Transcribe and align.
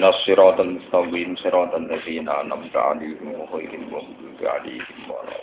اهدنا 0.00 0.08
الصراط 0.08 0.60
المستقيم 0.60 1.36
صراط 1.36 1.74
الذين 1.74 2.28
أنعمت 2.28 2.76
عليهم 2.76 3.28
غير 3.52 3.70
المغضوب 3.74 4.38
عليهم 4.42 4.98
ولا 5.10 5.36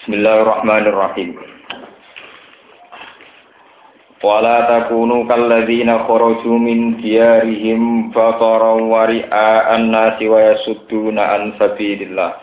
Bismillahirrahmanirrahim. 0.00 1.30
Wala 4.18 4.56
takunu 4.66 5.30
kalladzina 5.30 6.10
kharaju 6.10 6.58
min 6.58 6.98
diyarihim 6.98 8.10
bataran 8.10 8.90
wa 8.90 9.06
ri'a'an 9.06 9.94
nasi 9.94 10.26
wa 10.26 10.42
yasudduna 10.42 11.22
an 11.38 11.54
sabilillah. 11.54 12.34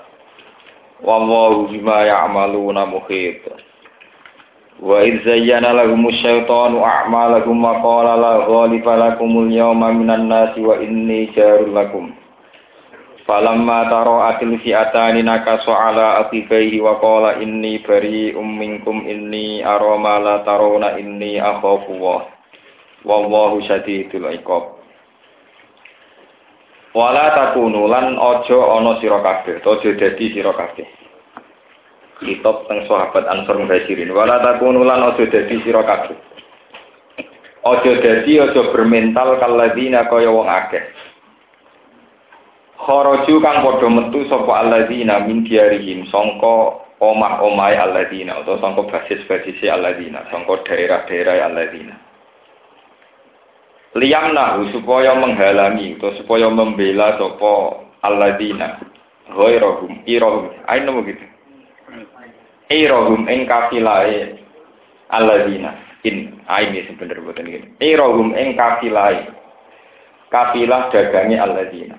Wallahu 1.03 1.67
bima 1.67 2.07
ya'maluna 2.07 2.87
muhit. 2.87 3.43
Wa 4.82 4.98
idh 5.06 5.22
zayyana 5.22 5.70
lahumus 5.78 6.18
syaitanu 6.26 6.82
a'malahum 6.82 7.54
wa 7.62 7.78
qala 7.78 8.18
la 8.18 8.32
ghaliba 8.50 8.98
lakumul 8.98 9.46
yawma 9.46 9.94
minan 9.94 10.26
nasi 10.26 10.58
wa 10.58 10.74
inni 10.82 11.30
jarul 11.38 11.70
lakum. 11.70 12.10
Falamma 13.22 13.86
taro 13.86 14.26
atil 14.26 14.58
fi'atani 14.58 15.22
nakasu 15.22 15.70
ala 15.70 16.26
aqibaihi 16.26 16.82
wa 16.82 16.98
qala 16.98 17.38
inni 17.38 17.78
bari'um 17.78 18.42
minkum 18.58 19.06
inni 19.06 19.62
arama 19.62 20.18
la 20.18 20.36
tarawna 20.42 20.98
inni 20.98 21.38
akhafu 21.38 22.02
wa 22.02 22.26
wallahu 23.06 23.62
syadidul 23.62 24.34
iqab. 24.34 24.82
Wala 26.90 27.30
takunu 27.38 27.86
lan 27.86 28.18
aja 28.18 28.58
ana 28.82 28.98
sira 28.98 29.22
kabeh 29.22 29.62
aja 29.62 29.90
dadi 29.94 30.26
sira 30.34 30.50
kabeh 30.58 31.01
Kitab 32.22 32.70
teng 32.70 32.86
sahabat 32.86 33.26
Ansor 33.26 33.58
Muhajirin 33.58 34.14
wala 34.14 34.38
takunu 34.38 34.86
lan 34.86 35.12
aja 35.12 35.26
dadi 35.26 35.58
sira 35.66 35.82
kabeh. 35.82 36.14
Aja 37.62 37.92
dadi 37.98 38.32
aja 38.38 38.62
bermental 38.70 39.38
kaladzina 39.42 40.06
kaya 40.06 40.30
wong 40.30 40.46
akeh. 40.46 40.82
Kharaju 42.82 43.34
kang 43.38 43.58
padha 43.62 43.88
metu 43.90 44.26
sapa 44.26 44.52
alladzina 44.62 45.22
min 45.26 45.46
diarihim. 45.46 46.06
Sangka 46.10 46.82
omah-omahe 46.98 47.78
alladzina 47.78 48.42
utawa 48.42 48.58
sangka 48.58 48.82
basis-basise 48.90 49.70
alladzina, 49.70 50.26
sangka 50.30 50.66
daerah-daerah 50.66 51.46
alladzina. 51.46 51.94
Liyamnahu 53.94 54.72
supaya 54.74 55.14
menghalangi 55.14 56.00
atau 56.00 56.14
supaya 56.18 56.50
membela 56.50 57.14
sapa 57.18 57.52
alladzina. 58.02 58.82
Ghairahum 59.30 60.02
irahum. 60.06 60.50
Ayo 60.66 60.90
begitu 60.98 61.31
irahum 62.72 63.28
ing 63.28 63.44
kafilae 63.44 64.40
alladzina. 65.12 65.76
In 66.02 66.42
aini 66.48 66.88
sebenarnya 66.88 67.22
boten 67.22 67.46
iki. 67.46 67.60
Irahum 67.84 68.32
ing 68.32 68.56
kafilae. 68.56 69.28
Kafilah 70.32 70.88
dagange 70.88 71.36
alladzina. 71.36 71.96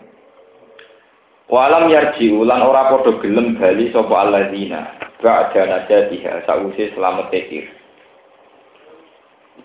Walam 1.48 1.92
yarji 1.94 2.34
ulan 2.34 2.66
ora 2.66 2.90
padha 2.90 3.22
gelem 3.22 3.56
bali 3.62 3.94
sapa 3.94 4.16
alladzina. 4.26 4.98
Ba'da 5.24 5.64
najatiha 5.70 6.44
sause 6.44 6.92
selamat 6.98 7.32
tekir. 7.32 7.70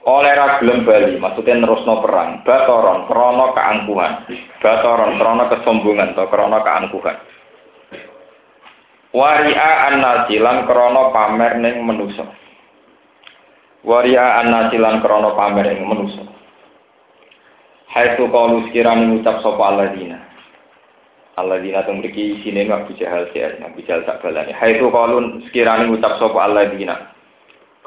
Oleh 0.07 0.33
ra 0.37 0.61
gelem 0.63 0.87
bali 0.87 1.19
maksudnya 1.19 1.59
nerusno 1.59 2.05
perang, 2.05 2.47
batoron 2.47 3.09
krana 3.11 3.57
keangkuhan, 3.57 4.13
batoron 4.63 5.19
krana 5.19 5.45
kesombongan 5.51 6.15
atau 6.15 6.31
krana 6.31 6.63
keangkuhan. 6.63 7.17
Waria 9.19 9.91
an-nasilan 9.91 10.71
krana 10.71 11.11
pamer 11.11 11.59
ning 11.59 11.83
manusa. 11.83 12.23
Waria 13.83 14.39
an-nasilan 14.47 15.03
krana 15.03 15.35
pamer 15.35 15.75
ning 15.75 15.83
manusa. 15.91 16.23
Haitsu 17.91 18.31
qalu 18.31 18.71
sekiranya 18.71 19.11
ngucap 19.11 19.43
sapa 19.43 19.63
alladzina 19.75 20.29
Allah 21.39 21.63
dina 21.63 21.87
teng 21.87 22.03
mriki 22.03 22.43
isine 22.43 22.67
Abu 22.67 22.99
Jahal 22.99 23.31
sih, 23.31 23.43
Abu 23.43 23.79
Jahal 23.87 24.03
tak 24.03 24.19
balani. 24.27 24.51
Hai 24.51 24.75
tu 24.83 24.91
kalun 24.91 25.47
sekiranya 25.47 25.87
ngucap 25.87 26.19
sapa 26.19 26.39
Allah 26.39 26.67
dina. 26.75 27.15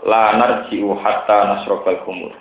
La 0.08 0.36
narji'u 0.40 0.96
hatta 1.00 1.52
nasrobal 1.52 2.00
khumur. 2.08 2.32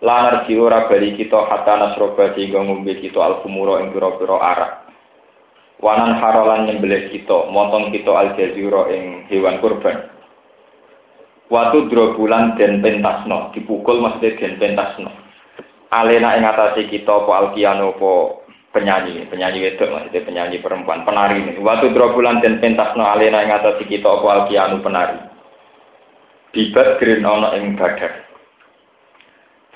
La 0.00 0.28
narji'u 0.28 0.64
ora 0.64 0.88
bali 0.88 1.12
kita 1.16 1.44
hatta 1.44 1.76
nasroba 1.76 2.32
sehingga 2.32 2.64
ngombe 2.64 2.96
kita 3.04 3.20
al 3.20 3.44
khumura 3.44 3.84
ing 3.84 3.92
pira-pira 3.92 4.36
arak. 4.40 4.72
Wanan 5.84 6.16
harolan 6.16 6.64
nyembelih 6.64 7.12
kita, 7.12 7.52
motong 7.52 7.92
kita 7.92 8.08
al 8.08 8.32
jazira 8.40 8.88
ing 8.88 9.28
hewan 9.28 9.60
kurban. 9.60 10.08
Watu 11.52 11.92
bulan 11.92 12.56
den 12.56 12.80
pentasno, 12.80 13.52
dipukul 13.52 14.00
maksudnya 14.00 14.32
den 14.40 14.56
pentasno. 14.56 15.12
Alena 15.92 16.40
ing 16.40 16.48
atase 16.48 16.88
kita 16.88 17.12
apa 17.12 17.32
alkiano 17.36 17.92
apa 17.92 18.12
penyanyi, 18.72 19.28
penyanyi 19.28 19.60
wedok 19.60 19.92
maksudnya 19.92 20.24
penyanyi 20.24 20.64
perempuan, 20.64 21.04
penari 21.04 21.44
ini. 21.44 21.60
Waktu 21.60 21.92
bulan 21.92 22.40
dan 22.40 22.64
pentasno 22.64 23.04
alena 23.04 23.44
yang 23.44 23.60
atas 23.60 23.76
kita 23.84 24.08
apa 24.08 24.26
alkianu 24.40 24.80
penari. 24.80 25.20
Bibat 26.56 26.96
green 26.96 27.28
ono 27.28 27.52
ing 27.60 27.76
badar. 27.76 28.24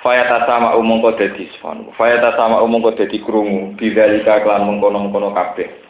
Fayata 0.01 0.49
sama 0.49 0.73
umum 0.79 1.05
kau 1.05 1.13
dadi 1.21 1.51
sfon. 1.59 1.91
Fayata 2.01 2.33
sama 2.39 2.65
umum 2.65 2.81
kau 2.81 2.95
dadi 2.95 3.19
krungu. 3.19 3.75
Bidzalika 3.75 4.47
klan 4.47 4.63
mengkono 4.63 5.05
mengkono 5.05 5.35
kabeh. 5.35 5.88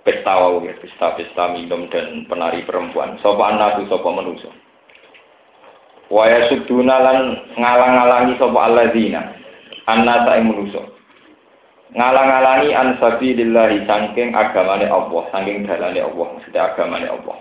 Pesta 0.00 0.32
wau 0.40 0.64
ya, 0.64 0.72
pesta-pesta 0.80 1.52
minum 1.52 1.88
dan 1.92 2.24
penari 2.24 2.64
perempuan. 2.64 3.20
Sopo 3.20 3.44
anakku, 3.44 3.84
sopo 3.86 4.08
manusia. 4.10 4.48
Waya 6.08 6.48
suduna 6.48 6.98
lan 7.04 7.18
ngalang-alangi 7.60 8.40
sopo 8.40 8.58
alladzina. 8.58 9.36
Annasa 9.84 10.40
ing 10.40 10.48
manusia 10.48 10.82
ngalang-alangi 11.90 12.70
an 12.70 12.94
sabilillahi 13.02 13.82
saking 13.86 14.30
agamane 14.34 14.86
Allah, 14.86 15.22
saking 15.34 15.66
dalane 15.66 15.98
Allah, 15.98 16.26
maksudnya 16.38 16.70
agamane 16.70 17.08
Allah. 17.10 17.36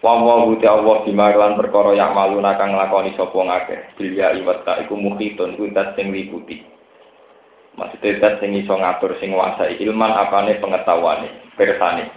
Wa 0.00 0.16
wa 0.16 0.48
ta 0.56 0.80
Allah 0.80 0.96
bima 1.04 1.28
lan 1.28 1.60
perkara 1.60 1.92
yak 1.92 2.16
malu 2.16 2.40
kang 2.40 2.72
nglakoni 2.72 3.12
sapa 3.20 3.36
ngakeh. 3.36 3.80
Bilya 4.00 4.32
iwata 4.38 4.80
iku 4.86 4.96
mukhitun 4.96 5.60
kuwi 5.60 5.76
sing 5.76 6.08
liputi. 6.08 6.64
Maksudnya 7.76 8.40
sing 8.40 8.56
iso 8.56 8.74
ngatur 8.80 9.20
sing 9.20 9.36
nguasai 9.36 9.76
ilman 9.84 10.12
apane 10.16 10.56
pengetahuane, 10.56 11.49
persane. 11.54 12.10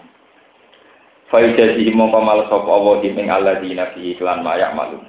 Fa 1.32 1.42
ijazi 1.42 1.90
mongko 1.94 2.20
mal 2.22 2.46
sapa 2.50 2.70
Allah 2.70 3.02
ing 3.02 3.28
alladzina 3.30 3.94
fi 3.94 4.14
iklan 4.14 4.46
mayak 4.46 4.74
malu. 4.78 5.02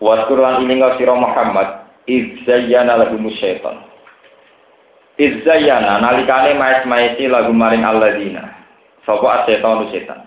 Wa 0.00 0.24
Qur'an 0.28 0.64
ini 0.64 0.80
sira 0.96 1.12
Muhammad 1.12 1.88
iz 2.08 2.44
zayyana 2.48 2.96
lahum 2.96 3.28
syaitan 3.36 3.90
Izzayana 5.20 6.00
nalikane 6.00 6.56
maes-maesi 6.56 7.28
lagu 7.28 7.52
maring 7.52 7.84
alladzina. 7.84 8.56
Sapa 9.04 9.44
asetan 9.44 9.84
setan. 9.92 10.24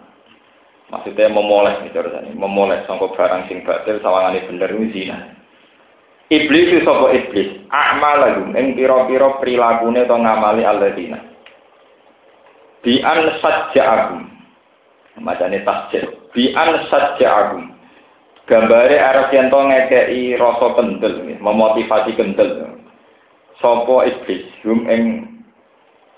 Maksudnya 0.93 1.33
memoles 1.33 1.81
nih 1.81 1.89
ini, 1.89 2.37
memoles 2.37 2.85
sangka 2.85 3.09
barang 3.17 3.49
sing 3.49 3.65
batil 3.65 3.97
sawangane 4.05 4.45
bener 4.45 4.69
ini 4.69 4.93
zina. 4.93 5.17
Iblis 6.29 6.85
sapa 6.85 7.09
iblis, 7.09 7.65
akmal 7.73 8.21
lagu 8.21 8.45
ing 8.53 8.77
pira-pira 8.77 9.41
prilakune 9.41 10.05
to 10.05 10.13
ngamali 10.13 10.61
alladzina. 10.61 11.32
Bi 12.83 12.99
an 12.99 13.39
sajja'akum. 13.39 14.21
Macane 15.23 15.63
tasjid. 15.63 16.03
Bi 16.35 16.51
an 16.51 16.83
sajja'akum. 16.91 17.73
Gambare 18.43 18.99
arep 18.99 19.31
yen 19.31 19.47
to 19.47 19.55
ngekeki 19.55 20.35
rasa 20.35 20.75
kendel, 20.75 21.15
memotivasi 21.39 22.11
kendel. 22.19 22.75
Sopo 23.63 24.03
iblis? 24.03 24.43
Hum 24.67 24.83
ing 24.91 25.03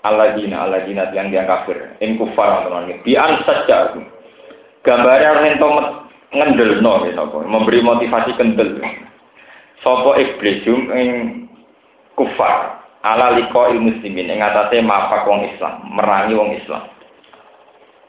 aladina 0.02 0.66
aladina 0.66 1.06
yang 1.14 1.30
dia 1.30 1.46
kafir 1.46 1.94
ing 2.02 2.18
kufar 2.18 2.66
teman 2.66 2.90
bi 3.06 3.14
an 3.14 3.42
saja 3.46 3.94
gambarnya 4.82 5.34
orang 5.34 5.50
ento 5.54 5.68
ngendel 6.34 6.82
no 6.82 7.06
sopo 7.14 7.46
memberi 7.46 7.78
motivasi 7.86 8.34
kendel. 8.34 8.82
Sopo 9.86 10.18
iblis? 10.18 10.66
Hum 10.66 10.90
ing 10.90 11.10
kufar 12.18 12.75
ala 13.06 13.38
liko 13.38 13.70
il 13.70 13.78
muslimin 13.78 14.26
ing 14.26 14.42
atase 14.42 14.82
mapak 14.82 15.22
wong 15.30 15.46
Islam 15.54 15.86
merangi 15.94 16.34
wong 16.34 16.50
Islam 16.58 16.90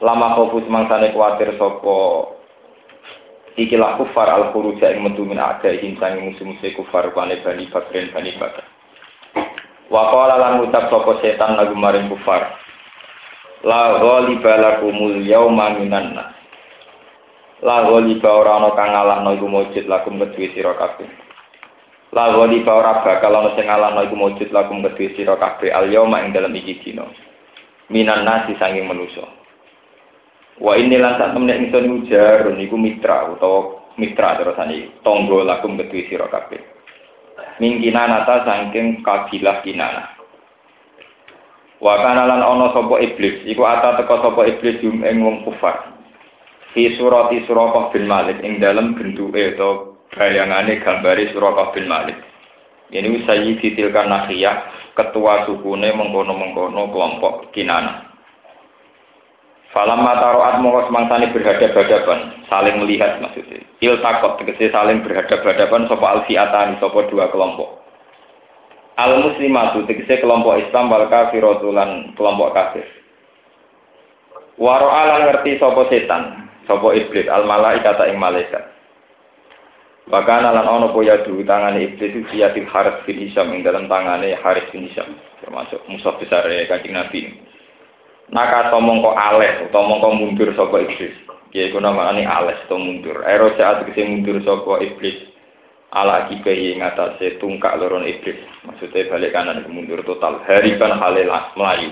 lama 0.01 0.33
kofus 0.33 0.65
mangsane 0.65 1.13
kuatir 1.13 1.53
sopo 1.61 2.33
ikilah 3.53 4.01
kufar 4.01 4.29
al 4.33 4.49
khuruja 4.49 4.89
ing 4.93 5.05
metu 5.05 5.21
min 5.21 5.37
ada 5.37 5.69
ing 5.69 5.93
musuh-musuh 6.01 6.73
kufar 6.73 7.13
bani 7.13 7.37
bani 7.45 7.69
bakrin 7.69 8.09
bani 8.09 8.33
bakar 8.41 8.65
Wa 9.87 10.11
qala 10.11 10.35
lan 10.35 10.53
ngucap 10.59 10.91
sapa 10.91 11.11
setan 11.23 11.55
lagu 11.55 11.75
maring 11.75 12.11
kufar. 12.11 12.59
La 13.63 13.99
ghaliba 14.03 14.53
lakumul 14.59 15.23
yauma 15.23 15.79
minan 15.79 16.11
nas. 16.11 16.35
La 17.63 17.87
ghaliba 17.87 18.29
ora 18.35 18.59
ana 18.59 18.69
kang 18.75 18.91
ngalahno 18.91 19.29
iku 19.39 19.47
mujud 19.47 19.85
lakum 19.87 20.19
kedue 20.19 20.51
sira. 20.53 20.75
La 22.15 22.31
ghaliba 22.31 22.71
ora 22.71 23.03
bakal 23.03 23.35
ana 23.35 23.51
sing 23.59 23.67
ngalahno 23.67 23.99
iku 24.07 24.15
mujud 24.15 24.49
lakum 24.55 24.79
kedue 24.79 25.11
sira 25.19 25.35
kabeh 25.35 25.75
al 25.75 25.91
yauma 25.91 26.23
ing 26.23 26.31
dalem 26.31 26.55
iki 26.55 26.79
dina. 26.79 27.03
Minan 27.91 28.23
nasi 28.23 28.55
sanging 28.55 28.87
manusa. 28.87 29.27
Wa 30.57 30.79
ini 30.79 30.95
lan 30.95 31.19
sak 31.19 31.35
temne 31.35 31.53
ingsun 31.53 32.03
ujar 32.03 32.47
niku 32.55 32.79
mitra 32.79 33.27
utawa 33.29 33.91
mitra 33.99 34.39
terusane 34.39 35.03
tonggo 35.03 35.43
lakum 35.43 35.75
kedue 35.75 36.07
sira 36.07 36.31
kabeh. 36.31 36.63
Mingkina 37.59 38.07
nata 38.07 38.45
saking 38.47 39.03
kabilah 39.03 39.65
kinana. 39.65 40.17
Wa 41.77 42.01
kana 42.01 42.25
lan 42.25 42.41
ana 42.41 42.73
sapa 42.73 42.97
iblis, 43.03 43.45
iku 43.45 43.61
ata 43.61 44.01
teka 44.01 44.17
sapa 44.21 44.41
iblis 44.49 44.81
jum 44.81 45.05
ing 45.05 45.21
wong 45.21 45.45
kufar. 45.45 45.93
Fi 46.73 46.97
surati 46.97 47.45
Suraqah 47.45 47.93
bin 47.93 48.09
Malik 48.09 48.41
ing 48.41 48.57
dalem 48.57 48.97
bentuke 48.97 49.57
atau 49.57 49.96
bayangane 50.15 50.79
gambare 50.79 51.31
Suraqah 51.31 51.75
bin 51.75 51.89
Malik. 51.91 52.17
Ini 52.87 53.27
sayyidi 53.27 53.75
tilkan 53.75 54.07
nakhiyah 54.07 54.55
ketua 54.95 55.43
sukune 55.43 55.91
mengkono-mengkono 55.91 56.87
kelompok 56.87 57.51
kinana. 57.51 58.07
Falam 59.75 59.99
mataroat 59.99 60.63
mongko 60.63 60.87
semangsane 60.87 61.35
berhadap-hadapan, 61.35 62.47
saling 62.47 62.79
melihat 62.79 63.19
maksudnya. 63.19 63.59
Il 63.83 63.99
takot 63.99 64.39
tegese 64.39 64.71
saling 64.71 65.03
berhadap-hadapan 65.03 65.91
sapa 65.91 66.05
alfiatani 66.17 66.79
sapa 66.79 67.11
dua 67.11 67.27
kelompok. 67.27 67.83
Al 68.95 69.19
muslimatu 69.21 69.83
tegese 69.83 70.23
kelompok 70.23 70.63
Islam 70.63 70.87
wal 70.87 71.11
kafiratu 71.11 71.69
lan 71.75 72.15
kelompok 72.15 72.55
kafir. 72.55 72.87
Waro 74.57 74.87
alan 74.89 75.29
ngerti 75.29 75.59
sapa 75.59 75.91
setan, 75.91 76.47
sapa 76.65 76.87
iblis 76.95 77.27
al 77.27 77.43
malaikat 77.43 77.99
ing 78.07 78.17
malaikat. 78.17 78.76
Bahkan 80.07 80.39
alam 80.39 80.63
ono 80.63 80.95
poya 80.95 81.19
dulu 81.19 81.43
tangan 81.43 81.75
iblis 81.75 81.99
itu 81.99 82.23
siatil 82.31 82.63
haris 82.71 83.03
bin 83.03 83.27
Isam 83.27 83.51
yang 83.51 83.67
dalam 83.67 83.91
tangannya 83.91 84.39
Haris 84.39 84.71
bin 84.71 84.87
termasuk 85.43 85.83
musuh 85.91 86.15
besar 86.15 86.47
ya 86.47 86.63
kancing 86.63 86.95
Nabi. 86.95 87.35
Naka 88.31 88.71
tomong 88.71 89.03
kok 89.03 89.19
ales 89.19 89.67
atau 89.67 89.83
mongko 89.87 90.15
mundur 90.15 90.49
sopo 90.55 90.79
iblis. 90.79 91.11
Ya 91.51 91.67
iku 91.67 91.79
namane 91.83 92.23
ales 92.23 92.59
atau 92.67 92.79
mundur. 92.79 93.23
Ero 93.23 93.51
saat 93.55 93.83
kese 93.87 94.03
mundur 94.03 94.39
sopo 94.43 94.79
iblis 94.79 95.27
ala 95.91 96.27
kibai 96.31 96.75
ngatasé 96.79 97.39
tungkak 97.39 97.75
loron 97.75 98.07
iblis. 98.07 98.39
Maksudnya 98.63 99.11
balik 99.11 99.35
kanan 99.35 99.63
mundur 99.71 100.03
total. 100.07 100.43
Hariban 100.43 100.99
halelah 100.99 101.51
melayu. 101.55 101.91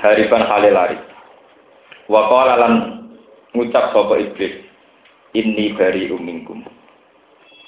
Hariban 0.00 0.44
halelari. 0.48 0.96
Wa 2.08 2.28
qala 2.28 2.54
lan 2.60 2.72
ngucap 3.52 3.92
sopo 3.92 4.16
iblis. 4.16 4.64
Inni 5.36 5.76
bari 5.76 6.08
umingkum. 6.08 6.73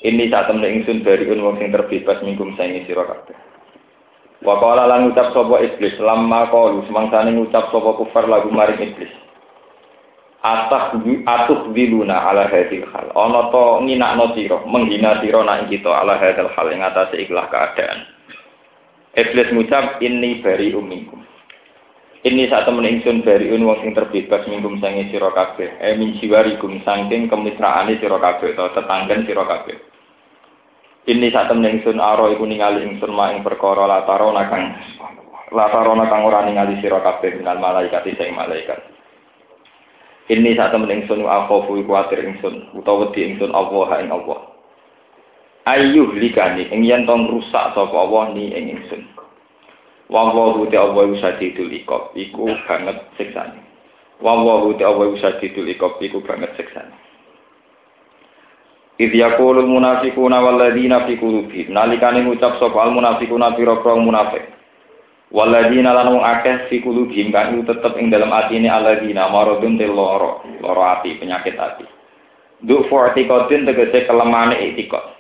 Ini 0.05 0.29
saat 0.29 0.53
temen 0.53 0.65
ingsun 0.65 1.01
dari 1.01 1.25
wong 1.25 1.57
sing 1.57 1.73
terbebas 1.73 2.21
mingkum 2.21 2.53
saingi 2.61 2.85
sira 2.85 3.09
kabeh. 3.09 3.37
Wa 4.45 4.61
qala 4.61 4.85
lan 4.85 5.09
ngucap 5.09 5.33
sapa 5.33 5.65
iblis 5.65 5.97
lamma 5.97 6.53
qalu 6.53 6.85
semangsane 6.85 7.33
ngucap 7.33 7.73
sapa 7.73 7.97
kufar 7.97 8.29
lagu 8.29 8.53
maring 8.53 8.93
iblis. 8.93 9.09
Atah 10.45 10.95
atuh 11.01 11.73
diluna 11.73 12.29
ala 12.29 12.47
hadil 12.47 12.85
hal. 12.93 13.09
Ana 13.17 13.49
to 13.49 13.83
nginakno 13.89 14.37
sira, 14.37 14.61
menghina 14.69 15.19
sira 15.25 15.41
nak 15.43 15.67
kita 15.73 15.89
ala 15.89 16.21
hadil 16.21 16.53
hal 16.53 16.69
ing 16.69 16.85
atase 16.85 17.17
ikhlas 17.17 17.49
keadaan. 17.49 17.99
Iblis 19.17 19.49
ngucap 19.57 20.05
ini 20.05 20.45
bari 20.45 20.77
umingkum. 20.77 21.25
Ini 22.25 22.49
saat 22.49 22.65
temen 22.65 22.89
dari 23.21 23.53
wong 23.53 23.85
sing 23.85 23.93
terbebas 23.93 24.49
mingkum 24.49 24.81
sange 24.81 25.13
sira 25.13 25.29
kabeh. 25.37 25.69
Eh 25.77 26.01
min 26.01 26.17
jiwarikum 26.17 26.81
saking 26.81 27.29
kemitraane 27.29 28.01
sira 28.01 28.17
kabeh 28.17 28.57
atau 28.57 28.73
tetanggan 28.73 29.29
sira 29.29 29.45
kabeh. 29.45 29.77
Ini 31.07 31.29
saat 31.31 31.53
temen 31.53 31.69
ingsun 31.77 32.01
aro 32.01 32.33
iku 32.33 32.49
ningali 32.49 32.83
ingsun 32.83 33.15
ma 33.15 33.31
ing 33.31 33.45
perkara 33.47 33.87
latarona 33.87 34.49
kang 34.51 34.65
latarona 35.55 36.11
kang 36.11 36.27
ora 36.27 36.43
ningali 36.43 36.81
sira 36.83 36.99
kabeh 36.99 37.37
minal 37.37 37.61
malaikat 37.61 38.03
sing 38.09 38.33
malaikat. 38.33 38.81
Ini 40.27 40.59
saat 40.59 40.75
temen 40.75 40.91
ingsun 40.91 41.23
akhofu 41.23 41.79
iku 41.79 41.95
kuwatir 41.95 42.27
ingsun 42.27 42.75
utawa 42.75 43.07
wedi 43.07 43.23
ingsun 43.23 43.55
Allah 43.55 44.03
ing 44.03 44.11
Allah. 44.11 44.41
Ayuh 45.67 46.11
likani 46.19 46.67
ing 46.75 46.83
yen 46.83 47.07
tong 47.07 47.31
rusak 47.31 47.75
sapa 47.75 47.95
Allah 47.95 48.35
ni 48.35 48.51
ing 48.51 48.75
ingsun. 48.75 49.16
Wa 50.07 50.31
wa 50.31 50.67
ta 50.71 50.79
Allah 50.87 51.05
usadidul 51.11 51.73
iqab. 51.83 52.15
Iku 52.15 52.47
banget 52.67 52.99
siksane. 53.19 53.59
Wa 54.23 54.39
wa 54.39 54.71
ta 54.79 54.85
Allah 54.87 55.07
usadidul 55.11 55.67
iqab. 55.71 55.99
Iku 55.99 56.23
banget 56.23 56.55
siksane. 56.55 56.95
Idh 58.97 59.13
yaqulul 59.13 59.69
munafiquna 59.69 60.41
walladzina 60.41 61.05
fi 61.05 61.21
qulubihim. 61.21 61.75
Nalikane 61.75 62.25
ngucap 62.25 62.57
sapa 62.57 62.87
al 62.87 62.97
munafiquna 62.97 63.53
pira-pira 63.53 63.99
munafik. 64.01 64.45
Walladzina 65.29 65.93
lan 65.93 66.17
wong 66.17 66.25
akeh 66.25 66.71
fi 66.73 66.81
qulubihim 66.81 67.29
kan 67.35 67.53
tetep 67.53 67.93
ing 68.01 68.09
dalam 68.09 68.33
atine 68.33 68.73
alladzina 68.73 69.29
maradun 69.29 69.77
til 69.77 69.93
loro 69.93 70.41
loro 70.65 70.83
ati 70.87 71.19
penyakit 71.21 71.59
ati. 71.61 71.85
Duk 72.65 72.89
fortikotin 72.89 73.69
tegese 73.69 74.09
kelemane 74.09 74.57
etikot 74.57 75.17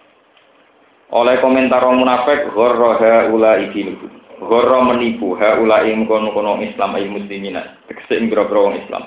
oleh 1.13 1.39
komentar 1.39 1.87
orang 1.87 2.03
munafik 2.03 2.51
gharra 2.51 2.99
haula 2.99 3.63
idinuhum 3.63 4.11
gharra 4.41 4.81
menipu 4.93 5.37
haula 5.37 5.85
ing 5.89 6.05
kono-kono 6.05 6.61
Islam 6.61 6.97
ay 6.97 7.09
muslimina 7.09 7.81
tegese 7.89 8.21
ing 8.21 8.33
Islam 8.33 9.05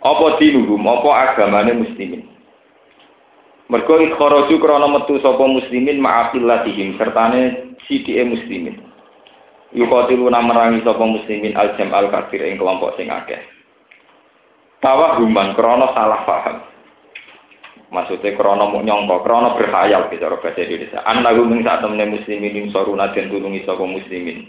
apa 0.00 0.26
dinuhum 0.40 0.82
apa 0.86 1.10
agamane 1.34 1.72
muslimin 1.76 2.30
Mergo 3.70 4.02
ikharaju 4.02 4.58
krana 4.58 4.90
metu 4.90 5.22
sapa 5.22 5.46
muslimin 5.46 6.02
ma'aqilatihim 6.02 6.98
sertane 6.98 7.70
sidike 7.86 8.26
muslimin. 8.26 8.82
Yuqatiluna 9.70 10.42
merangi 10.42 10.82
sapa 10.82 11.06
muslimin 11.06 11.54
al 11.54 11.78
jam'al 11.78 12.10
kafir 12.10 12.42
ing 12.50 12.58
kelompok 12.58 12.98
sing 12.98 13.06
akeh. 13.06 13.38
Tawahuman 14.82 15.54
krana 15.54 15.86
salah 15.94 16.26
paham. 16.26 16.66
Maksudnya 17.90 18.38
krana 18.38 18.70
mau 18.70 18.78
nyongko, 18.78 19.26
krana 19.26 19.58
berkhayal 19.58 20.06
cara 20.14 20.38
bahasa 20.38 20.62
Indonesia. 20.62 21.02
Annahu 21.02 21.42
min 21.50 21.66
saat 21.66 21.82
temne 21.82 22.06
muslimin 22.06 22.54
ing 22.54 22.66
soruna 22.70 23.10
den 23.10 23.26
tulungi 23.26 23.66
muslimin. 23.66 24.46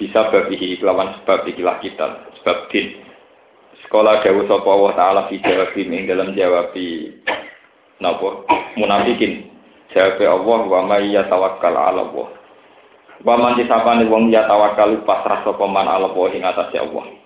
Bisa 0.00 0.32
babihi 0.32 0.80
kelawan 0.80 1.12
sebab 1.20 1.44
ikilah 1.44 1.76
kita, 1.84 2.32
sebab 2.40 2.72
din. 2.72 3.04
Sekolah 3.84 4.24
dawuh 4.24 4.48
sapa 4.48 4.68
Allah 4.70 4.92
taala 4.96 5.22
fi 5.28 5.36
jawabin 5.44 5.92
ing 5.92 6.08
dalam 6.08 6.32
jawabi 6.32 7.20
napa 8.00 8.48
munafikin 8.78 9.50
jawabe 9.92 10.24
Allah 10.24 10.60
wa 10.64 10.80
may 10.88 11.12
yatawakkal 11.12 11.74
ala 11.76 12.00
Allah 12.06 12.28
wa 13.20 13.34
man 13.36 13.60
disapane 13.60 14.08
wong 14.08 14.32
ya 14.32 14.48
tawakal 14.48 15.04
pasrah 15.04 15.44
sapa 15.44 15.64
man 15.68 15.84
ala 15.84 16.08
Allah 16.08 16.26
ing 16.32 16.42
Allah 16.46 17.19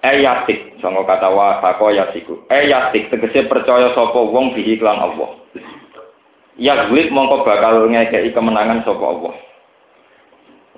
Ayatik, 0.00 0.80
sangka 0.80 1.04
kata 1.04 1.28
wa 1.28 1.60
sako 1.60 1.92
yasiku. 1.92 2.34
Ayatik 2.48 3.12
tegese 3.12 3.44
percaya 3.44 3.92
sapa 3.92 4.16
wong 4.16 4.56
bihi 4.56 4.80
Allah. 4.80 5.36
Yaglib 6.56 7.12
mongko 7.12 7.44
bakal 7.44 7.84
ngekeki 7.84 8.32
kemenangan 8.32 8.80
sapa 8.80 9.04
Allah. 9.04 9.34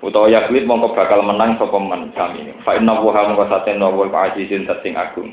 Utawa 0.03 0.27
yaglib 0.27 0.67
mongko 0.67 0.91
bakal 0.91 1.23
menang 1.23 1.55
sapa 1.55 1.79
man 1.79 2.11
sami. 2.11 2.51
Fa 2.67 2.75
inna 2.75 2.99
wa 2.99 3.15
mongko 3.15 3.47
saten 3.47 3.79
wa 3.79 4.11
azizun 4.27 4.67
tating 4.67 4.99
agung. 4.99 5.31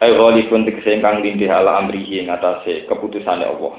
Ai 0.00 0.16
ghalibun 0.16 0.64
tegese 0.64 0.96
ingkang 0.96 1.20
lindih 1.20 1.52
ala 1.52 1.84
amrihi 1.84 2.24
ngatasé 2.24 2.88
keputusane 2.88 3.44
Allah. 3.44 3.76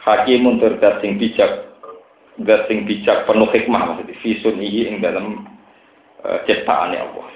Hakimun 0.00 0.62
sing 1.02 1.20
bijak, 1.20 1.52
dat 2.40 2.64
bijak 2.70 3.28
penuh 3.28 3.50
hikmah 3.52 3.82
maksudnya 3.92 4.16
visun 4.24 4.56
iki 4.56 4.88
ing 4.88 5.04
dalam 5.04 5.44
uh, 6.24 6.40
ciptaane 6.48 6.96
Allah. 6.96 7.26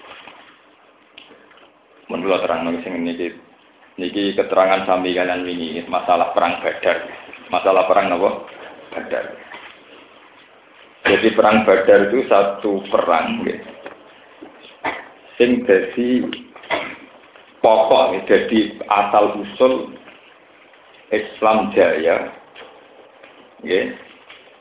Menurut 2.13 2.45
terang 2.45 2.69
nang 2.69 2.81
sing 2.85 3.01
niki 3.01 3.33
niki 3.97 4.37
keterangan 4.37 4.85
sami 4.85 5.17
kalian 5.17 5.49
ini 5.49 5.81
masalah 5.89 6.37
perang 6.37 6.61
Badar. 6.61 7.09
Masalah 7.49 7.85
perang 7.89 8.13
apa? 8.13 8.31
Badar. 8.93 9.25
Jadi 11.05 11.29
perang 11.33 11.65
Badar 11.65 12.13
itu 12.13 12.29
satu 12.29 12.85
perang 12.93 13.45
gitu. 13.45 13.65
Sing 15.41 15.67
dadi 15.67 16.23
pokok 17.59 18.29
jadi 18.29 18.79
asal 18.87 19.41
usul 19.41 19.97
Islam 21.11 21.73
jaya 21.73 22.31
ya, 23.65 23.81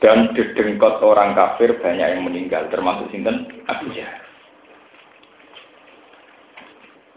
dan 0.00 0.32
dedengkot 0.32 1.04
orang 1.04 1.36
kafir 1.36 1.76
banyak 1.78 2.16
yang 2.16 2.24
meninggal 2.24 2.66
termasuk 2.72 3.06
sinten 3.12 3.46
Abu 3.68 3.92
Jahal 3.92 4.23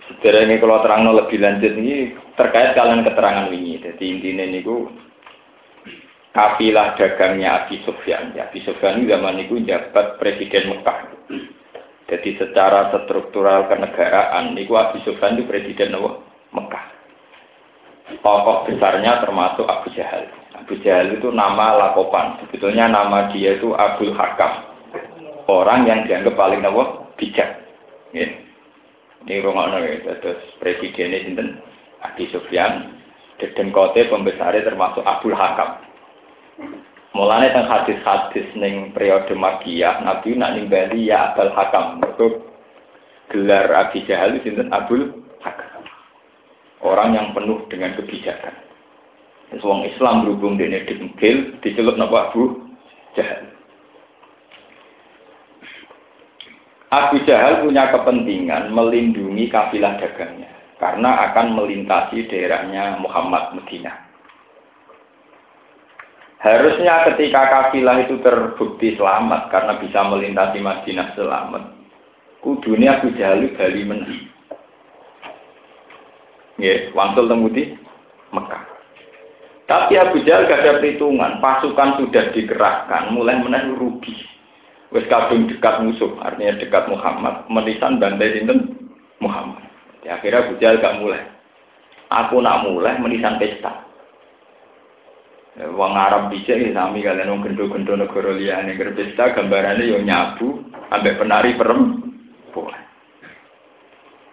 Sejarah 0.08 0.48
ini 0.48 0.56
kalau 0.64 0.80
terang 0.80 1.04
lebih 1.12 1.40
lanjut 1.44 1.74
ini 1.76 2.16
terkait 2.40 2.72
kalian 2.80 3.04
keterangan 3.04 3.52
ini. 3.52 3.84
Jadi 3.84 4.04
intinya 4.08 4.46
ini 4.48 4.64
kafilah 6.32 6.96
dagangnya 6.96 7.66
Abi 7.66 7.84
Sufyan. 7.84 8.32
Ya, 8.32 8.48
Abi 8.48 8.64
Sufyan 8.64 9.04
ini 9.04 9.12
zaman 9.12 9.42
itu 9.44 9.60
jabat 9.68 10.16
presiden 10.16 10.72
Mekah. 10.72 10.98
Jadi 12.08 12.40
secara 12.40 12.88
struktural 12.96 13.68
kenegaraan, 13.68 14.56
niku 14.56 14.80
Abu 14.80 15.04
Sufyan 15.04 15.36
itu 15.36 15.44
presiden 15.44 15.92
Mekah. 16.56 16.86
Tokoh 18.24 18.64
besarnya 18.64 19.20
termasuk 19.20 19.68
Abu 19.68 19.92
Jahal. 19.92 20.32
Abu 20.56 20.80
Jahal 20.80 21.20
itu 21.20 21.28
nama 21.36 21.76
lakopan. 21.76 22.40
Sebetulnya 22.48 22.88
nama 22.88 23.28
dia 23.36 23.60
itu 23.60 23.76
Abdul 23.76 24.16
Hakam. 24.16 24.64
Orang 25.52 25.84
yang 25.84 26.08
dianggap 26.08 26.40
paling 26.40 26.64
Nawa 26.64 27.12
bijak. 27.20 27.68
Ya. 28.16 28.47
Ini 29.26 29.42
rumah 29.42 29.74
ya, 29.82 30.14
terus 30.22 30.40
presidennya 30.62 31.26
sinten 31.26 31.58
Abi 32.06 32.30
Sufyan, 32.30 32.94
dan 33.42 33.70
kote 33.74 34.06
pembesarnya 34.10 34.66
termasuk 34.66 35.02
Abdul 35.02 35.34
Hakam. 35.34 35.82
Mulanya 37.18 37.50
tentang 37.50 37.82
hadis-hadis 37.82 38.46
neng 38.54 38.94
periode 38.94 39.34
Magiyah, 39.34 40.06
Nabi 40.06 40.38
nak 40.38 40.54
nimbali 40.54 41.10
ya 41.10 41.34
Abdul 41.34 41.50
Hakam. 41.58 41.98
Itu 42.06 42.46
gelar 43.34 43.66
Abi 43.74 44.06
Jahal 44.06 44.38
sinten 44.46 44.70
Abdul 44.70 45.26
Hakam. 45.42 45.82
Orang 46.86 47.18
yang 47.18 47.34
penuh 47.34 47.66
dengan 47.74 47.98
kebijakan. 47.98 48.54
Wong 49.58 49.88
Islam 49.90 50.28
berhubung 50.28 50.62
dengan 50.62 50.86
dengkil, 50.86 51.58
dicelup 51.66 51.98
napa 51.98 52.30
Abu 52.30 52.70
Jahal. 53.18 53.57
Abu 56.88 57.20
Jahal 57.28 57.68
punya 57.68 57.92
kepentingan 57.92 58.72
melindungi 58.72 59.52
kafilah 59.52 60.00
dagangnya 60.00 60.48
karena 60.80 61.30
akan 61.32 61.60
melintasi 61.60 62.32
daerahnya 62.32 63.02
Muhammad 63.04 63.60
Medina. 63.60 64.08
Harusnya 66.38 67.04
ketika 67.12 67.50
kafilah 67.50 68.08
itu 68.08 68.22
terbukti 68.24 68.96
selamat 68.96 69.52
karena 69.52 69.74
bisa 69.82 70.00
melintasi 70.06 70.62
Madinah 70.64 71.18
selamat, 71.18 71.64
kudunya 72.46 73.02
Abu 73.02 73.12
Jahal 73.18 73.44
bali 73.58 73.84
menang. 73.84 74.32
Ya, 76.58 76.90
wangsul 76.94 77.28
temudi 77.28 77.76
Mekah. 78.32 78.64
Tapi 79.68 79.94
Abu 80.00 80.24
Jahal 80.24 80.48
gak 80.48 80.64
ada 80.64 80.80
perhitungan, 80.80 81.44
pasukan 81.44 82.00
sudah 82.00 82.32
dikerahkan, 82.32 83.12
mulai 83.12 83.36
menang 83.44 83.76
rugi. 83.76 84.37
Wes 84.88 85.04
kadung 85.12 85.52
dekat 85.52 85.84
musuh, 85.84 86.16
artinya 86.24 86.56
dekat 86.56 86.88
Muhammad, 86.88 87.44
menisan 87.52 88.00
bantai 88.00 88.40
sinten 88.40 88.72
Muhammad. 89.20 89.68
Ya, 90.08 90.16
akhirnya 90.16 90.48
Bujal 90.48 90.80
gak 90.80 91.04
mulai. 91.04 91.28
Aku 92.08 92.40
nak 92.40 92.64
mulai 92.64 92.96
menisan 92.96 93.36
pesta. 93.36 93.84
Ya, 95.60 95.68
wong 95.76 95.92
Arab 95.92 96.32
bisa 96.32 96.56
ini 96.56 96.72
sami 96.72 97.04
kalian 97.04 97.36
wong 97.36 97.44
gendo-gendo 97.44 98.00
negara 98.00 98.32
liyane 98.32 98.80
pesta 98.96 99.36
gambarannya 99.36 99.92
yo 99.92 100.00
nyabu 100.00 100.64
ambek 100.94 101.20
penari 101.20 101.58
perempuan. 101.60 102.80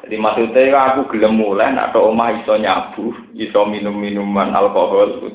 Jadi 0.05 0.21
maksudnya 0.21 0.93
aku 0.93 1.17
gelem 1.17 1.41
mulai 1.41 1.73
nak 1.73 1.97
omah 1.97 2.45
iso 2.45 2.61
nyabu, 2.61 3.11
iso 3.35 3.65
minum 3.65 3.97
minuman 3.97 4.53
alkohol, 4.53 5.33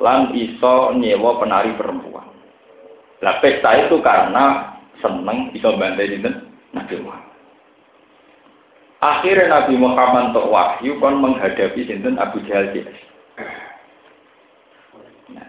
lan 0.00 0.32
iso 0.32 0.96
nyewa 0.96 1.38
penari 1.38 1.76
perempuan. 1.76 2.31
Lah 3.22 3.38
pesta 3.38 3.86
itu 3.86 4.02
karena 4.02 4.74
seneng 4.98 5.54
bisa 5.54 5.70
bantai 5.78 6.10
dinten 6.10 6.34
Nabi 6.74 6.98
Muhammad. 6.98 7.30
Akhirnya 9.02 9.46
Nabi 9.50 9.74
Muhammad 9.78 10.34
untuk 10.34 10.50
wahyu 10.50 10.98
kon 10.98 11.22
menghadapi 11.22 11.86
sinten 11.86 12.18
Abu 12.18 12.42
Jahal 12.46 12.70
Nah, 15.32 15.48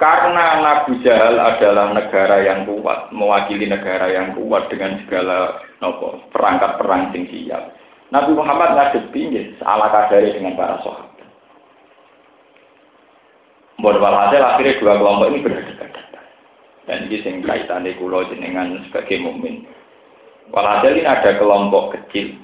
karena 0.00 0.44
Nabi 0.60 1.00
Jahal 1.00 1.36
adalah 1.40 1.92
negara 1.92 2.40
yang 2.44 2.68
kuat, 2.68 3.12
mewakili 3.12 3.68
negara 3.68 4.08
yang 4.12 4.36
kuat 4.36 4.68
dengan 4.72 5.00
segala 5.04 5.60
nopo 5.80 6.24
perangkat 6.32 6.76
perang 6.80 7.12
sing 7.12 7.28
siap. 7.28 7.76
Nabi 8.12 8.32
Muhammad 8.36 8.76
ngadepi 8.76 9.20
nggih 9.32 9.46
ala 9.64 9.88
kadare 9.88 10.36
dengan 10.36 10.56
para 10.56 10.80
sahabat. 10.84 11.26
Mohon 13.80 14.00
walhasil 14.00 14.40
akhirnya 14.40 14.80
dua 14.80 14.94
kelompok 14.96 15.28
ini 15.28 15.44
berhadapan. 15.44 15.83
Dan 16.84 17.08
ini 17.08 17.24
sing 17.24 17.40
kaitannya 17.40 17.96
kulo 17.96 18.28
jenengan 18.28 18.76
sebagai 18.88 19.20
mukmin. 19.24 19.64
Walhasil 20.52 21.00
ini 21.00 21.08
ada 21.08 21.40
kelompok 21.40 21.96
kecil, 21.96 22.36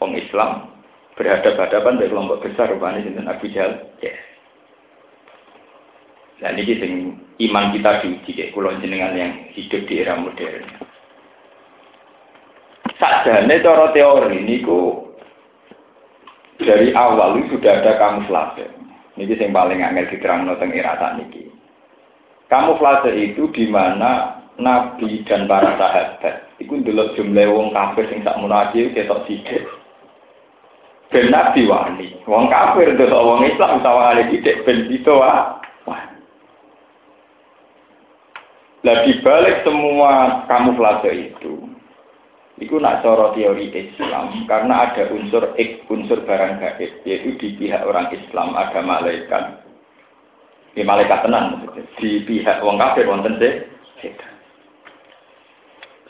orang 0.00 0.16
Islam, 0.16 0.50
berhadapan-hadapan 1.20 2.00
dengan 2.00 2.10
kelompok 2.16 2.38
besar, 2.48 2.72
rupanya 2.72 3.04
dengan 3.04 3.28
Abu 3.28 3.52
Jahal. 3.52 3.84
Yes. 4.00 4.16
Dan 6.40 6.56
ini 6.56 6.74
sing 6.80 6.92
iman 7.52 7.76
kita 7.76 8.00
diuji, 8.00 8.30
kayak 8.32 8.52
kulo 8.56 8.72
jenengan 8.80 9.12
yang 9.12 9.32
hidup 9.52 9.84
di 9.84 9.94
era 10.00 10.16
modern. 10.16 10.64
Sajane 12.96 13.60
cara 13.60 13.92
teori 13.92 14.38
ini 14.40 14.64
ku 14.64 15.04
dari 16.56 16.94
awal 16.96 17.36
sudah 17.52 17.84
ada 17.84 18.00
kamuflase. 18.00 18.70
Ini 19.14 19.30
yang 19.30 19.54
paling 19.54 19.78
angel 19.78 20.10
diterang 20.10 20.46
tentang 20.48 20.74
era 20.74 20.94
ini. 21.22 21.63
Kamuflase 22.54 23.10
itu 23.18 23.50
di 23.50 23.66
mana 23.66 24.38
Nabi 24.62 25.26
dan 25.26 25.50
para 25.50 25.74
sahabat 25.74 26.54
itu 26.62 26.78
dulu 26.86 27.10
jumlah 27.18 27.50
wong 27.50 27.74
kafir 27.74 28.06
sing 28.06 28.22
sak 28.22 28.38
munafik 28.38 28.94
ketok 28.94 29.26
sithik. 29.26 29.66
Ben 31.10 31.34
Nabi 31.34 31.66
wani, 31.66 32.14
wong 32.30 32.46
kafir 32.46 32.94
itu 32.94 33.10
wong 33.10 33.42
Islam 33.42 33.82
sawangane 33.82 34.30
sithik 34.30 34.62
ben 34.62 34.86
itu 34.86 35.10
wah. 35.10 35.58
Lah 38.86 39.02
dibalik 39.02 39.66
semua 39.66 40.44
kamuflase 40.46 41.10
itu, 41.10 41.56
itu 42.62 42.74
nak 42.78 43.02
coro 43.02 43.34
teori 43.34 43.72
Islam 43.74 44.46
karena 44.46 44.92
ada 44.92 45.10
unsur 45.10 45.58
ek, 45.58 45.90
unsur 45.90 46.22
barang 46.22 46.62
gaib 46.62 47.02
yaitu 47.02 47.34
di 47.34 47.58
pihak 47.58 47.82
orang 47.82 48.12
Islam 48.14 48.54
ada 48.54 48.78
malaikat 48.78 49.63
di 50.74 50.82
malaikat 50.82 51.22
tenan 51.22 51.54
maksudnya. 51.54 51.82
Di 51.96 52.10
pihak 52.26 52.60
wong 52.66 52.76
kafir 52.76 53.06
wonten 53.06 53.38
setan. 54.02 54.32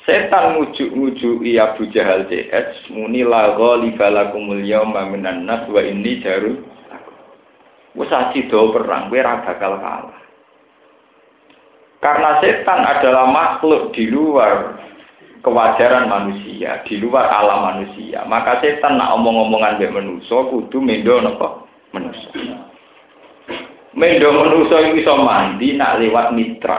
Setan 0.04 0.60
ngujuk-ngujuk 0.60 1.40
Abu 1.56 1.88
Jahal 1.88 2.28
CS 2.28 2.92
muni 2.92 3.24
la 3.24 3.56
ghaliba 3.56 4.12
lakumul 4.12 4.60
yawma 4.60 5.08
nas 5.16 5.64
wa 5.68 5.80
inni 5.80 6.20
jaru 6.20 6.60
Wes 7.94 8.10
do 8.50 8.74
perang 8.74 9.06
kowe 9.06 9.22
bakal 9.22 9.78
kalah. 9.78 10.18
Karena 12.02 12.42
setan 12.42 12.82
adalah 12.82 13.30
makhluk 13.30 13.94
di 13.94 14.10
luar 14.10 14.76
kewajaran 15.46 16.10
manusia, 16.10 16.82
di 16.84 16.98
luar 16.98 17.30
alam 17.30 17.70
manusia. 17.70 18.26
Maka 18.26 18.58
setan 18.60 18.98
nak 18.98 19.14
omong-omongan 19.14 19.78
mbek 19.78 19.94
manusia 19.94 20.36
kudu 20.50 20.82
mendo 20.82 21.22
napa? 21.22 21.64
Manusia. 21.94 22.73
Mendo 23.94 24.34
manusa 24.34 24.90
iso 24.90 25.14
mandi 25.22 25.78
nak 25.78 26.02
lewat 26.02 26.34
mitra. 26.34 26.78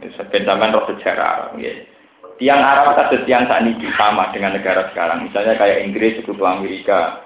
Sebenarnya 0.00 0.72
roh 0.72 0.84
sejarah. 0.88 1.52
Ya. 1.60 1.72
Tiang 2.34 2.60
Arab 2.60 2.98
kasus 2.98 3.22
tiang 3.30 3.46
saat 3.46 3.62
ini 3.62 3.78
sama 3.94 4.34
dengan 4.34 4.58
negara 4.58 4.90
sekarang. 4.90 5.28
Misalnya 5.28 5.54
kayak 5.54 5.86
Inggris 5.86 6.18
sekutu 6.18 6.42
Amerika, 6.42 7.22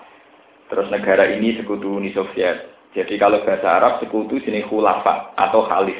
terus 0.68 0.90
negara 0.92 1.24
ini 1.32 1.56
sekutu 1.56 1.96
Uni 1.96 2.12
Soviet. 2.12 2.68
Jadi 2.92 3.16
kalau 3.16 3.40
bahasa 3.40 3.78
Arab 3.78 3.92
sekutu 4.04 4.36
sini 4.44 4.66
khulafa 4.68 5.32
atau 5.32 5.64
khalif. 5.64 5.96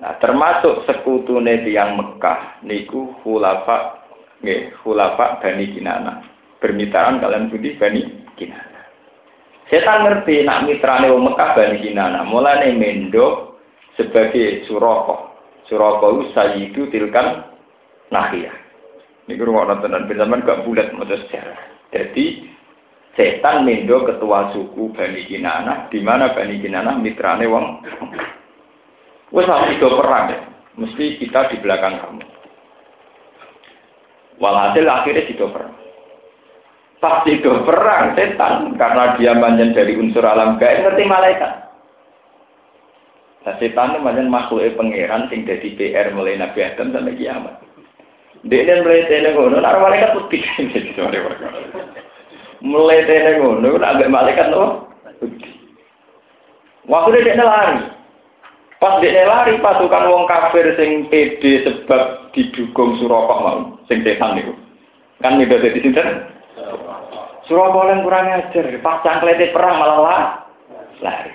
Nah, 0.00 0.16
termasuk 0.18 0.88
sekutu 0.88 1.38
tiang 1.44 2.00
Mekah 2.00 2.64
niku 2.64 3.14
khulafa 3.20 4.00
nggih, 4.40 4.80
khulafa 4.80 5.44
Bani 5.44 5.66
Kinana. 5.76 6.14
Permitaan 6.58 7.20
kalian 7.20 7.52
budi 7.52 7.76
Bani 7.76 8.02
Kinana. 8.38 8.73
Setan 9.72 10.04
ngerti 10.04 10.44
nak 10.44 10.68
mitrane 10.68 11.08
wong 11.08 11.32
Mekah 11.32 11.50
Bani 11.56 11.78
Kinana. 11.80 12.20
Mulane 12.28 12.76
mendo 12.76 13.56
sebagai 13.96 14.68
suroko. 14.68 15.32
Suroko 15.64 16.20
itu 16.20 16.22
sayyidu 16.36 16.82
tilkan 16.92 17.48
nahiyah. 18.12 18.52
Ini 19.24 19.40
rumah 19.40 19.72
nonton 19.72 19.96
dan 19.96 20.44
gak 20.44 20.68
bulat 20.68 20.92
maksud 20.92 21.16
sejarah. 21.24 21.56
Jadi 21.96 22.44
setan 23.16 23.64
mendo 23.64 24.04
ketua 24.04 24.52
suku 24.52 24.92
Bani 24.92 25.24
Kinana, 25.24 25.88
di 25.88 26.04
mana 26.04 26.36
Bani 26.36 26.60
Kinana 26.60 27.00
mitrane 27.00 27.48
wong 27.48 27.80
Wes 29.32 29.48
itu 29.48 29.88
perang 29.88 30.30
ya. 30.30 30.38
Mesti 30.78 31.18
kita 31.18 31.50
di 31.50 31.56
belakang 31.58 31.98
kamu. 31.98 32.22
Walhasil 34.38 34.84
akhirnya 34.86 35.26
itu 35.26 35.46
perang 35.48 35.83
pasti 37.04 37.36
itu 37.36 37.52
perang 37.68 38.16
setan 38.16 38.72
karena 38.80 39.12
dia 39.20 39.36
banyak 39.36 39.76
dari 39.76 39.92
unsur 40.00 40.24
alam 40.24 40.56
gaib 40.56 40.80
ngerti 40.80 41.04
malaikat. 41.04 41.52
Nah, 43.44 43.54
setan 43.60 43.92
itu 43.92 44.00
banyak 44.00 44.32
makhluk 44.32 44.72
pangeran 44.72 45.28
sing 45.28 45.44
jadi 45.44 45.68
PR 45.76 46.16
mulai 46.16 46.40
Nabi 46.40 46.64
Adam 46.64 46.96
sampai 46.96 47.20
kiamat. 47.20 47.60
Dia 48.48 48.64
dan 48.64 48.84
mulai 48.84 49.08
tene 49.08 49.36
ngono, 49.36 49.56
nara 49.60 49.80
malaikat 49.80 50.16
putih 50.16 50.44
mulai 52.64 53.04
tene 53.04 53.40
ngono, 53.40 53.68
agak 53.80 54.12
malaikat 54.12 54.48
loh. 54.48 54.88
Waktu 56.84 57.24
dia 57.24 57.40
lari, 57.40 57.80
pas 58.76 59.00
dia 59.00 59.24
lari 59.24 59.56
pasukan 59.60 60.08
wong 60.12 60.24
kafir 60.28 60.76
sing 60.76 61.08
pede 61.08 61.64
sebab 61.64 62.32
didukung 62.36 63.00
Surabaya 63.00 63.40
mau, 63.40 63.80
sing 63.88 64.04
setan 64.04 64.36
itu. 64.36 64.52
Kan 65.24 65.40
itu 65.40 65.56
di 65.56 65.80
sini 65.80 65.96
Surabaya 67.44 68.00
kurang 68.00 68.32
ajar, 68.32 68.66
pas 68.80 69.04
cangklete 69.04 69.52
perang 69.52 69.76
malah 69.76 70.00
lah. 70.00 70.22
Lari. 71.04 71.32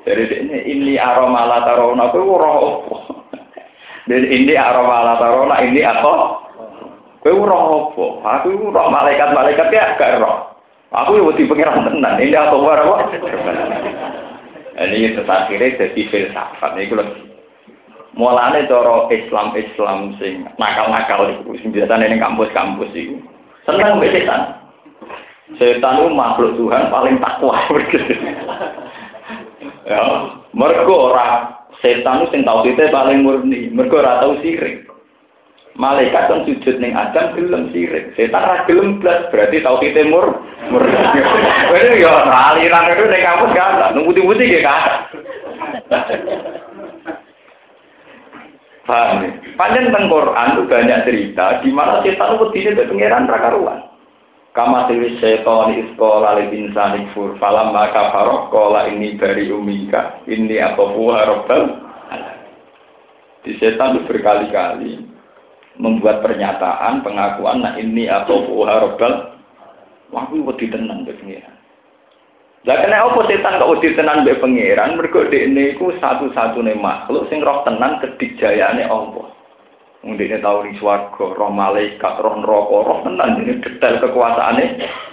Dari 0.00 0.24
ini 0.32 0.56
ini 0.64 0.92
aroma 0.96 1.44
la 1.44 1.60
tarona 1.68 2.08
roh 2.08 2.40
opo. 2.40 2.96
Dan 4.08 4.24
ini 4.24 4.56
aroma 4.56 5.04
la 5.04 5.14
tarona 5.20 5.60
ini 5.60 5.84
apa? 5.84 6.40
Kowe 7.20 7.36
roh 7.44 7.92
apa? 7.92 8.04
Aku 8.40 8.72
roh 8.72 8.88
malaikat-malaikat 8.88 9.68
ya 9.68 10.00
gak 10.00 10.24
roh. 10.24 10.56
Aku 10.96 11.20
yo 11.20 11.28
wedi 11.28 11.44
pengiran 11.44 11.84
tenan. 11.84 12.16
Ini 12.16 12.32
apa 12.32 12.56
apa? 12.56 12.94
Ini 14.80 15.12
terakhirnya 15.20 15.76
jadi 15.76 16.02
filsafat. 16.08 16.80
Ini 16.80 16.88
kalau 16.88 17.06
mulane 18.16 18.64
cara 18.64 19.04
Islam 19.12 19.52
Islam 19.52 20.16
sing 20.16 20.48
nakal-nakal 20.56 21.28
itu, 21.30 21.68
biasanya 21.68 22.08
ini 22.08 22.16
kampus-kampus 22.18 22.90
itu, 22.96 23.20
senang 23.68 24.00
mbek. 24.00 24.26
Setan 25.58 25.98
itu 25.98 26.08
makhluk 26.14 26.54
Tuhan 26.54 26.92
paling 26.92 27.18
takwa. 27.18 27.58
ya, 29.90 30.02
mergo 30.54 31.10
ora 31.10 31.58
setan 31.82 32.22
itu 32.22 32.30
sing 32.30 32.42
tauhidnya 32.46 32.94
paling 32.94 33.26
murni, 33.26 33.66
mergo 33.72 33.98
ora 33.98 34.22
tau 34.22 34.38
sirik. 34.38 34.86
Malaikat 35.78 36.28
kan 36.28 36.44
sujud 36.44 36.76
ning 36.76 36.92
Adam 36.94 37.34
gelem 37.34 37.72
sirik. 37.74 38.14
Setan 38.14 38.46
ra 38.46 38.62
gelem 38.68 39.02
blas 39.02 39.26
berarti 39.34 39.64
tauhidnya 39.64 40.06
mur 40.06 40.38
murni. 40.70 40.94
Wene 41.74 41.98
yo 41.98 42.12
aliran 42.14 42.94
itu 42.94 43.04
ning 43.10 43.26
kampus 43.26 43.56
kan, 43.56 43.90
nunggu 43.96 44.22
putih 44.22 44.46
ya 44.46 44.60
kan. 44.62 44.92
Paham 48.86 49.22
ya? 49.22 49.30
Panjang 49.54 49.92
tentang 49.92 50.08
Quran 50.08 50.48
banyak 50.66 50.98
cerita 51.04 51.46
di 51.62 51.70
mana 51.70 52.00
setan 52.00 52.40
itu 52.40 52.46
tidak 52.58 52.88
pengiran 52.90 53.28
rakaruan. 53.28 53.89
Kama 54.50 54.90
sili 54.90 55.14
setan 55.22 55.78
iskola 55.78 56.34
li 56.42 56.50
insani 56.58 57.06
fur 57.14 57.38
falam 57.38 57.70
maka 57.70 58.10
farok 58.10 58.50
kola 58.50 58.90
ini 58.90 59.14
dari 59.14 59.46
umika. 59.46 60.18
Ini 60.26 60.58
apa 60.58 60.82
buah 60.90 61.22
robbal 61.30 61.62
di 63.46 63.56
setan 63.56 64.04
berkali-kali 64.04 65.00
membuat 65.80 66.20
pernyataan 66.20 67.00
pengakuan 67.00 67.64
nah 67.64 67.72
ini 67.80 68.04
apa 68.04 68.28
buah 68.28 68.84
robbal 68.84 69.12
wah 70.12 70.28
itu 70.28 70.44
wedi 70.44 70.66
tenan 70.68 71.08
pengiran 71.08 71.56
lah 72.68 72.76
kena 72.76 73.08
apa 73.08 73.24
setan 73.24 73.56
kok 73.56 73.72
wedi 73.72 73.96
tenan 73.96 74.20
mbek 74.20 74.36
pangeran? 74.36 75.00
Mergo 75.00 75.24
dekne 75.32 75.72
iku 75.72 75.96
satu-satune 75.96 76.76
makhluk 76.76 77.24
sing 77.32 77.40
roh 77.40 77.64
tenan 77.64 77.96
kedijayane 78.04 78.84
Allah. 78.84 79.32
Dekne 80.00 80.40
tau 80.40 80.64
ning 80.64 80.80
swarga, 80.80 81.36
roh 81.36 81.52
malaikat, 81.52 82.24
roh 82.24 82.40
neraka, 82.40 82.76
roh 82.88 82.98
tenan 83.04 83.44
ini 83.44 83.60
detail 83.60 84.00
kekuasaane 84.00 84.64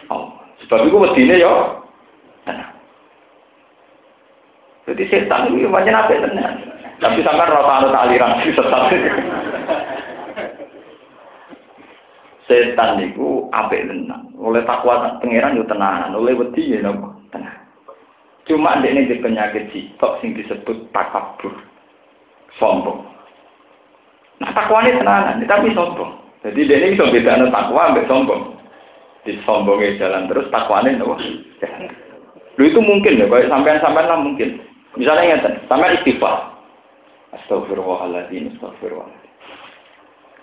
Allah. 0.07 0.31
Sebab 0.63 0.87
iku 0.87 1.03
wedine 1.03 1.35
yo 1.43 1.83
tenan. 2.47 2.71
Jadi 4.87 5.03
setan 5.11 5.51
itu 5.51 5.67
banyak 5.67 5.91
apa 5.91 6.23
tenan. 6.23 6.53
Tapi 7.03 7.19
sampai 7.19 7.51
rata 7.51 7.73
anut 7.83 7.99
aliran 7.99 8.39
sesat. 8.47 8.83
Setan 12.47 13.03
itu 13.03 13.51
apik 13.51 13.83
tenan. 13.91 14.31
Oleh 14.39 14.63
takwa 14.63 15.19
pangeran 15.19 15.59
yo 15.59 15.67
tenanan, 15.67 16.15
oleh 16.15 16.31
wedi 16.31 16.79
ya 16.79 16.79
nopo. 16.79 17.11
Tenang. 17.35 17.59
Cuma 18.47 18.79
di 18.79 19.19
penyakit 19.19 19.67
sitok 19.75 20.23
sing 20.23 20.31
disebut 20.31 20.87
takabur. 20.95 21.51
Sombong. 22.55 23.16
Nah 24.37 24.51
takwa 24.53 24.85
ini 24.85 25.45
tapi 25.49 25.73
sombong. 25.73 26.11
Jadi 26.45 26.69
dia 26.69 26.77
ini 26.79 26.93
bisa 26.93 27.09
beda 27.09 27.49
takwa 27.49 27.89
sampai 27.89 28.09
sombong. 28.09 28.41
Di 29.25 29.35
sombongnya 29.43 29.99
jalan 29.99 30.31
terus, 30.31 30.47
no, 30.47 31.17
jalan. 31.59 31.91
Lu 32.57 32.63
itu 32.65 32.79
mungkin 32.81 33.21
ya, 33.21 33.29
kayak 33.29 33.51
sampean-sampean 33.53 34.07
lah 34.09 34.17
mungkin. 34.17 34.57
Misalnya 34.97 35.37
ingat, 35.37 35.67
sampai 35.69 35.99
istighfar. 36.01 36.57
Astagfirullahaladzim, 37.37 38.57
astagfirullahaladzim. 38.57 39.33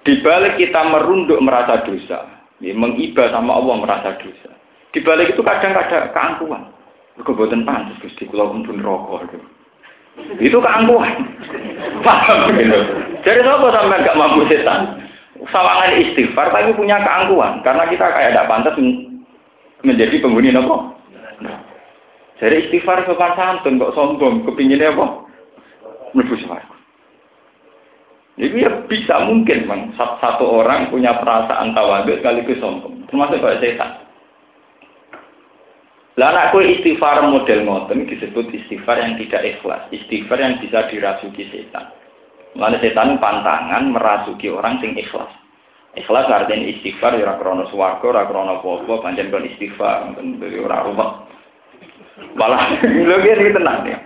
Di 0.05 0.21
balik 0.21 0.61
kita 0.61 0.85
merunduk 0.85 1.41
merasa 1.41 1.81
dosa, 1.83 2.45
ya, 2.61 2.75
mengibah 2.77 3.33
sama 3.33 3.57
Allah 3.57 3.77
merasa 3.81 4.21
dosa. 4.21 4.53
Di 4.95 5.01
balik 5.03 5.35
itu 5.35 5.43
kadang 5.43 5.75
ada 5.75 6.13
keangkuhan. 6.15 6.71
Boten 7.25 7.63
pantes 7.63 7.99
Gusti 8.03 8.27
kula 8.27 8.51
pun 8.51 8.67
rokok 8.67 9.31
itu. 9.31 9.39
Itu 10.39 10.59
keangkuhan. 10.63 11.15
Paham 12.07 12.55
gitu. 12.55 12.79
Jadi 13.25 13.41
apa 13.43 13.67
sampai 13.73 14.05
gak 14.05 14.19
mampu 14.19 14.47
setan? 14.47 15.01
Sawangan 15.51 15.99
istighfar 16.01 16.55
tapi 16.55 16.73
punya 16.73 17.03
keangkuhan 17.03 17.61
karena 17.67 17.85
kita 17.91 18.07
kayak 18.15 18.33
tidak 18.33 18.49
pantas 18.49 18.75
menjadi 19.85 20.17
penghuni 20.23 20.55
nopo. 20.55 20.95
Jadi 22.39 22.69
istighfar 22.69 23.05
sopan 23.07 23.35
santun 23.39 23.81
kok 23.81 23.95
sombong 23.95 24.47
kepinginnya 24.47 24.95
apa? 24.95 25.27
Mlebu 26.15 26.35
swarga. 26.45 26.75
Jadi 28.35 28.67
ya 28.67 28.71
bisa 28.91 29.15
mungkin 29.31 29.71
bang 29.71 29.83
satu 29.95 30.43
orang 30.43 30.91
punya 30.91 31.15
perasaan 31.23 31.71
tawadhu 31.71 32.19
sekaligus 32.19 32.59
sombong, 32.59 33.07
termasuk 33.07 33.39
kayak 33.39 33.63
setan. 33.63 34.04
Lah 36.15 36.55
istighfar 36.55 37.27
model 37.27 37.67
ngoten 37.67 38.07
disebut 38.07 38.47
istighfar 38.55 39.03
yang 39.03 39.19
tidak 39.19 39.59
ikhlas, 39.59 39.83
istighfar 39.91 40.39
yang 40.39 40.63
bisa 40.63 40.87
dirasuki 40.87 41.51
setan. 41.51 41.91
Mana 42.55 42.79
setan 42.79 43.19
pantangan 43.19 43.91
merasuki 43.91 44.47
orang 44.47 44.79
sing 44.79 44.95
ikhlas. 44.95 45.27
Ikhlas 45.99 46.31
artinya 46.31 46.71
istighfar 46.71 47.19
ora 47.19 47.35
krana 47.35 47.67
swarga, 47.67 48.07
ora 48.15 48.31
krana 48.31 48.63
apa-apa, 48.63 49.03
pancen 49.03 49.35
kon 49.35 49.43
istighfar, 49.43 50.15
dari 50.15 50.59
ora 50.63 50.87
rumah. 50.87 51.27
Malah 52.39 52.79
lho 53.11 53.17
iki 53.19 53.51
tenang 53.51 53.83
ya. 53.83 53.99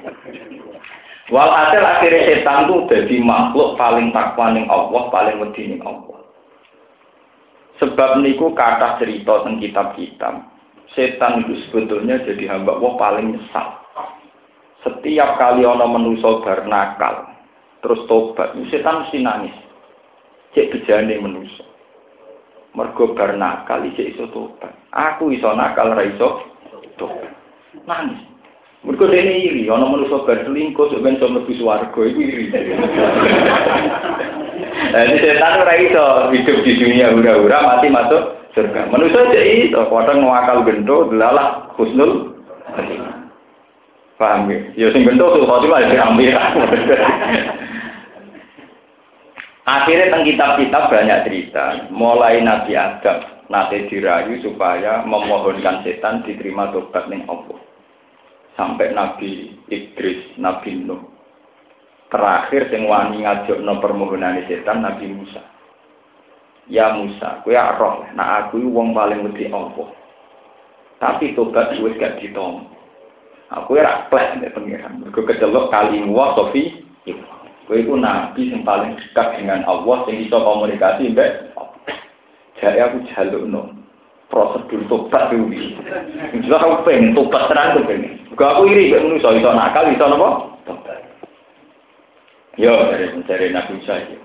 Wal 1.28 1.52
hasil 1.52 1.84
akhirnya 1.84 2.24
setan 2.24 2.72
tuh 2.72 2.88
jadi 2.88 3.20
makhluk 3.20 3.76
paling 3.76 4.16
takwa 4.16 4.48
ning 4.56 4.64
Allah, 4.72 5.12
paling 5.12 5.44
wedi 5.44 5.76
ning 5.76 5.84
Allah. 5.84 6.24
Sebab 7.84 8.24
niku 8.24 8.56
kata 8.56 8.96
cerita 8.96 9.44
tentang 9.44 9.60
kitab-kitab 9.60 10.57
setan 10.96 11.44
itu 11.44 11.60
sebetulnya 11.68 12.22
jadi 12.24 12.56
hamba 12.56 12.78
Allah 12.78 12.92
paling 12.96 13.26
nyesal. 13.36 13.68
Setiap 14.86 15.30
kali 15.36 15.66
ono 15.66 15.84
menuso 15.90 16.40
bar 16.40 16.64
nakal, 16.64 17.34
terus 17.82 18.06
tobat, 18.06 18.54
setan 18.70 19.04
mesti 19.04 19.18
nangis. 19.20 19.56
Cek 20.54 20.70
bejane 20.72 21.18
menuso. 21.18 21.66
Mergo 22.72 23.12
bar 23.12 23.34
nakal 23.34 23.84
isih 23.90 24.14
iso 24.14 24.30
tobat. 24.30 24.70
Aku 24.94 25.34
iso 25.34 25.50
nakal 25.52 25.92
ra 25.92 26.06
iso 26.06 26.46
tobat. 26.96 27.34
Nangis. 27.84 28.22
Mergo 28.86 29.10
dene 29.10 29.34
iri, 29.42 29.66
ana 29.66 29.84
manusa 29.84 30.22
bar 30.22 30.46
selingkuh 30.46 30.94
sok 30.94 31.02
ben 31.02 31.18
iso 31.18 31.26
mlebu 31.26 31.52
swarga 31.58 32.00
iku 32.06 32.20
iri. 32.22 32.46
Nah, 34.88 35.04
setan 35.04 35.60
ora 35.60 35.74
iso 35.76 36.04
hidup 36.32 36.64
di 36.64 36.72
dunia 36.80 37.12
hura-hura 37.12 37.60
mati 37.60 37.92
masuk 37.92 38.38
surga. 38.58 38.90
Manusia 38.90 39.22
aja 39.22 39.38
itu, 39.38 39.78
kadang 39.78 40.26
ngakal 40.26 40.66
gento, 40.66 41.14
delalah 41.14 41.70
husnul 41.78 42.34
Paham 44.18 44.50
ya? 44.50 44.58
Ya 44.74 44.86
sing 44.90 45.06
gento 45.06 45.30
tuh 45.30 45.46
khotimah 45.46 45.86
diambil. 45.86 46.34
Akhirnya 49.78 50.10
tentang 50.10 50.26
kitab-kitab 50.26 50.82
banyak 50.90 51.18
cerita, 51.28 51.86
mulai 51.94 52.42
Nabi 52.42 52.74
Adam 52.74 53.46
nanti 53.46 53.86
dirayu 53.86 54.42
supaya 54.42 55.06
memohonkan 55.06 55.86
setan 55.86 56.26
diterima 56.26 56.74
tobat 56.74 57.06
ning 57.06 57.22
Allah. 57.30 57.62
Sampai 58.58 58.90
Nabi 58.90 59.54
Idris, 59.70 60.34
Nabi 60.34 60.82
Nuh. 60.82 61.04
Terakhir 62.10 62.72
sing 62.72 62.88
wani 62.88 63.22
ngajokno 63.22 63.78
permohonan 63.78 64.42
setan 64.50 64.82
Nabi 64.82 65.14
Musa. 65.14 65.44
Ya 66.68 66.92
Musa, 66.92 67.40
kowe 67.42 67.56
roh, 67.56 68.04
nah 68.12 68.44
aku 68.44 68.60
wong 68.60 68.92
paling 68.92 69.24
wedi 69.24 69.48
Allah. 69.48 69.88
Tapi 71.00 71.32
tobat 71.32 71.72
wis 71.80 71.96
gak 71.96 72.20
ditom. 72.20 72.68
Aku 73.48 73.80
ora 73.80 74.04
plek 74.12 74.36
nek 74.36 74.52
pengiran. 74.52 75.00
Mergo 75.00 75.24
kecelok 75.24 75.72
kali 75.72 76.04
wa 76.04 76.36
sofi 76.36 76.84
Kowe 77.68 77.76
iku 77.76 78.00
nabi 78.00 78.48
sing 78.48 78.64
paling 78.64 78.96
dekat 78.96 79.40
dengan 79.40 79.60
Allah 79.68 80.04
sing 80.08 80.24
iso 80.24 80.40
komunikasi 80.40 81.12
mbek 81.12 81.52
Jadi 82.56 82.80
aku 82.80 83.04
jalukno 83.12 83.72
prosedur 84.32 84.84
tobat 84.88 85.32
kuwi. 85.32 85.76
Jadi 86.36 86.48
aku 86.48 86.84
pengen 86.84 87.16
tobat 87.16 87.48
tenan 87.48 87.76
tuh 87.76 87.84
pengen. 87.84 88.20
Gak 88.36 88.52
aku 88.56 88.72
iri 88.72 88.92
mek 88.92 89.04
manusa 89.04 89.36
iso 89.36 89.50
nakal 89.52 89.84
iso 89.88 90.04
napa? 90.04 90.28
Tobat. 90.64 91.00
Yo 92.60 92.72
dari 92.92 93.06
dari 93.24 93.46
Nabi 93.52 93.80
iki. 93.80 94.16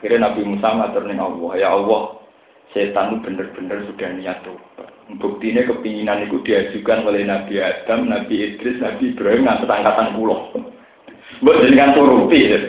Akhirnya 0.00 0.32
Nabi 0.32 0.48
Musa 0.48 0.68
ngatur 0.72 1.04
Allah, 1.12 1.52
ya 1.60 1.68
Allah, 1.76 2.24
setan 2.72 3.20
itu 3.20 3.28
benar-benar 3.28 3.84
sudah 3.84 4.08
niat 4.16 4.40
tobat. 4.48 4.88
Buktinya 5.20 5.68
kepinginan 5.68 6.24
itu 6.24 6.40
diajukan 6.40 7.04
oleh 7.04 7.28
Nabi 7.28 7.60
Adam, 7.60 8.08
Nabi 8.08 8.34
Idris, 8.56 8.80
Nabi 8.80 9.12
Ibrahim 9.12 9.44
ngantar 9.44 9.68
angkatan 9.68 10.16
pulau. 10.16 10.48
Buat 11.44 11.68
dengan 11.68 11.92
turuti. 11.92 12.40
Ya. 12.48 12.60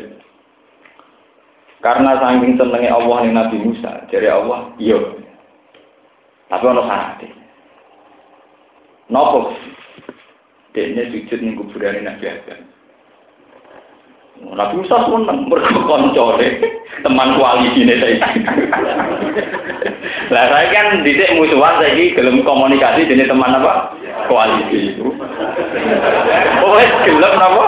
Karena 1.80 2.20
saking 2.20 2.60
senengnya 2.60 3.00
Allah 3.00 3.17
ning 3.24 3.34
Nabi 3.39 3.58
Musa, 3.63 4.06
jadi 4.12 4.28
Allah, 4.36 4.76
iya. 4.76 5.00
Tapi 6.52 6.63
ono 6.67 6.84
syaratnya. 6.84 7.32
Nopo? 9.08 9.56
Dia 10.76 11.04
sujud 11.08 11.39
ning 11.39 11.56
kuburan 11.56 12.04
Nabi 12.04 12.26
Adam. 12.28 12.70
Nabi 14.51 14.84
Musa 14.84 15.08
seneng 15.08 15.47
mergo 15.47 15.80
koncone 15.88 16.47
teman 17.06 17.39
koalisi 17.39 17.88
ini 17.88 17.95
saya. 18.01 18.27
Lah 20.34 20.45
saya 20.51 20.67
kan 20.73 21.06
dhisik 21.06 21.38
musuhan 21.39 21.80
saiki 21.80 22.17
gelem 22.17 22.43
komunikasi 22.43 23.08
jenis 23.08 23.32
teman 23.32 23.56
apa? 23.56 23.95
Koalisi 24.27 24.97
itu. 24.97 25.08
Oh 26.65 26.75
wis 26.75 26.91
gelem 27.08 27.34
napa? 27.39 27.65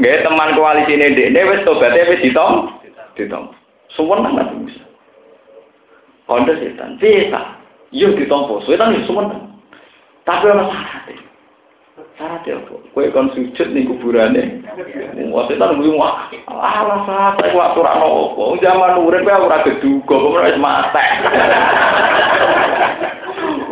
Nggih 0.00 0.22
teman 0.24 0.56
koalisi 0.56 0.96
ini 0.96 1.12
ndekne 1.12 1.40
wis 1.50 1.64
tobaté 1.68 2.08
wis 2.08 2.24
ditom. 2.24 2.80
Ditom. 3.18 3.52
Suwen 3.92 4.24
nang 4.24 4.38
Nabi 4.40 4.64
Musa. 4.64 4.84
Kondo 6.24 6.56
setan, 6.56 6.96
bisa. 6.96 7.60
Yo 7.92 8.16
ditompo, 8.16 8.64
setan 8.64 8.96
yo 8.96 9.04
suwen. 9.04 9.28
Tapi 10.24 10.48
ana 10.48 10.72
syarat. 10.72 11.33
Syarat 11.94 12.42
ya 12.42 12.58
apa? 12.58 12.74
Kowe 12.90 13.06
kon 13.14 13.30
sujud 13.38 13.68
ning 13.70 13.86
kuburane. 13.86 14.66
Wah, 15.30 15.46
setan 15.46 15.78
kuwi 15.78 15.94
wah. 15.94 16.26
Alah 16.50 17.06
saya 17.06 17.54
waktu 17.54 17.78
ora 17.78 18.02
nopo. 18.02 18.58
Zaman 18.58 18.98
urip 18.98 19.22
kowe 19.22 19.46
ora 19.46 19.62
geduga, 19.62 20.14
kok 20.14 20.42
wis 20.42 20.58
mate. 20.58 21.04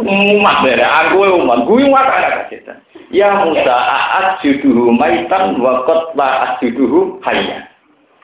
Umat 0.03 0.57
dere, 0.63 0.87
aku 0.87 1.19
umat, 1.43 1.67
kuwi 1.67 1.87
umat 1.91 2.07
ana 2.07 2.47
setan. 2.47 2.79
Ya 3.11 3.43
Musa, 3.43 3.75
aat 3.75 4.39
juduhu 4.43 4.95
maitan 4.95 5.59
wa 5.59 5.83
qad 5.83 6.15
la 6.15 6.31
asjuduhu 6.55 7.19
hayya. 7.27 7.67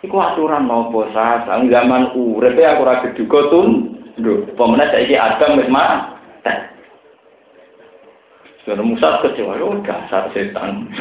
Iku 0.07 0.15
aturan 0.15 0.71
sah, 1.11 1.43
zaman 1.47 2.15
urip 2.15 2.55
aku 2.55 2.83
ora 2.87 3.03
geduga 3.03 3.51
tun. 3.51 3.99
Lho, 4.19 4.47
pemene 4.55 4.95
saiki 4.95 5.19
Adam. 5.19 5.59
Karena 8.69 8.85
Musa 8.85 9.25
kecewa, 9.25 9.57
oh 9.65 9.81
dasar 9.81 10.29
setan. 10.37 10.93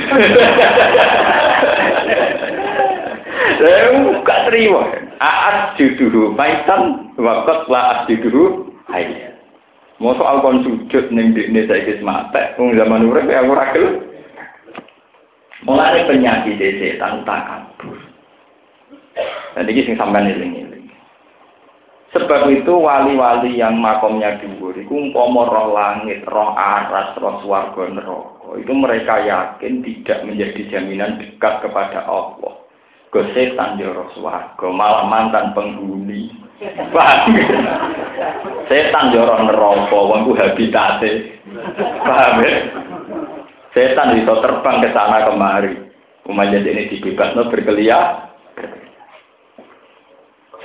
Saya 3.59 3.91
gak 4.23 4.41
terima. 4.47 4.87
Aat 5.19 5.75
juduhu 5.75 6.31
maitan, 6.31 7.11
wakat 7.19 7.67
la 7.67 8.07
juduhu 8.07 8.71
hayya. 8.87 9.35
Mau 9.99 10.15
soal 10.15 10.39
kon 10.39 10.63
sujud 10.63 11.11
ning 11.11 11.35
dikne 11.35 11.67
saiki 11.67 11.99
mate, 11.99 12.55
wong 12.55 12.79
zaman 12.79 13.03
urip 13.03 13.27
ya 13.27 13.43
ora 13.43 13.75
gelem. 13.75 13.99
Mulane 15.67 16.07
penyakit 16.07 16.55
setan 16.55 17.27
tak 17.27 17.43
kabur. 17.51 17.99
Dan 19.59 19.67
ini 19.67 19.83
sing 19.83 19.99
sampean 19.99 20.31
eling 20.31 20.76
Sebab 22.15 22.47
itu 22.47 22.71
wali-wali 22.71 23.59
yang 23.59 23.83
makomnya 23.83 24.39
dhuwur 24.39 24.71
iku 24.79 24.95
umpama 24.95 25.43
roh 25.43 25.75
langit, 25.75 26.23
roh 26.23 26.55
aras, 26.55 27.11
roh 27.19 27.43
swarga 27.43 27.83
neraka. 27.91 28.55
Itu 28.63 28.71
mereka 28.71 29.27
yakin 29.27 29.83
tidak 29.83 30.23
menjadi 30.23 30.61
jaminan 30.71 31.19
dekat 31.19 31.67
kepada 31.67 32.07
Allah. 32.07 32.63
Go 33.11 33.21
setan 33.35 33.75
yo 33.75 33.91
roh 33.91 34.07
swarga, 34.15 34.67
malah 34.71 35.03
mantan 35.11 35.51
penghuni. 35.51 36.31
Paham? 36.95 37.35
setan 38.71 39.11
yo 39.11 39.27
roh 39.27 39.43
neraka, 39.43 39.97
wong 39.99 40.31
ku 40.31 40.33
habitate. 40.39 41.43
Paham 42.07 42.39
ya? 42.39 42.51
Setan 43.75 44.15
bisa 44.15 44.31
terbang 44.39 44.79
ke 44.79 44.95
sana 44.95 45.27
kemari. 45.27 45.75
Umat 46.23 46.55
jadi 46.55 46.71
ini 46.71 46.91
dibebasno 46.91 47.51
berkeliaran 47.51 48.27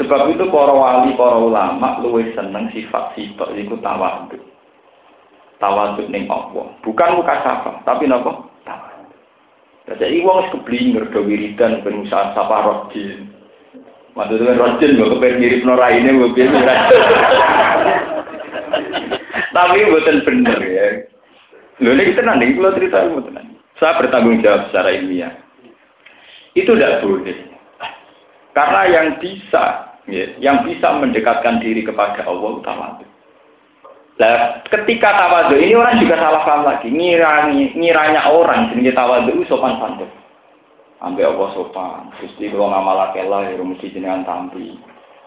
Sebab 0.00 0.32
itu 0.32 0.48
para 0.48 0.72
wali, 0.72 1.12
para 1.20 1.36
ulama 1.36 2.00
luwih 2.00 2.32
seneng 2.32 2.72
sifat 2.72 3.12
sifat 3.12 3.52
iku 3.60 3.76
tawadhu. 3.84 4.40
Tawadhu 5.60 6.08
ning 6.08 6.32
Allah. 6.32 6.72
Bukan 6.80 7.20
muka 7.20 7.44
sapa, 7.44 7.84
tapi 7.84 8.08
napa? 8.08 8.48
Tawadhu. 8.64 9.12
Jadi 9.92 10.24
wong 10.24 10.48
wis 10.48 10.52
keblinger 10.56 11.04
do 11.12 11.20
wiridan 11.28 11.84
ben 11.84 12.08
usaha 12.08 12.32
sapa 12.32 12.64
rojin. 12.64 13.28
Maksudnya 14.16 14.56
rojin 14.56 14.96
kok 14.96 15.10
kepen 15.16 15.34
mirip 15.40 15.60
no 15.64 15.76
raine 15.76 16.08
kok 16.08 16.32
piye 16.36 16.48
Tapi 19.52 19.84
mboten 19.84 20.24
bener 20.24 20.58
ya. 20.64 20.86
Lho 21.84 21.92
nek 21.92 22.16
tenan 22.16 22.40
iki 22.40 22.56
kula 22.56 22.72
cerita 22.72 23.12
mboten. 23.12 23.60
Saya 23.76 24.00
bertanggung 24.00 24.40
jawab 24.40 24.72
secara 24.72 24.96
ilmiah. 24.96 25.36
Itu 26.56 26.72
tidak 26.72 27.04
boleh. 27.04 27.51
Karena 28.52 28.80
yang 28.84 29.06
bisa, 29.16 29.96
ya, 30.04 30.24
yang 30.36 30.68
bisa 30.68 30.92
mendekatkan 31.00 31.64
diri 31.64 31.80
kepada 31.80 32.20
Allah 32.28 32.52
tawadhu. 32.60 33.04
Nah, 34.20 34.60
ketika 34.68 35.08
tawadhu 35.16 35.56
ini 35.56 35.72
orang 35.72 35.96
juga 36.04 36.20
salah 36.20 36.44
paham 36.44 36.68
lagi. 36.68 36.92
Ngiranya, 36.92 37.72
ngiranya 37.72 38.20
orang 38.28 38.76
jenis 38.76 38.92
tawadhu 38.92 39.40
sopan 39.48 39.80
santun. 39.80 40.10
Ambil 41.00 41.32
Allah 41.32 41.48
sopan. 41.56 42.12
Gusti 42.20 42.52
kalau 42.52 42.68
ngamalake 42.68 43.24
lah 43.24 43.48
ya 43.48 43.58
mesti 43.58 43.88
jenengan 43.90 44.22
tampi. 44.28 44.76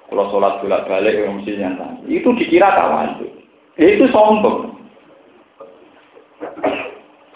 Kalau 0.05 0.29
sholat 0.29 0.61
bolak 0.61 0.85
balik 0.85 1.17
ya 1.17 1.33
mesti 1.33 1.57
jenengan 1.57 1.81
tampi. 1.81 2.21
Itu 2.21 2.29
dikira 2.37 2.77
tawadhu. 2.77 3.25
Ya, 3.75 3.85
itu 3.89 4.05
sombong. 4.13 4.77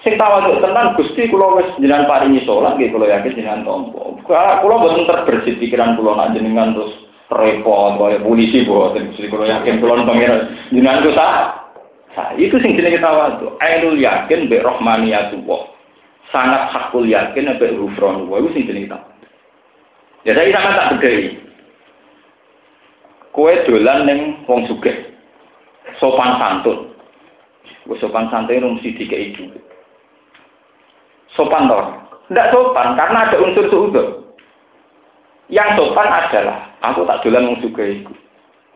Sing 0.10 0.18
tawaduk 0.18 0.58
tenan 0.66 0.98
Gusti 0.98 1.30
kula 1.30 1.62
wis 1.62 1.70
jenengan 1.78 2.10
paringi 2.10 2.42
salat 2.42 2.82
nggih 2.82 2.90
kula 2.90 3.14
yakin 3.14 3.38
jenengan 3.38 3.62
tampa. 3.62 4.18
Kula 4.26 4.58
kula 4.66 4.76
boten 4.82 5.06
terbersit 5.06 5.62
pikiran 5.62 5.94
kula 6.02 6.18
nak 6.18 6.34
jenengan 6.34 6.74
terus 6.74 6.98
repot 7.30 8.02
kaya 8.02 8.18
polisi 8.26 8.66
boten 8.66 9.14
Gusti 9.14 9.30
kula 9.30 9.46
yakin 9.46 9.78
kula 9.78 10.02
pangeran 10.10 10.50
jenengan 10.74 11.06
ku 11.06 11.14
Nah, 12.10 12.34
itu 12.42 12.58
sing 12.58 12.74
jenenge 12.74 13.06
tawaduk. 13.06 13.54
Ainul 13.62 14.02
yakin 14.02 14.50
bi 14.50 14.58
rahmaniyatullah. 14.58 15.62
Sangat 16.34 16.74
hakul 16.74 17.06
yakin 17.06 17.54
be 17.62 17.70
ghufran 17.70 18.26
wa 18.26 18.42
itu 18.42 18.50
sing 18.58 18.66
jenenge 18.66 18.90
tawaduk. 18.90 19.14
Ya 20.26 20.34
saya 20.34 20.50
sama 20.50 20.74
tak 20.74 20.90
bedhei. 20.98 21.38
Kowe 23.30 23.54
dolan 23.62 24.10
ning 24.10 24.42
wong 24.50 24.66
sugih. 24.66 25.14
Sopan 26.02 26.42
santun. 26.42 26.98
Wis 27.86 28.02
sopan 28.02 28.26
santun 28.34 28.74
mesti 28.74 28.98
dikei 28.98 29.38
dhuwit 29.38 29.69
sopan 31.34 31.70
toh? 31.70 31.86
Tidak 32.30 32.50
sopan 32.54 32.94
karena 32.94 33.26
ada 33.26 33.38
unsur 33.42 33.66
suudon. 33.70 34.08
Yang 35.50 35.82
sopan 35.82 36.08
adalah 36.08 36.78
aku 36.86 37.04
tak 37.10 37.26
dolan 37.26 37.50
wong 37.50 37.58
juga 37.66 37.82
iku. 37.82 38.14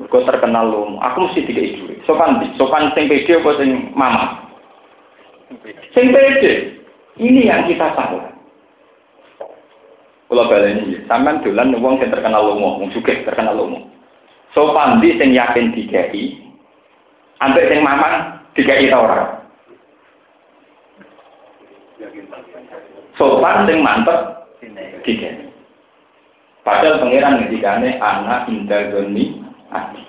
Kau 0.10 0.26
terkenal 0.26 0.74
lomo, 0.74 0.98
aku 1.00 1.30
mesti 1.30 1.46
tiga 1.46 1.62
ibu. 1.62 1.86
Sopan 2.10 2.42
di, 2.42 2.50
sopan 2.58 2.90
sing 2.98 3.06
pede 3.06 3.38
apa 3.38 3.50
sing 3.62 3.94
mama? 3.94 4.50
Sing 5.94 6.10
pede. 6.10 6.82
Ini 7.22 7.46
yang 7.46 7.70
kita 7.70 7.94
salah. 7.94 8.34
Kalau 10.34 10.50
baleni, 10.50 10.98
sampean 11.06 11.46
dolan 11.46 11.78
wong 11.78 12.02
sing 12.02 12.10
terkenal 12.10 12.42
lomo, 12.42 12.82
wong 12.82 12.90
juga 12.90 13.14
terkenal 13.22 13.54
lomo. 13.54 13.86
Sopan 14.58 14.98
di 14.98 15.14
sing 15.22 15.38
yakin 15.38 15.78
dikai, 15.78 16.42
ambek 17.38 17.70
sing 17.70 17.86
mamang 17.86 18.42
dikai 18.58 18.90
orang. 18.90 19.43
Sopan 23.18 23.66
sing 23.70 23.80
mantep 23.84 24.50
tiga. 25.04 25.30
Padahal 26.64 27.04
pangeran 27.04 27.44
ngendikane 27.44 28.00
anak 28.00 28.48
indah 28.48 28.88
doni 28.92 29.44
ati. 29.68 30.00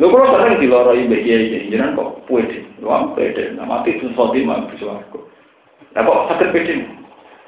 Lho 0.00 0.08
kula 0.08 0.32
sering 0.32 0.60
diloroi 0.60 1.04
mbek 1.08 1.24
kiai 1.28 1.68
jenengan 1.68 1.92
kok 1.92 2.24
pede, 2.24 2.64
luang 2.80 3.12
pede, 3.12 3.52
nama 3.52 3.84
itu 3.84 4.08
sodi 4.16 4.48
mah 4.48 4.64
aku. 4.64 5.20
Lah 5.92 6.00
kok 6.00 6.24
sakit 6.32 6.52
pede? 6.56 6.74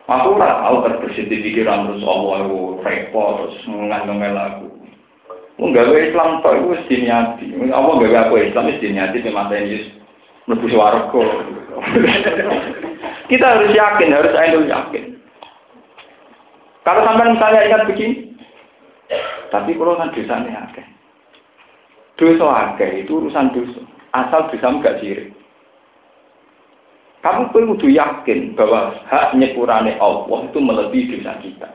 Aku 0.04 0.36
ora 0.36 0.60
mau 0.60 0.84
terbersih 0.84 1.32
di 1.32 1.40
pikiran 1.40 1.88
terus 1.88 2.04
Allah 2.04 2.44
itu 2.44 2.76
repot 2.84 3.48
terus 3.48 3.56
ngangel 3.64 4.36
aku. 4.36 4.68
Menggawe 5.56 5.96
Islam 5.96 6.44
kok 6.44 6.60
wis 6.68 6.84
diniati. 6.92 7.56
Apa 7.72 7.90
gawe 7.96 8.16
aku 8.28 8.34
Islam 8.36 8.68
wis 8.68 8.82
diniati 8.84 9.24
di 9.24 9.30
mata 9.32 9.56
Yesus. 9.56 9.96
Mlebu 10.44 10.66
swarga. 10.68 11.24
Kita 13.32 13.48
harus 13.48 13.72
yakin, 13.72 14.12
harus 14.12 14.36
ainul 14.36 14.68
yakin. 14.68 15.16
Kalau 16.84 17.00
sampai 17.00 17.32
misalnya 17.32 17.64
ingat 17.64 17.88
begini, 17.88 18.36
tapi 19.48 19.72
kalau 19.72 19.96
kan 19.96 20.12
dosanya 20.12 20.68
akeh. 20.68 20.84
Dosa 22.20 22.76
akeh 22.76 23.00
itu 23.00 23.24
urusan 23.24 23.56
dosa. 23.56 23.80
Asal 24.12 24.52
dosa 24.52 24.68
enggak 24.68 25.00
sirik. 25.00 25.32
Kamu 27.24 27.54
perlu 27.56 27.80
yakin 27.80 28.52
bahwa 28.52 29.00
hak 29.08 29.32
nyepurane 29.40 29.96
Allah 29.96 30.52
itu 30.52 30.58
melebihi 30.60 31.16
dosa 31.16 31.40
kita. 31.40 31.72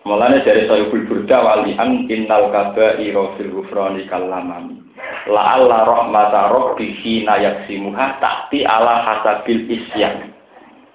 Mulanya 0.00 0.40
dari 0.40 0.64
Sayyidul 0.64 1.04
Burda 1.04 1.44
walihan 1.44 2.08
innal 2.08 2.48
kabaira 2.48 3.36
fil 3.36 3.52
ghufrani 3.52 4.08
kalamami. 4.08 4.80
La'alla 5.28 5.84
rahmata 5.84 6.48
rabbi 6.48 6.88
hina 7.04 7.36
yaksimuha 7.36 8.16
ta'ti 8.16 8.64
ala 8.64 9.04
hasabil 9.04 9.68
isyan. 9.68 10.32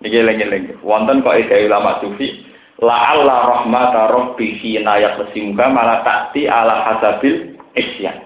Niki 0.01 0.25
lengi-lengi. 0.25 0.81
Wonten 0.81 1.21
kok 1.21 1.37
ide 1.37 1.69
ulama 1.69 2.01
sufi 2.01 2.49
la'alla 2.81 3.45
rahmata 3.45 4.09
rabbi 4.09 4.57
hina 4.57 4.97
yaksimuha 4.97 5.65
malah 5.69 6.01
ta'ti 6.01 6.49
ala 6.49 6.81
hasabil 6.89 7.61
isyan. 7.77 8.25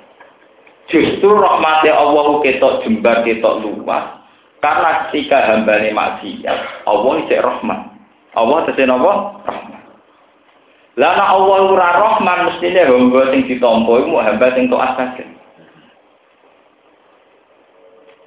Justru 0.87 1.37
rahmatnya 1.37 1.91
Allah 1.91 2.39
ketok 2.39 2.87
jembar 2.87 3.27
ketok 3.27 3.61
luas. 3.61 4.19
Karena 4.59 5.07
ketika 5.07 5.39
hambane 5.43 5.91
maksiat, 5.95 6.83
Allah 6.83 7.13
isek 7.23 7.39
rahmat. 7.39 7.79
Allah 8.35 8.57
tesih 8.67 8.85
napa? 8.91 9.39
Nek 10.99 11.15
Allah 11.15 11.63
ora 11.63 11.89
Rahman 11.95 12.39
mestine 12.51 12.83
hamba 12.83 13.31
sing 13.31 13.47
ditampa 13.47 14.03
iku 14.03 14.19
hamba 14.19 14.51
sing 14.51 14.67
taat 14.67 14.99
saja. 14.99 15.23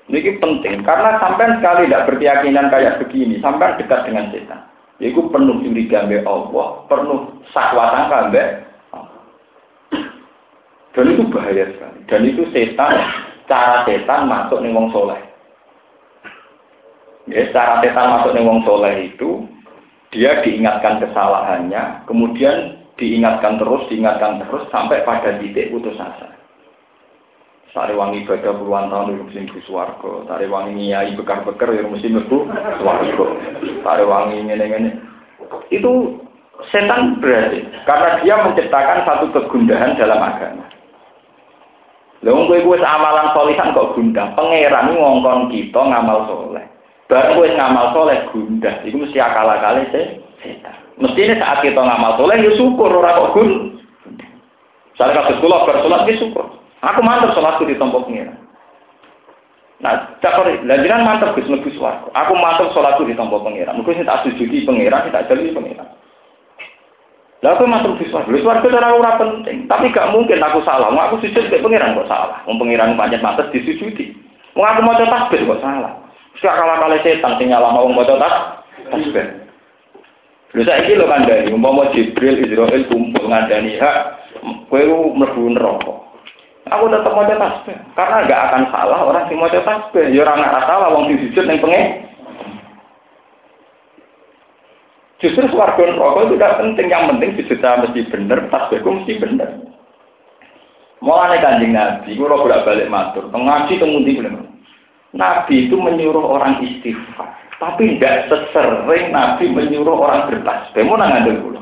Ini 0.09 0.41
penting 0.41 0.81
karena 0.81 1.21
sampai 1.21 1.61
sekali 1.61 1.89
tidak 1.89 2.09
berkeyakinan 2.09 2.73
kayak 2.73 2.97
begini, 3.05 3.37
sampai 3.45 3.77
dekat 3.77 4.09
dengan 4.09 4.33
setan. 4.33 4.61
Itu 5.05 5.29
penuh 5.29 5.61
curiga 5.61 6.09
be 6.09 6.25
Allah, 6.25 6.85
penuh 6.89 7.45
sakwa 7.53 7.93
sangka 7.93 8.33
Dan 10.93 11.13
itu 11.13 11.25
bahaya 11.29 11.65
sekali. 11.77 12.01
Dan 12.09 12.21
itu 12.29 12.43
setan, 12.53 12.93
cara 13.49 13.85
setan 13.85 14.29
masuk 14.29 14.65
nih 14.65 14.73
wong 14.73 14.89
soleh. 14.93 15.21
Ya, 17.29 17.49
cara 17.53 17.85
setan 17.85 18.17
masuk 18.17 18.33
nih 18.33 18.45
wong 18.45 18.65
soleh 18.65 19.13
itu 19.13 19.45
dia 20.13 20.45
diingatkan 20.45 21.01
kesalahannya, 21.01 22.05
kemudian 22.05 22.85
diingatkan 23.01 23.57
terus, 23.57 23.89
diingatkan 23.89 24.45
terus 24.45 24.69
sampai 24.69 25.01
pada 25.09 25.41
titik 25.41 25.73
putus 25.73 25.97
asa. 25.97 26.29
Sari 27.73 27.97
wangi 27.97 28.21
ibadah 28.29 28.53
puluhan 28.61 28.93
tahun 28.93 29.17
itu 29.17 29.23
mesti 29.33 29.41
mlebu 29.49 29.61
swarga. 29.65 30.13
Sari 30.29 30.45
wangi 30.45 30.93
nyai 30.93 31.17
bekar-bekar 31.17 31.73
ya 31.73 31.89
mesti 31.89 32.13
mlebu 32.13 32.45
swarga. 32.85 33.27
Sari 33.81 34.05
wangi 34.05 34.45
ngene-ngene. 34.45 34.91
Itu 35.73 36.21
setan 36.69 37.17
berarti 37.17 37.65
karena 37.89 38.21
dia 38.21 38.37
menciptakan 38.45 39.09
satu 39.09 39.33
kegundahan 39.33 39.97
dalam 39.97 40.21
agama. 40.21 40.69
Lalu 42.21 42.45
kowe 42.45 42.59
kowe 42.61 42.77
amalan 42.77 43.33
solihan 43.33 43.73
kok 43.73 43.97
gundah. 43.97 44.37
Pangeran 44.37 44.93
ngongkon 44.93 45.49
kita 45.49 45.81
ngamal 45.81 46.29
soleh. 46.29 46.72
Baru 47.13 47.45
kowe 47.45 47.49
ngamal 47.53 47.93
soleh 47.93 48.25
gundah. 48.33 48.81
Itu 48.89 48.97
mesti 48.97 49.21
akal-akale 49.21 49.85
setan. 49.93 50.77
Mestinya 50.97 51.37
saat 51.45 51.61
kita 51.61 51.77
ngamal 51.77 52.17
soleh 52.17 52.41
ya 52.41 52.57
syukur 52.57 52.89
orang 52.89 53.21
kok 53.21 53.33
gun. 53.37 53.51
Saya 54.97 55.13
kasih 55.21 55.37
kula 55.45 55.69
bersolat 55.69 56.09
ya 56.09 56.17
syukur. 56.17 56.49
Aku 56.81 57.05
mantap 57.05 57.37
sholatku 57.37 57.69
di 57.69 57.77
tombok 57.77 58.09
pengiran. 58.09 58.33
Nah, 59.85 60.17
cakor, 60.25 60.49
lanjutan 60.65 61.05
mantap 61.05 61.37
Gus 61.37 61.53
Gus 61.53 61.77
warga. 61.77 62.09
Aku 62.17 62.33
mantap 62.33 62.73
sholatku 62.73 63.05
di 63.05 63.13
tombok 63.13 63.45
pengiran. 63.45 63.77
Mungkin 63.77 64.01
saya 64.01 64.17
tak 64.17 64.33
sujudi 64.33 64.65
pengiran, 64.65 65.05
saya 65.05 65.21
tak 65.21 65.37
jadi 65.37 65.53
pengiran. 65.53 65.89
Lah 67.45 67.61
aku 67.61 67.69
mantap 67.69 68.01
Gus 68.01 68.09
warga. 68.09 68.33
Gus 68.33 68.47
warga 68.49 68.67
cara 68.73 68.89
ora 68.89 69.21
penting. 69.21 69.69
Tapi 69.69 69.93
gak 69.93 70.17
mungkin 70.17 70.41
aku 70.41 70.65
salah. 70.65 70.89
Mau 70.89 71.05
aku 71.13 71.21
sujud 71.29 71.45
ke 71.45 71.61
pengiran 71.61 71.93
kok 71.93 72.09
salah. 72.09 72.41
Mau 72.49 72.57
pengiran 72.57 72.97
banyak 72.97 73.21
mantap 73.21 73.53
disujudi. 73.53 74.17
Mau 74.57 74.65
aku 74.65 74.81
mau 74.81 74.97
tasbih 74.97 75.45
kok 75.45 75.61
salah. 75.61 76.02
Suka 76.41 76.53
kalah 76.57 76.77
kali 76.81 76.99
setan 77.05 77.37
tinggal 77.37 77.61
lama 77.61 77.85
mau 77.89 78.05
tas 78.05 78.65
tasbih. 78.89 79.27
Lha 80.53 80.63
saiki 80.69 80.97
lho 80.97 81.09
kandhani, 81.09 81.53
umpama 81.53 81.89
Jibril 81.97 82.45
Israel 82.45 82.85
kumpul 82.93 83.25
ngandani 83.25 83.81
hak, 83.81 83.99
kowe 84.69 84.83
mlebu 85.17 85.49
neraka. 85.53 85.95
Aku 86.69 86.93
tetap 86.93 87.13
mau 87.13 87.25
tasbih 87.25 87.77
karena 87.97 88.17
nggak 88.29 88.43
akan 88.49 88.63
salah 88.69 89.01
orang 89.01 89.29
yang 89.33 89.41
mau 89.41 89.49
tasbih. 89.49 90.13
Ya 90.13 90.25
orang 90.25 90.45
nggak 90.45 90.67
salah, 90.69 90.89
wong 90.93 91.09
sing 91.09 91.33
yang 91.37 91.61
pengen. 91.61 91.85
Justru 95.23 95.47
suarga 95.55 95.87
rokok 95.95 96.27
itu 96.27 96.35
tidak 96.37 96.59
penting. 96.59 96.87
Yang 96.91 97.05
penting 97.15 97.31
sujudnya 97.39 97.81
mesti 97.81 98.01
benar, 98.11 98.39
tasbihku 98.51 98.89
mesti 98.91 99.13
benar. 99.23 99.51
Mulai 101.03 101.43
kanjeng 101.43 101.75
Nabi, 101.75 102.15
kalau 102.15 102.47
bolak 102.47 102.63
balik 102.63 102.87
matur, 102.87 103.27
ngaji 103.27 103.75
kemudian 103.75 104.23
belum. 104.23 104.52
Nabi 105.13 105.69
itu 105.69 105.77
menyuruh 105.77 106.25
orang 106.25 106.65
istighfar, 106.65 107.29
tapi 107.61 108.01
tidak 108.01 108.33
sesering 108.33 109.13
Nabi 109.13 109.53
menyuruh 109.53 109.97
orang 110.01 110.33
bertasbih. 110.33 110.89
Mau 110.89 110.97
nanya 110.97 111.29
dulu, 111.29 111.61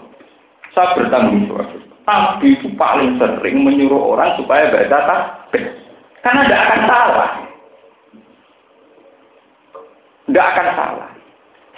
saya 0.70 0.94
bertanggung 0.94 1.50
jawab. 1.50 1.66
Nabi 2.06 2.58
itu 2.58 2.70
paling 2.78 3.18
sering 3.18 3.66
menyuruh 3.66 4.14
orang 4.14 4.38
supaya 4.38 4.70
baca 4.70 4.98
tasbih. 5.06 5.66
Karena 6.22 6.46
tidak 6.46 6.62
akan 6.62 6.80
salah. 6.86 7.30
Tidak 10.26 10.46
akan 10.46 10.68
salah. 10.78 11.10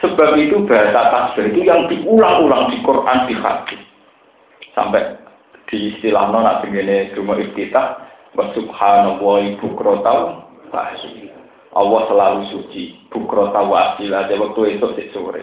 Sebab 0.04 0.30
itu 0.36 0.56
bahasa 0.68 1.02
tasbih 1.08 1.52
itu 1.52 1.60
yang 1.64 1.88
diulang-ulang 1.88 2.68
di 2.68 2.84
Quran, 2.84 3.18
di 3.28 3.34
hadis. 3.40 3.82
Sampai 4.72 5.04
di 5.72 5.96
istilah 5.96 6.28
nona 6.28 6.60
begini 6.60 7.16
cuma 7.16 7.36
iftitah 7.40 8.04
wa 8.36 8.44
subhanallah 8.52 9.56
ibu 9.56 9.72
krotau 9.72 10.44
Allah 11.72 12.00
selalu 12.04 12.40
suci 12.52 13.08
bukrota 13.08 13.64
wa 13.64 13.96
asila 13.96 14.28
waktu 14.28 14.76
itu 14.76 14.86
sore 15.16 15.42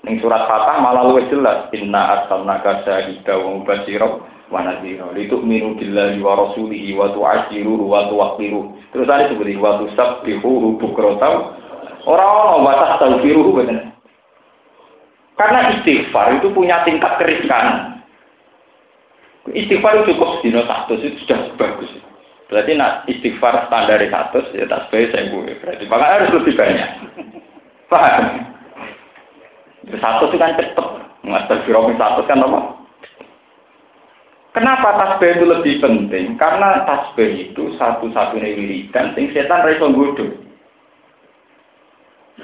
Ning 0.00 0.16
surat 0.24 0.48
Fatah 0.48 0.80
malah 0.80 1.12
luwih 1.12 1.28
jelas 1.28 1.68
inna 1.76 2.24
arsalnaka 2.24 2.88
syahida 2.88 3.36
wa 3.36 3.60
mubashira 3.60 4.08
wa 4.48 4.64
nadhira 4.64 5.12
litu'minu 5.12 5.76
billahi 5.76 6.16
wa 6.24 6.40
rasulihi 6.40 6.96
wa 6.96 7.12
tu'ashiruhu 7.12 7.84
wa 7.84 8.08
tuwaqqiruhu. 8.08 8.96
Terus 8.96 9.06
ada 9.12 9.28
seperti 9.28 9.60
wa 9.60 9.76
tusabbihuhu 9.76 10.80
bukrata 10.80 11.28
ora 12.08 12.24
ono 12.24 12.64
wa 12.64 12.72
tastaghfiruhu 12.80 13.50
bener. 13.60 13.92
Karena 15.36 15.76
istighfar 15.76 16.40
itu 16.40 16.48
punya 16.56 16.80
tingkat 16.88 17.20
keriskan. 17.20 18.00
Istighfar 19.52 20.00
cukup 20.08 20.40
dino 20.40 20.64
satu 20.64 20.96
itu 20.96 21.16
sudah 21.28 21.44
bagus. 21.60 21.92
Berarti 22.50 22.74
nak 22.74 23.06
istighfar 23.06 23.70
standar 23.70 24.02
satu 24.02 24.42
ya 24.58 24.66
tak 24.66 24.90
sebaik 24.90 25.14
saya 25.14 25.30
Berarti 25.30 25.84
maka 25.86 26.06
harus 26.18 26.34
lebih 26.34 26.58
banyak. 26.58 26.90
Paham? 27.86 28.24
Satu 30.02 30.30
itu 30.30 30.36
kan 30.36 30.58
cepet. 30.58 30.86
Master 31.22 31.62
Firomi 31.62 31.94
satu 31.94 32.26
kan 32.26 32.42
apa? 32.42 32.80
Kenapa 34.50 34.98
tasbih 34.98 35.38
itu 35.38 35.46
lebih 35.46 35.74
penting? 35.78 36.34
Karena 36.34 36.82
tasbih 36.82 37.50
itu 37.50 37.70
satu-satunya 37.78 38.58
wiridan 38.58 39.14
sing 39.14 39.30
setan 39.30 39.62
raiso 39.62 39.86
nggodho. 39.86 40.26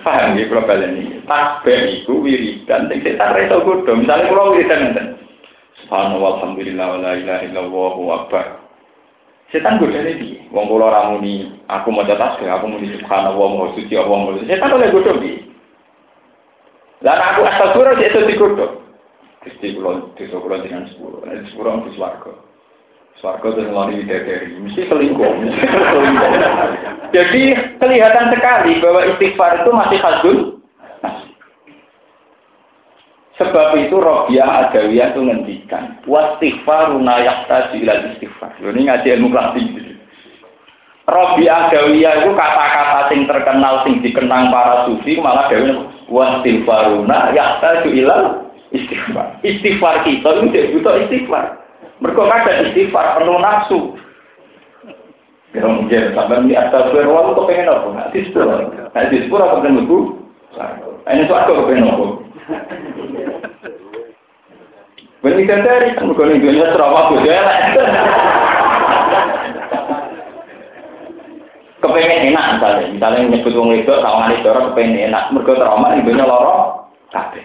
Paham 0.06 0.38
ya 0.38 0.46
kalian 0.46 1.02
ini? 1.02 1.18
Tasbih 1.26 1.98
itu 1.98 2.14
wiridan 2.22 2.86
sing 2.86 3.02
setan 3.02 3.34
raiso 3.34 3.58
nggodho. 3.58 3.90
Misalnya 3.98 4.30
kalau 4.30 4.54
wiridan 4.54 4.80
ngeten. 4.86 5.06
Subhanallah 5.82 6.30
alhamdulillah 6.38 6.86
wa 6.94 6.98
la 7.02 7.12
ilaha 7.18 7.42
illallah 7.42 7.92
wa 7.98 8.14
akbar. 8.22 8.65
Setan 9.54 9.78
godane 9.78 10.18
piye? 10.18 10.42
Wong 10.50 10.66
kula 10.66 10.90
ora 10.90 11.14
muni 11.14 11.46
aku 11.70 11.94
maca 11.94 12.18
tasbih, 12.18 12.50
aku 12.50 12.66
muni 12.66 12.90
subhanallah 12.98 13.38
wa 13.38 13.70
suci 13.78 13.94
Allah. 13.94 14.42
Setan 14.42 14.74
oleh 14.74 14.90
godho 14.90 15.12
piye? 15.22 15.46
Lah 17.06 17.36
aku 17.36 17.46
astagfirullah 17.46 18.02
itu 18.02 18.20
dikutuk. 18.26 18.72
Gusti 19.46 19.78
kula 19.78 20.10
desa 20.18 20.42
kula 20.42 20.58
dengan 20.64 20.90
sepuluh. 20.90 21.22
Nek 21.22 21.46
sepuluh 21.54 21.78
aku 21.78 21.94
swarga. 21.94 22.32
Swarga 23.22 23.46
itu 23.54 23.62
ngeloni 23.62 24.04
dari 24.04 24.58
mesti 24.58 24.82
selingkuh. 24.90 25.32
Jadi 27.16 27.42
kelihatan 27.78 28.26
sekali 28.34 28.82
bahwa 28.82 29.00
istighfar 29.14 29.62
itu 29.62 29.70
masih 29.70 29.98
khasdun. 30.02 30.38
Sebab 33.36 33.76
itu 33.76 34.00
Robiah 34.00 34.68
Adawiyah 34.68 35.12
itu 35.12 35.20
ngendikan 35.20 36.00
wastighfaruna 36.08 37.20
yahtaju 37.20 37.74
ila 37.84 37.94
istighfar. 38.12 38.56
Ini 38.64 38.80
ngaji 38.88 39.08
ilmu 39.12 39.28
klasik. 39.28 39.66
Robiah 41.04 41.68
Adawiyah 41.68 42.24
itu 42.24 42.32
kata-kata 42.32 43.12
sing 43.12 43.28
terkenal 43.28 43.84
sing 43.84 44.00
dikenang 44.00 44.48
para 44.48 44.88
sufi 44.88 45.20
malah 45.20 45.52
dewe 45.52 45.68
wastighfaruna 46.08 47.36
yahtaju 47.36 47.88
ilal 47.92 48.24
istighfar. 48.72 49.36
Istighfar 49.44 50.00
kita 50.08 50.28
itu 50.40 50.80
butuh 50.80 50.96
istighfar. 51.04 51.60
Mereka 52.00 52.22
ada 52.24 52.52
istighfar 52.72 53.20
penuh 53.20 53.36
nafsu. 53.36 53.80
Ya 55.52 55.64
mungkin 55.64 56.12
sampai 56.12 56.44
di 56.48 56.56
atas 56.56 56.92
berwal 56.92 57.32
kok 57.32 57.48
pengen 57.48 57.72
apa? 57.72 57.88
Nah, 57.92 58.06
di 58.12 58.28
sepuluh. 58.28 58.68
Nah, 58.92 59.04
di 59.08 59.24
sepuluh 59.24 59.44
apa 59.44 59.64
pengen 59.64 59.88
buku? 59.88 60.20
Ini 61.08 61.22
suatu 61.28 61.64
pengen 61.64 61.88
apa? 61.88 62.05
Benih 65.36 65.52
dari 65.52 65.92
kan 65.92 66.08
bukan 66.08 66.32
Indonesia 66.32 66.72
serawat 66.72 67.04
tuh 67.12 67.20
ya. 67.28 67.44
kepengen 71.76 72.32
enak 72.32 72.56
misalnya, 72.56 72.84
misalnya 72.88 73.20
nyebut 73.36 73.52
wong 73.52 73.70
itu 73.76 73.92
tawangan 73.92 74.32
itu 74.32 74.48
orang 74.48 74.66
kepengen 74.72 75.12
enak, 75.12 75.24
mereka 75.28 75.60
trauma 75.60 75.92
ibunya 75.92 76.24
loro, 76.24 76.88
kabeh. 77.12 77.44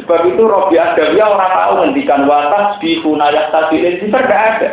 Sebab 0.00 0.20
itu 0.32 0.42
Robi 0.42 0.80
Adawiyah 0.80 1.28
orang 1.36 1.52
tahu 1.52 1.72
ngendikan 1.84 2.24
watas 2.24 2.80
di 2.80 2.96
hunayat 3.04 3.52
tadi 3.52 3.76
itu 3.84 4.08
tidak 4.08 4.24
ada. 4.24 4.70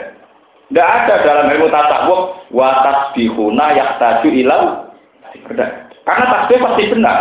Tidak 0.72 0.88
ada 0.88 1.16
dalam 1.28 1.46
ilmu 1.52 1.68
tasawuf 1.68 2.22
watas 2.56 3.12
di 3.20 3.28
hunayat 3.28 4.00
tadi 4.00 4.48
ilau. 4.48 4.88
Karena 6.08 6.26
tasbih 6.32 6.60
pasti 6.64 6.84
benar. 6.88 7.20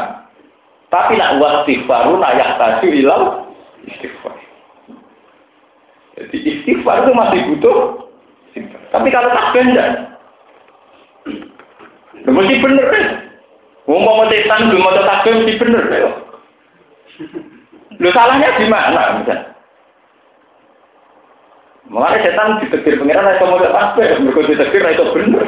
Tapi 0.88 1.18
nak 1.18 1.42
wastighfaruna 1.42 2.38
yahtaju 2.38 2.88
ilau 2.88 3.39
istighfar. 3.88 4.34
Jadi 6.18 6.36
istighfar 6.36 7.06
itu 7.06 7.12
masih 7.16 7.40
butuh. 7.52 7.78
Tapi 8.90 9.08
kalau 9.14 9.30
tasbih 9.30 9.62
enggak. 9.62 9.90
Mesti 12.26 12.54
bener 12.60 12.86
kan? 12.90 13.06
Wong 13.88 14.02
mau 14.04 14.26
setan 14.28 14.70
belum 14.70 14.82
mau 14.84 14.92
takbir 14.92 15.40
mesti 15.40 15.54
bener 15.56 15.84
ya. 15.88 16.10
Lu 18.00 18.08
salahnya 18.12 18.58
di 18.60 18.66
mana 18.68 19.20
misalnya? 19.20 19.56
Mengenai 21.90 22.22
setan 22.22 22.62
ditegur 22.62 23.02
pengiran 23.02 23.34
itu 23.34 23.44
mau 23.50 23.58
tasbih, 23.58 24.20
mereka 24.20 24.40
ditegur 24.46 24.84
itu 24.84 25.04
benar. 25.16 25.46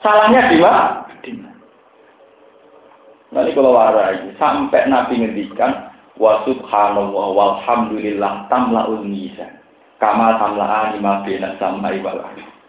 Salahnya 0.00 0.40
di 0.52 0.58
mana? 0.62 1.06
Nanti 3.34 3.52
kalau 3.52 3.74
warai 3.74 4.32
sampai 4.38 4.86
Nabi 4.88 5.20
ngendikan 5.20 5.92
wa 6.16 6.42
subhanallah 6.48 7.26
walhamdulillah 7.36 8.48
tamlaul 8.48 9.04
mizan 9.04 9.56
kama 10.00 10.36
tamla'ani 10.40 11.00
ma 11.00 11.24
bina 11.24 11.56
samai 11.60 12.00
wal 12.04 12.20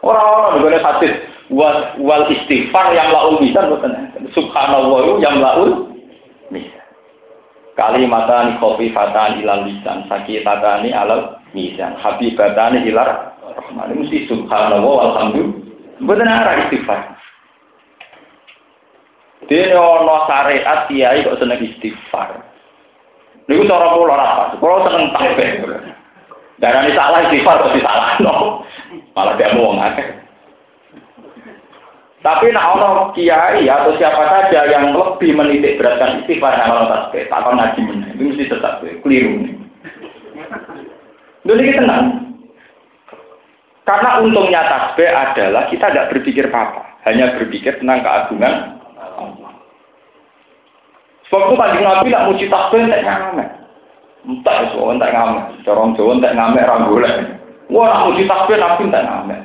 Orang-orang 0.06 0.62
boleh 0.62 0.80
hadis 0.80 1.14
wal, 1.50 1.98
wal 1.98 2.30
istighfar 2.30 2.94
yang 2.94 3.10
laul 3.10 3.42
mizan. 3.42 3.74
Subhanallah 4.32 5.18
yang 5.18 5.42
laul 5.42 5.90
mizan. 6.54 6.86
Kalimatani 7.74 8.58
khafifatan 8.62 9.42
ilal 9.42 9.66
lisan 9.66 10.06
sakitatani 10.10 10.94
alal 10.94 11.42
mizan 11.54 11.98
habibatani 11.98 12.86
ilar 12.90 13.38
rahman. 13.42 13.90
Mesti 13.98 14.30
subhanallah 14.30 14.86
walhamdulillah. 14.86 15.66
Boten 16.06 16.30
arah 16.30 16.56
istighfar. 16.66 17.02
Dene 19.50 19.74
ana 19.78 20.18
syariat 20.30 20.86
kok 21.26 21.38
seneng 21.42 21.62
istighfar. 21.66 22.47
Niku 23.48 23.64
cara 23.64 23.96
kula 23.96 24.14
ora 24.20 24.28
pas. 24.36 24.52
Kula 24.60 24.84
seneng 24.88 25.04
tasbih. 25.16 25.50
Darani 26.60 26.92
salah 26.92 27.20
istighfar 27.28 27.64
kok 27.64 27.74
disalahno. 27.80 28.36
Malah 29.16 29.34
dia 29.40 29.56
mau 29.56 29.78
akeh. 29.80 30.08
Tapi 32.18 32.52
nak 32.52 32.76
ono 32.76 32.90
kiai 33.16 33.64
atau 33.70 33.96
siapa 33.96 34.20
saja 34.28 34.68
yang 34.68 34.92
lebih 34.92 35.32
menitik 35.38 35.80
beratkan 35.80 36.20
istighfar 36.20 36.60
malam 36.68 36.92
tasbih, 36.92 37.24
tak 37.32 37.40
akan 37.40 37.56
ngaji 37.56 37.82
meneh. 37.88 38.10
Itu 38.18 38.24
mesti 38.28 38.52
tetap 38.52 38.84
keliru. 38.84 39.48
Dulu 41.48 41.62
kita 41.64 41.80
tenang. 41.80 42.06
Karena 43.88 44.20
untungnya 44.20 44.62
tasbih 44.68 45.08
adalah 45.08 45.72
kita 45.72 45.88
tidak 45.88 46.12
berpikir 46.12 46.52
apa-apa, 46.52 46.84
hanya 47.08 47.40
berpikir 47.40 47.80
tentang 47.80 48.04
keagungan 48.04 48.77
Sebab 51.28 51.44
itu 51.52 51.56
kanjeng 51.60 51.84
Nabi 51.84 52.08
nak 52.12 52.26
muji 52.32 52.46
takbir 52.48 52.88
tak 52.88 53.04
ngamek. 53.04 53.50
Entah 54.24 54.58
itu 54.64 54.80
tak 54.80 55.12
ngamek. 55.12 55.44
Corong 55.68 55.92
Jawa 56.00 56.14
tak 56.24 56.36
ngamek 56.40 56.68
rambulnya. 56.68 57.12
Wah 57.68 57.86
nak 57.92 58.04
muji 58.08 58.24
takbir 58.24 58.58
Nabi 58.60 58.84
tak 58.88 59.04
ngamek. 59.04 59.40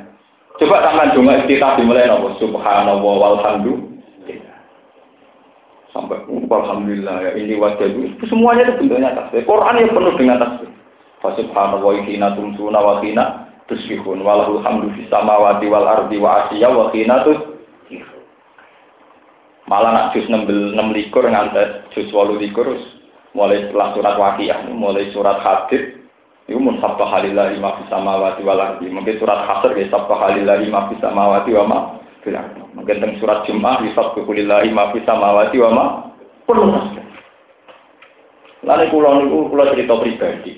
Coba 0.61 0.85
tangan 0.85 1.11
donga 1.17 1.43
kita 1.49 1.75
dimulai 1.75 2.07
nopo 2.07 2.37
subhanallah 2.39 3.01
walhamdulillah. 3.01 4.59
Sampai 5.91 6.21
alhamdulillah 6.29 7.15
ya 7.25 7.31
ini 7.35 7.57
wajah 7.57 7.89
itu 7.89 8.25
semuanya 8.29 8.69
itu 8.69 8.85
bentuknya 8.85 9.17
tasbih. 9.17 9.43
Quran 9.43 9.81
yang 9.81 9.91
penuh 9.91 10.13
dengan 10.15 10.39
tasbih. 10.39 10.69
Fasubhanallah 11.19 11.83
wa 11.83 11.99
hina 12.05 12.27
tumsuna 12.37 12.79
wa 12.79 13.01
hina 13.01 13.49
tusbihun 13.67 14.21
walahul 14.23 14.61
hamdu 14.63 14.87
wal 15.67 15.87
ardi 15.87 16.17
wa 16.21 16.47
asyiya 16.47 16.69
wa 16.69 16.93
hina 16.93 17.27
tus 17.27 17.52
Malah 19.63 19.91
nak 19.95 20.07
jus 20.11 20.27
6 20.27 20.43
likur 20.91 21.23
ngantes 21.23 21.87
jus 21.95 22.11
8 22.11 22.35
likur 22.35 22.67
mulai 23.33 23.65
setelah 23.65 23.95
surat 23.95 24.15
waqiah 24.19 24.59
mulai 24.69 25.09
surat 25.15 25.39
hadid 25.41 26.03
itu 26.43 26.59
mun 26.59 26.75
sabta 26.83 27.07
halillahi 27.07 27.55
ma 27.63 27.79
fis 27.79 27.87
samawati 27.87 28.43
wal. 28.43 28.59
Mungkin 28.83 29.15
surat 29.15 29.47
hasr 29.47 29.71
ya 29.79 29.87
sabta 29.87 30.11
halillahi 30.19 30.67
ma 30.67 30.91
fis 30.91 30.99
samawati 30.99 31.55
wa 31.55 31.63
ma 31.63 31.77
ardi. 32.19 32.59
Mungkin 32.75 32.99
teng 32.99 33.13
surat 33.23 33.47
Jumat 33.47 33.79
ya 33.87 33.95
sabta 33.95 34.19
lillahi 34.27 34.69
ma 34.75 34.91
fis 34.91 35.07
samawati 35.07 35.57
wa 35.63 35.69
ma 35.71 35.85
perlu 36.43 36.67
Lalu 38.63 38.85
kula 38.91 39.09
niku 39.19 39.37
kula 39.51 39.63
cerita 39.71 39.95
pribadi. 39.99 40.53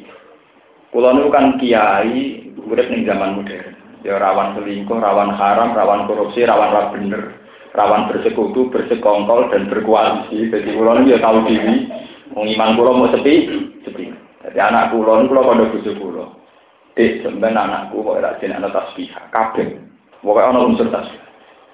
Kula 0.90 1.14
niku 1.14 1.30
kan 1.30 1.58
kiai 1.62 2.54
urip 2.66 2.90
ning 2.90 3.06
zaman 3.06 3.42
modern. 3.42 3.74
Ya 4.06 4.22
rawan 4.22 4.54
selingkuh, 4.54 5.02
rawan 5.02 5.34
haram, 5.34 5.74
rawan 5.74 6.06
korupsi, 6.06 6.46
rawan 6.46 6.70
ra 6.70 6.94
bener 6.94 7.45
rawan 7.76 8.08
bersekutu, 8.10 8.72
bersekongkol, 8.72 9.52
dan 9.52 9.68
berkoalisi. 9.68 10.48
Jadi 10.48 10.72
kulon 10.74 11.12
ya 11.12 11.20
tahu 11.20 11.44
diri, 11.46 11.92
mengiman 12.32 12.80
kulon 12.80 13.04
mau 13.04 13.12
sepi, 13.12 13.52
sepi. 13.84 14.10
Jadi 14.48 14.58
anak 14.58 14.96
kulon, 14.96 15.28
kulon 15.28 15.44
pada 15.44 15.66
bujuk 15.70 15.96
kulon. 16.00 16.32
Dek, 16.96 17.28
sebenarnya 17.28 17.68
anakku 17.68 18.08
kok 18.08 18.24
rajin 18.24 18.56
anak 18.56 18.72
tasbih, 18.72 19.12
kabeh. 19.28 19.68
Pokoknya 20.24 20.56
orang 20.56 20.72
unsur 20.72 20.88
tasbih. 20.88 21.20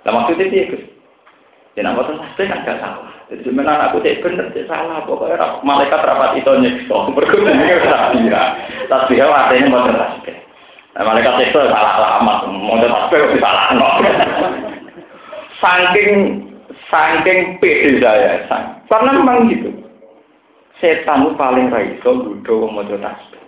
Lah 0.01 0.11
maksudnya 0.17 0.49
dia 0.49 0.65
ke? 0.73 0.77
Ya 1.77 1.85
nama 1.85 2.01
tasbih 2.01 2.49
kan 2.49 2.65
gak 2.65 2.81
salah. 2.81 3.13
Jadi 3.29 3.45
sebenarnya 3.45 3.77
anakku 3.85 4.01
cek 4.01 4.25
bener, 4.25 4.49
cek 4.49 4.65
salah. 4.65 5.05
Pokoknya 5.05 5.61
malaikat 5.61 6.01
rapat 6.01 6.41
itu 6.41 6.51
nyekso. 6.57 6.97
Berkumpul 7.15 7.53
ini 7.53 7.85
tasbih. 7.85 8.33
Tasbih 8.89 9.21
artinya 9.21 9.69
mau 9.69 9.85
tasbih. 9.93 10.35
Nah, 10.91 11.03
malaikat 11.05 11.33
itu 11.37 11.59
salah 11.69 11.93
alamat. 12.01 12.49
Mau 12.49 12.81
tasbih 12.81 13.37
salah. 13.37 13.69
saking 15.62 16.50
saking 16.89 17.62
pede 17.62 18.02
saya 18.02 18.50
sang. 18.50 18.82
karena 18.89 19.21
memang 19.21 19.47
gitu 19.47 19.69
setan 20.82 21.38
paling 21.38 21.69
raiso 21.69 22.26
budo 22.26 22.67
mojo 22.67 22.97
tasbih 22.97 23.45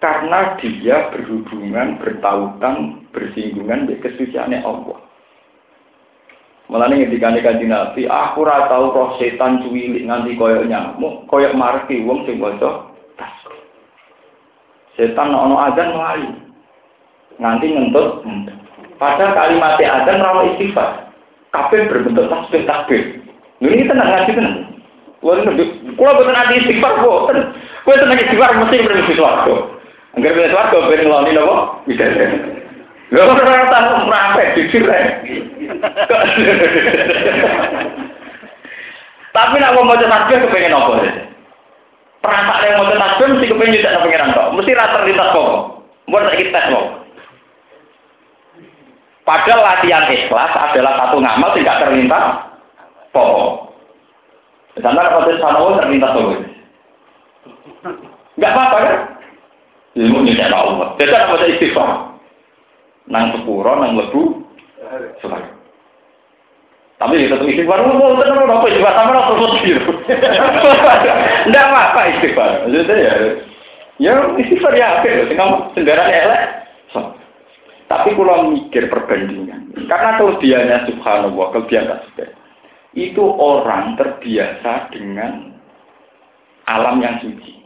karena 0.00 0.58
dia 0.58 1.12
berhubungan 1.14 2.00
bertautan 2.00 3.06
bersinggungan 3.14 3.86
dengan 3.86 4.02
kesuciannya 4.02 4.64
Allah 4.64 4.98
Mulane 6.72 7.04
ketika 7.04 7.36
kanjeng 7.36 7.68
Nabi, 7.68 8.08
aku 8.08 8.48
ora 8.48 8.64
tau 8.64 8.96
roh 8.96 9.20
setan 9.20 9.60
cuwilik 9.60 10.08
nganti 10.08 10.40
koyo 10.40 10.64
nyamuk, 10.64 11.28
koyo 11.28 11.52
marki 11.52 12.00
wong 12.00 12.24
sing 12.24 12.40
maca 12.40 12.88
tasbih. 13.20 13.60
Setan 14.96 15.36
ono 15.36 15.60
azan 15.60 15.92
mlayu. 15.92 16.32
Nganti 17.36 17.66
ngentut, 17.76 18.24
ngentut. 18.24 18.56
Padahal 19.02 19.34
kalimat 19.34 19.82
azan 19.82 20.22
rawa 20.22 20.46
istighfar. 20.54 21.10
Kabeh 21.50 21.90
berbentuk 21.90 22.30
tasbih 22.30 22.62
tasbih. 22.70 23.02
Ini 23.58 23.90
tenang 23.90 24.14
ngaji 24.14 24.30
tenang. 24.30 24.56
Kulo 25.18 25.42
kulo 25.98 26.10
boten 26.22 26.38
ati 26.38 26.62
istighfar 26.62 27.02
kok. 27.02 27.34
Kulo 27.82 27.94
tenang 27.98 28.22
istighfar 28.22 28.62
mesti 28.62 28.86
berbentuk 28.86 29.10
sesuatu. 29.10 29.74
Angger 30.14 30.38
ben 30.38 30.54
swarga 30.54 30.86
ben 30.86 31.02
ngloni 31.02 31.34
napa? 31.34 31.82
Bisa. 31.90 32.06
Lho 33.10 33.26
ora 33.26 33.66
tau 33.74 34.06
mrapet 34.06 34.54
jujur 34.54 34.86
ae. 34.86 35.02
Tapi 39.34 39.56
nak 39.58 39.74
mau 39.74 39.82
maca 39.82 40.06
tasbih 40.06 40.46
kepengen 40.46 40.78
apa? 40.78 40.94
Perasaan 42.22 42.66
yang 42.70 42.78
mau 42.78 42.94
tasbih 42.94 43.34
mesti 43.34 43.50
kepengen 43.50 43.74
nyudak 43.82 43.98
pengiran 44.06 44.30
kok. 44.30 44.54
Mesti 44.54 44.78
rata 44.78 45.02
terlintas 45.02 45.34
kok. 45.34 45.50
Buat 46.06 46.30
sakit 46.30 46.54
tes 46.54 46.70
kok. 46.70 47.01
Padahal 49.22 49.60
latihan 49.62 50.10
ikhlas 50.10 50.50
adalah 50.50 50.92
satu 50.98 51.22
ngamal 51.22 51.54
tidak 51.54 51.78
terlintas 51.78 52.24
pokok. 53.14 53.70
Misalnya 54.74 55.06
kalau 55.06 55.30
sana 55.38 55.78
terlintas 55.78 56.10
pokok. 56.10 56.40
Enggak 58.34 58.52
apa-apa 58.56 58.76
kan? 58.82 58.96
Ilmu 59.92 60.24
ini 60.24 60.32
tidak 60.34 60.56
Allah. 60.56 60.88
Jadi 60.96 61.12
apa 61.12 61.34
saja 61.36 61.52
istighfar? 61.52 61.90
Nang 63.12 63.24
sepuro, 63.36 63.72
nang 63.76 63.92
lebu, 63.98 64.40
suka. 65.20 65.36
Tapi 66.96 67.18
itu 67.18 67.34
tetap 67.34 67.44
istighfar, 67.44 67.82
oh, 67.82 67.98
oh, 67.98 68.14
tenang, 68.16 68.46
apa 68.46 68.66
istighfar, 68.72 68.94
sama 68.94 69.12
lah 69.12 69.24
terus 69.34 69.54
gitu. 69.66 69.90
Apa-apa 71.52 72.00
istighfar. 72.16 72.50
Jadi 72.72 72.94
ya, 73.04 73.14
ya 74.00 74.12
istighfar 74.40 74.72
ya, 74.72 75.02
kamu 75.04 75.54
sendiri 75.76 76.04
elek. 76.08 76.61
Tapi 77.92 78.16
kalau 78.16 78.48
mikir 78.56 78.88
perbandingan, 78.88 79.68
karena 79.84 80.16
kelebihannya 80.16 80.78
subhanallah, 80.88 81.46
kelebihan 81.52 81.92
tasbih, 81.92 82.32
itu 82.96 83.20
orang 83.20 84.00
terbiasa 84.00 84.88
dengan 84.88 85.52
alam 86.64 87.04
yang 87.04 87.20
suci. 87.20 87.60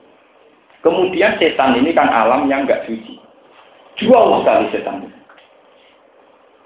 Kemudian 0.82 1.38
setan 1.38 1.78
ini 1.78 1.94
kan 1.94 2.10
alam 2.10 2.50
yang 2.50 2.66
enggak 2.66 2.90
suci. 2.90 3.22
Jual 4.02 4.42
sekali 4.42 4.66
setan. 4.74 5.14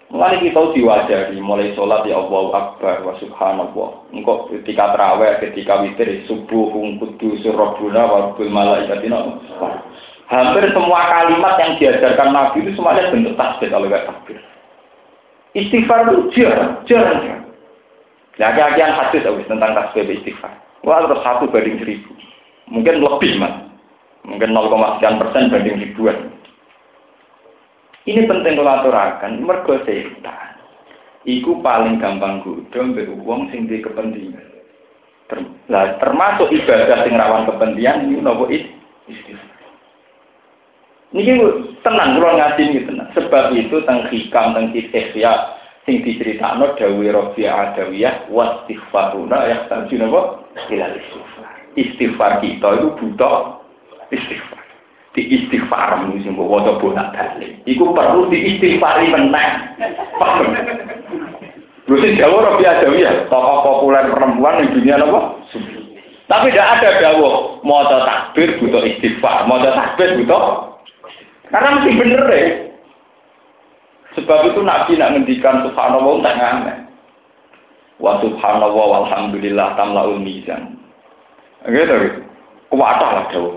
Mulai 0.09 0.41
kita 0.41 0.73
diwajari, 0.73 1.37
mulai 1.39 1.77
sholat 1.77 2.09
ya 2.09 2.17
Allah 2.17 2.49
Akbar 2.57 3.05
wa 3.05 3.15
subhanallah. 3.21 3.91
Engkau 4.17 4.49
ketika 4.49 4.97
terawih, 4.97 5.37
ketika 5.39 5.85
witir, 5.85 6.25
subuh, 6.25 6.73
kudus, 6.97 7.45
rabbuna, 7.45 8.09
wa 8.09 8.35
malaikatina. 8.41 9.37
Hampir 10.31 10.63
semua 10.71 11.11
kalimat 11.11 11.59
yang 11.59 11.75
diajarkan 11.75 12.31
Nabi 12.31 12.63
itu 12.63 12.79
semuanya 12.79 13.11
bentuk 13.11 13.35
tasbih 13.35 13.67
kalau 13.67 13.91
nggak 13.91 14.07
takbir. 14.07 14.39
Istighfar 15.59 16.07
itu 16.07 16.31
jarang, 16.39 16.79
jarang. 16.87 17.51
Nah, 18.39 18.55
kajian 18.55 18.95
hadis 18.95 19.27
tentang 19.27 19.75
tasbih 19.75 20.07
istighfar. 20.07 20.55
Wah, 20.87 21.03
terus 21.03 21.19
satu 21.27 21.51
banding 21.51 21.83
seribu. 21.83 22.15
Mungkin 22.71 23.03
lebih, 23.03 23.43
mas. 23.43 23.75
Mungkin 24.23 24.55
0, 24.55 24.71
sekian 25.03 25.19
persen 25.19 25.51
banding 25.51 25.83
ribuan. 25.83 26.31
Ini 28.07 28.31
penting 28.31 28.55
kalau 28.55 28.75
aturakan, 28.81 29.43
mergo 29.43 29.83
setan. 29.83 30.55
Iku 31.27 31.59
paling 31.59 31.99
gampang 31.99 32.41
godong 32.47 32.97
mbek 32.97 33.11
wong 33.27 33.51
sing 33.51 33.67
di 33.67 33.83
kepentingan. 33.83 34.47
Nah, 35.67 35.99
termasuk 35.99 36.55
ibadah 36.55 37.03
sing 37.03 37.19
rawan 37.19 37.51
kepentingan 37.51 38.09
ini 38.09 38.23
nopo 38.23 38.47
istighfar. 38.47 39.50
Niki 41.11 41.35
tenang 41.83 42.23
kula 42.23 42.39
ngaji 42.39 42.63
niki 42.71 42.87
tenang. 42.87 43.11
Sebab 43.19 43.51
itu 43.59 43.83
teng 43.83 44.07
hikam 44.15 44.55
teng 44.55 44.71
ihya 44.71 45.59
sing 45.83 46.07
diceritakno 46.07 46.79
dawuh 46.79 47.03
Rabi 47.03 47.51
Adawiyah 47.51 48.31
wastighfaruna 48.31 49.39
ya 49.51 49.57
tanju 49.67 49.99
napa 49.99 50.47
ilal 50.71 50.95
istighfar. 50.95 51.51
Istighfar 51.75 52.33
kita 52.39 52.69
itu 52.79 52.89
butuh 52.95 53.59
istighfar. 54.15 54.63
Di 55.19 55.23
istighfar 55.27 55.99
sing 56.23 56.31
mbok 56.39 56.47
waca 56.47 56.79
bonak 56.79 57.11
balik. 57.11 57.59
Iku 57.67 57.91
perlu 57.91 58.31
diistighfari 58.31 59.11
meneh. 59.11 59.51
Lho 61.91 61.97
sing 61.99 62.15
dawuh 62.23 62.39
Rabi 62.39 62.71
Adawiyah, 62.71 63.27
tokoh 63.27 63.59
populer 63.67 64.07
perempuan 64.15 64.63
di 64.63 64.79
dunia 64.79 64.95
napa? 64.95 65.43
Tapi 66.31 66.55
tidak 66.55 66.79
ada 66.79 66.91
dawuh 67.03 67.59
maca 67.67 68.07
takbir 68.07 68.63
butuh 68.63 68.87
istighfar, 68.87 69.51
maca 69.51 69.75
takbir 69.75 70.15
butuh 70.23 70.70
karena 71.51 71.69
mesti 71.79 71.91
bener 71.99 72.23
deh. 72.31 72.49
Sebab 74.19 74.39
itu 74.51 74.61
Nabi 74.63 74.93
nak 74.99 75.11
ngendikan 75.15 75.67
subhanallah 75.67 76.15
tak 76.23 76.39
aneh. 76.39 76.79
Wa 77.99 78.19
subhanallah 78.23 78.87
walhamdulillah 79.03 79.75
tamlaul 79.75 80.19
mizan. 80.19 80.79
Gitu 81.67 81.91
gitu. 81.91 82.21
Kuwatah 82.71 83.11
lah 83.19 83.25
jauh 83.35 83.55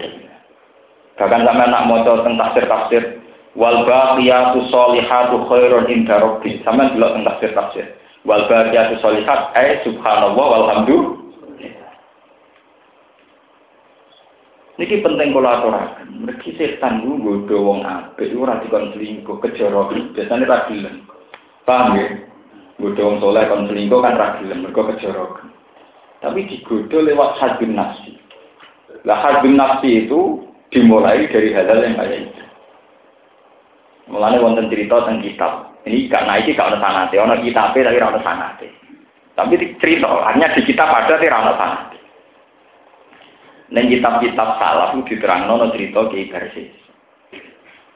Bahkan 1.14 1.46
sampai 1.46 1.70
nak 1.70 1.86
maca 1.86 2.26
tentang 2.26 2.38
tafsir-tafsir 2.42 3.04
wal 3.54 3.86
baqiyatu 3.86 4.66
sholihatu 4.74 5.46
khairun 5.46 5.86
inda 5.90 6.18
rabbi. 6.18 6.58
Sampai 6.66 6.90
delok 6.98 7.18
tentang 7.18 7.38
tafsir-tafsir. 7.38 7.86
Wal 8.26 8.50
baqiyatu 8.50 8.98
sholihat 9.02 9.54
eh 9.54 9.82
subhanallah 9.86 10.46
walhamdulillah 10.58 11.23
Niki 14.74 15.06
penting 15.06 15.30
kula 15.38 15.62
aturaken. 15.62 16.26
Mergi 16.26 16.58
setan 16.58 17.06
ku 17.06 17.14
nggodho 17.22 17.62
wong 17.62 17.86
apik 17.86 18.34
ora 18.34 18.58
dikon 18.66 18.90
selingkuh 18.98 19.38
kejoro. 19.38 19.94
Biasane 19.94 20.50
ra 20.50 20.66
gelem. 20.66 21.06
Paham 21.62 22.02
ya? 22.02 22.10
Nggodho 22.82 23.02
wong 23.06 23.18
saleh 23.22 23.44
kon 23.46 23.70
selingkuh 23.70 24.02
kan 24.02 24.18
ra 24.18 24.28
gelem 24.42 24.66
mergo 24.66 24.82
kejoro. 24.90 25.38
Tapi 26.26 26.50
digodho 26.50 27.06
lewat 27.06 27.38
hadun 27.38 27.78
nafsi. 27.78 28.18
Lah 29.06 29.22
hadun 29.22 29.62
nafsi 29.62 30.10
itu 30.10 30.42
dimulai 30.74 31.30
dari 31.30 31.54
hal-hal 31.54 31.86
yang 31.86 31.94
kayak 31.94 32.34
itu. 32.34 32.44
Mulane 34.10 34.42
wonten 34.42 34.74
cerita 34.74 35.06
tentang 35.06 35.22
kitab. 35.22 35.54
Ini 35.84 36.08
karena 36.08 36.40
ini 36.40 36.56
gak 36.56 36.76
ada 36.76 36.80
sanate, 36.80 37.16
ono 37.20 37.36
kitabnya 37.44 37.92
tapi 37.92 38.00
ora 38.00 38.22
sanate. 38.24 38.68
Tapi 39.36 39.54
cerita, 39.84 40.08
hanya 40.32 40.48
di 40.56 40.64
kitab 40.64 40.88
ada 40.88 41.20
tapi 41.20 41.28
ora 41.28 41.54
sanate. 41.60 42.03
Neng 43.74 43.90
kitab-kitab 43.90 44.62
salaf 44.62 44.94
itu 44.94 45.18
diterang 45.18 45.50
nono 45.50 45.74
cerita 45.74 46.06
ke 46.06 46.30
Barsis. 46.30 46.70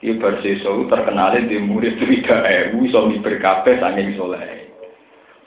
Ki 0.02 0.18
Barsis 0.18 0.66
itu 0.66 0.90
terkenal 0.90 1.38
di 1.38 1.62
murid 1.62 2.02
tidak 2.02 2.50
ewu 2.50 2.90
iso 2.90 3.06
miber 3.06 3.38
kabeh 3.38 3.78
saking 3.78 4.18
soleh. 4.18 4.74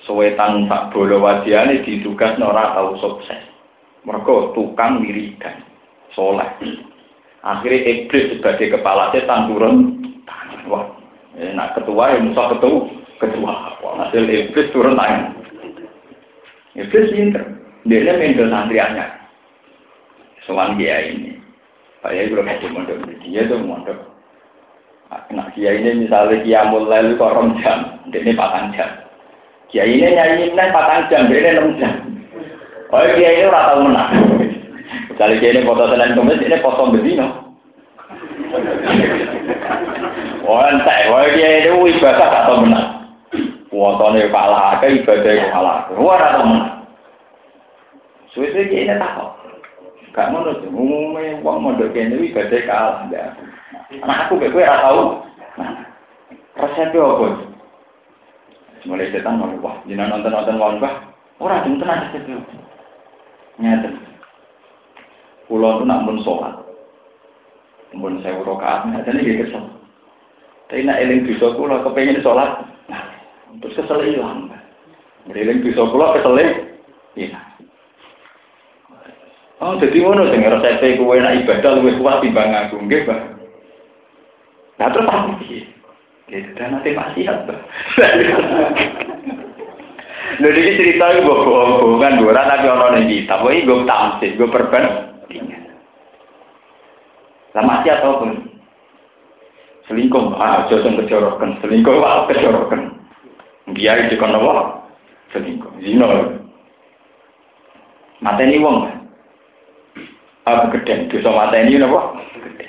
Sowetan 0.07 0.71
tak 0.71 0.95
bolo 0.95 1.19
wajane 1.19 1.83
ditugas 1.83 2.39
nora 2.39 2.79
tahu 2.79 2.95
sukses. 3.03 3.43
Mereka 4.07 4.55
tukang 4.55 5.03
wiridan 5.03 5.67
soleh. 6.15 6.47
Akhirnya 7.43 8.07
iblis 8.07 8.39
sebagai 8.39 8.79
kepala 8.79 9.11
setan 9.11 9.51
turun 9.51 9.99
tangan. 10.31 10.63
Wah, 10.71 10.87
enak 11.43 11.75
ketua 11.75 12.15
yang 12.15 12.31
musuh 12.31 12.55
ketua 12.55 12.87
ketua. 13.19 13.55
Wah, 13.83 13.93
hasil 14.07 14.31
iblis 14.31 14.71
turun 14.71 14.95
tangan. 14.95 15.35
Iblis 16.79 17.11
pinter. 17.11 17.45
Dia 17.83 18.15
main 18.15 18.39
santriannya. 18.39 19.20
Soal 20.49 20.77
dia 20.81 21.05
ini. 21.05 21.37
Pak 22.01 22.17
Yai 22.17 22.33
belum 22.33 22.49
mau 22.49 22.69
mondok 22.81 22.99
dia 23.21 23.45
tuh 23.45 23.61
mondok. 23.61 23.99
Nah 25.35 25.47
dia 25.53 25.75
ini 25.75 26.07
misalnya 26.07 26.41
dia 26.47 26.61
mulai 26.71 27.03
lu 27.03 27.19
korong 27.19 27.59
jam, 27.61 27.99
ini 28.09 28.33
patang 28.33 28.71
jam. 28.73 28.89
Dia 29.69 29.83
ini 29.83 30.07
nyanyi 30.07 30.55
ini 30.55 30.71
patang 30.71 31.11
jam, 31.11 31.27
dia 31.27 31.39
ini 31.43 31.51
enam 31.51 31.69
jam. 31.77 31.95
Oh 32.95 33.03
dia 33.19 33.31
ini 33.37 33.47
orang 33.51 33.67
tahu 33.67 33.81
menang. 33.91 34.11
Misalnya 35.11 35.41
dia 35.43 35.51
ini 35.51 35.67
foto 35.67 35.83
selain 35.91 36.15
kemis, 36.15 36.43
ini 36.43 36.57
foto 36.63 36.83
bedino. 36.95 37.29
Oh 40.47 40.63
entek, 40.67 41.11
oh 41.11 41.27
dia 41.35 41.51
ini 41.69 41.71
ibadah 41.99 42.31
atau 42.47 42.63
menang. 42.63 42.89
Fotonya 43.67 44.31
kalah, 44.31 44.79
ibadah 44.83 45.35
kalah. 45.51 45.79
Wah 45.99 46.23
atau 46.23 46.43
menang. 46.47 46.75
Suwe-suwe 48.31 48.71
dia 48.71 48.87
ini 48.87 48.95
takut. 48.95 49.40
Gak 50.11 50.29
ngono 50.35 50.59
umumnya 50.67 51.39
uang 51.39 51.59
mondok 51.63 51.95
kene 51.95 52.19
iki 52.19 52.35
gede 52.35 52.67
kalah 52.67 53.07
ya. 53.15 53.31
Anak 54.03 54.27
aku 54.27 54.43
kayak 54.43 54.55
gue 54.55 54.63
ora 54.67 54.83
tau. 54.83 55.03
Resepnya 56.59 57.03
apa? 57.03 57.27
Mulai 58.89 59.13
setan 59.13 59.39
mau 59.39 59.53
wah, 59.61 59.77
jinak 59.87 60.11
nonton-nonton 60.11 60.59
wong 60.59 60.83
bah. 60.83 61.15
Ora 61.39 61.63
jeng 61.63 61.79
tenan 61.79 62.11
resepnya. 62.11 62.43
Nyata. 63.63 63.91
Pulau 65.47 65.79
itu 65.79 65.85
nak 65.87 66.07
pun 66.07 66.19
sholat. 66.27 66.55
Pun 67.91 68.23
saya 68.23 68.39
urokaat, 68.39 68.87
ada 68.87 69.11
nih 69.11 69.43
kesel. 69.43 69.67
Tapi 70.71 70.87
nak 70.87 71.03
eling 71.03 71.27
bisa 71.27 71.51
kulo 71.59 71.83
kepengen 71.83 72.23
sholat. 72.23 72.63
Nah, 72.87 73.03
terus 73.59 73.75
kesel 73.75 74.07
hilang. 74.07 74.47
Eling 75.27 75.67
bisa 75.67 75.83
kulo 75.91 76.15
kesel 76.15 76.39
hilang. 77.19 77.50
Oh, 79.61 79.77
jadi 79.77 80.01
ngono 80.01 80.33
sing 80.33 80.41
resep 80.41 80.97
kowe 80.97 81.21
nek 81.21 81.45
ibadah 81.45 81.71
luwih 81.77 82.01
kuat 82.01 82.25
timbang 82.25 82.49
aku, 82.49 82.81
nggih, 82.81 83.05
Pak. 83.05 83.21
Nah, 84.81 84.89
terus 84.89 85.05
apa 85.05 85.37
piye? 85.37 85.69
Gitu, 86.33 86.49
dan 86.57 86.81
nanti 86.81 86.97
maksiat, 86.97 87.45
Pak. 87.45 87.61
Lho 90.41 90.49
iki 90.57 90.79
cerita 90.81 91.21
gue 91.21 91.29
bohong-bohongan 91.29 92.25
ora 92.25 92.49
tapi 92.49 92.73
ono 92.73 92.87
ning 92.97 93.13
kitab. 93.13 93.45
Iki 93.45 93.69
gue 93.69 93.85
tamsil, 93.85 94.31
gue 94.41 94.49
perbandingan. 94.49 95.63
Lah 97.53 97.65
maksiat 97.67 98.01
apa 98.01 98.17
pun? 98.17 98.33
Selingkuh, 99.93 100.41
ah, 100.41 100.65
aja 100.65 100.81
sing 100.81 100.97
kejoroken. 100.97 101.61
Selingkuh 101.61 102.01
wae 102.01 102.33
kejoroken. 102.33 102.97
Dia 103.77 104.09
iki 104.09 104.17
kono 104.17 104.41
wae. 104.41 104.65
Selingkuh. 105.37 105.77
Mateni 108.25 108.57
wong. 108.65 109.00
Aku 110.51 110.75
gede, 110.75 111.07
dosa 111.07 111.31
mata 111.31 111.55
ini 111.55 111.79
apa? 111.79 112.01
Gede. 112.43 112.67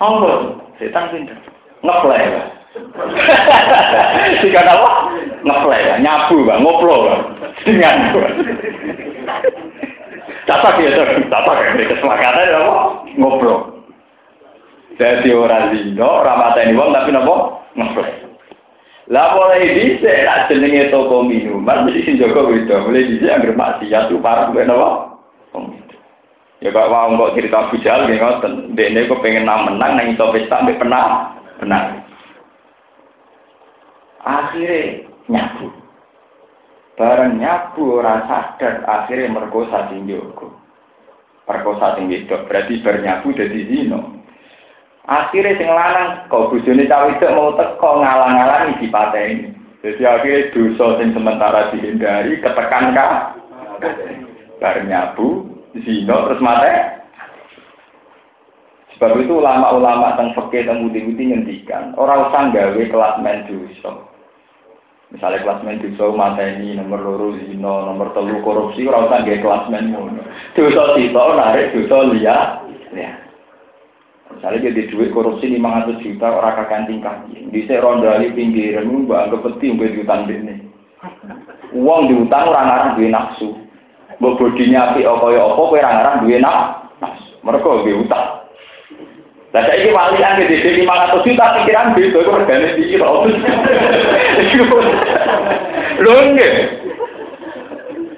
Apa? 0.00 0.30
Setan 0.80 1.12
pinter. 1.12 1.36
Ngeplay, 1.84 2.32
Pak. 2.32 2.46
Jika 4.40 4.60
apa? 4.64 4.90
Ngeplay, 5.44 5.80
Pak. 5.84 5.98
Nyabu, 6.00 6.36
Pak. 6.48 6.60
Ngoplo, 6.64 6.96
Pak. 7.04 7.20
Dengan, 7.68 7.96
Catak 10.48 10.80
ya, 10.80 10.90
catak 11.28 11.56
ya. 11.60 11.84
Kesepakatan 11.92 12.56
apa? 12.56 12.76
Ngoplo. 13.20 13.54
Jadi 14.96 15.28
orang 15.34 15.74
zino, 15.74 16.22
orang 16.22 16.38
mata 16.40 16.62
ini 16.64 16.78
wong, 16.78 16.94
tapi 16.96 17.12
apa? 17.12 17.34
Ngeplay. 17.76 18.12
Lah 19.12 19.36
mulai 19.36 19.68
dhisik 19.68 20.24
lah 20.24 20.48
jenenge 20.48 20.88
toko 20.88 21.20
minuman 21.20 21.84
mesti 21.84 22.08
sing 22.08 22.16
jaga 22.16 22.40
beda. 22.48 22.88
Mulai 22.88 23.04
dhisik 23.04 23.28
anggere 23.28 23.52
maksiat 23.52 24.08
tuh 24.08 24.16
parah 24.24 24.48
ben 24.48 24.72
apa? 24.72 25.13
Ya 26.64 26.72
kok 26.72 26.88
mau 26.88 27.12
kok 27.12 27.36
cerita 27.36 27.68
Abu 27.68 27.76
Jahal 27.84 28.08
nggih 28.08 29.04
kok 29.04 29.20
pengen 29.20 29.44
nang 29.44 29.68
menang 29.68 30.00
nang 30.00 30.16
iso 30.16 30.32
pesta 30.32 30.64
penang. 30.64 31.36
Benar. 31.60 32.08
Akhirnya 34.24 35.04
nyabu. 35.28 35.68
Bareng 36.96 37.36
nyabu 37.36 38.00
ora 38.00 38.24
sadar 38.24 38.80
akhirnya 38.88 39.28
merkosa 39.28 39.92
sing 39.92 40.08
jogo. 40.08 40.56
Perkosa 41.44 42.00
sing 42.00 42.08
wedok 42.08 42.48
berarti 42.48 42.80
bernyabu 42.80 43.36
dadi 43.36 43.60
zino. 43.68 44.24
Akhirnya 45.04 45.60
sing 45.60 45.68
lanang 45.68 46.32
kok 46.32 46.48
bojone 46.48 46.88
cawe 46.88 47.12
itu 47.12 47.28
mau 47.28 47.52
teko 47.60 47.90
ngalang-alangi 48.00 48.80
dipateni. 48.80 49.52
Jadi 49.84 50.00
akhirnya 50.00 50.48
dosa 50.56 50.96
sing 50.96 51.12
sementara 51.12 51.68
dihindari 51.76 52.40
ketekan 52.40 52.96
kah? 52.96 53.36
Bareng 54.64 54.88
zino 55.82 56.16
terus 56.30 56.42
mate. 56.44 56.74
Sebab 58.94 59.18
itu 59.18 59.42
ulama-ulama 59.42 60.14
tentang 60.14 60.38
fakir 60.38 60.62
tentang 60.62 60.86
budi-budi 60.86 61.34
ngendikan 61.34 61.98
orang 61.98 62.30
usah 62.30 62.54
gawe 62.54 62.78
kelas 62.78 63.18
dosa. 63.50 63.90
Misalnya 65.10 65.42
kelas 65.42 65.62
dosa 65.98 66.14
mata 66.14 66.46
ini 66.46 66.78
nomor 66.78 67.02
loro 67.02 67.34
zino, 67.42 67.90
nomor 67.90 68.14
telu 68.14 68.38
korupsi 68.46 68.86
orang 68.86 69.10
usah 69.10 69.20
gawe 69.26 69.38
kelas 69.42 69.64
main 69.66 69.90
ngono. 69.90 70.22
Dosa 70.54 70.94
sito 70.94 71.22
narik 71.34 71.74
dosa 71.74 71.96
liya. 72.14 72.38
Ya. 72.94 73.24
Misalnya 74.30 74.70
dia 74.70 74.86
duit 74.90 75.10
korupsi 75.10 75.50
500 75.50 75.98
juta 76.02 76.26
orang 76.30 76.54
kakak 76.62 76.86
tingkah. 76.86 77.16
Bisa 77.50 77.82
rondali 77.82 78.30
pinggiran, 78.34 79.06
mbak 79.06 79.30
anggap 79.30 79.40
peti 79.46 79.74
mbak 79.74 79.90
diutang 79.94 80.26
ini. 80.30 80.54
Uang 81.74 82.10
diutang 82.10 82.50
orang 82.50 82.70
orang 82.70 82.94
duit 82.94 83.10
nafsu. 83.10 83.63
Mbok 84.20 84.36
bodinya 84.38 84.92
apik 84.92 85.06
apa 85.06 85.26
ya 85.34 85.42
apa 85.46 85.62
kowe 85.62 85.78
ora 85.78 85.90
ngarang 85.90 86.16
duwe 86.22 86.36
nak. 86.38 86.58
Mereka 87.42 87.68
duwe 87.82 87.92
utang. 88.04 88.44
Lah 89.54 89.62
saiki 89.70 89.94
wali 89.94 90.18
kan 90.18 90.42
di 90.42 90.50
500 90.50 91.22
juta 91.22 91.46
pikiran 91.62 91.94
beda 91.94 92.18
iku 92.18 92.32
regane 92.34 92.68
piro. 92.74 93.12
Lho 96.02 96.14
nggih. 96.34 96.54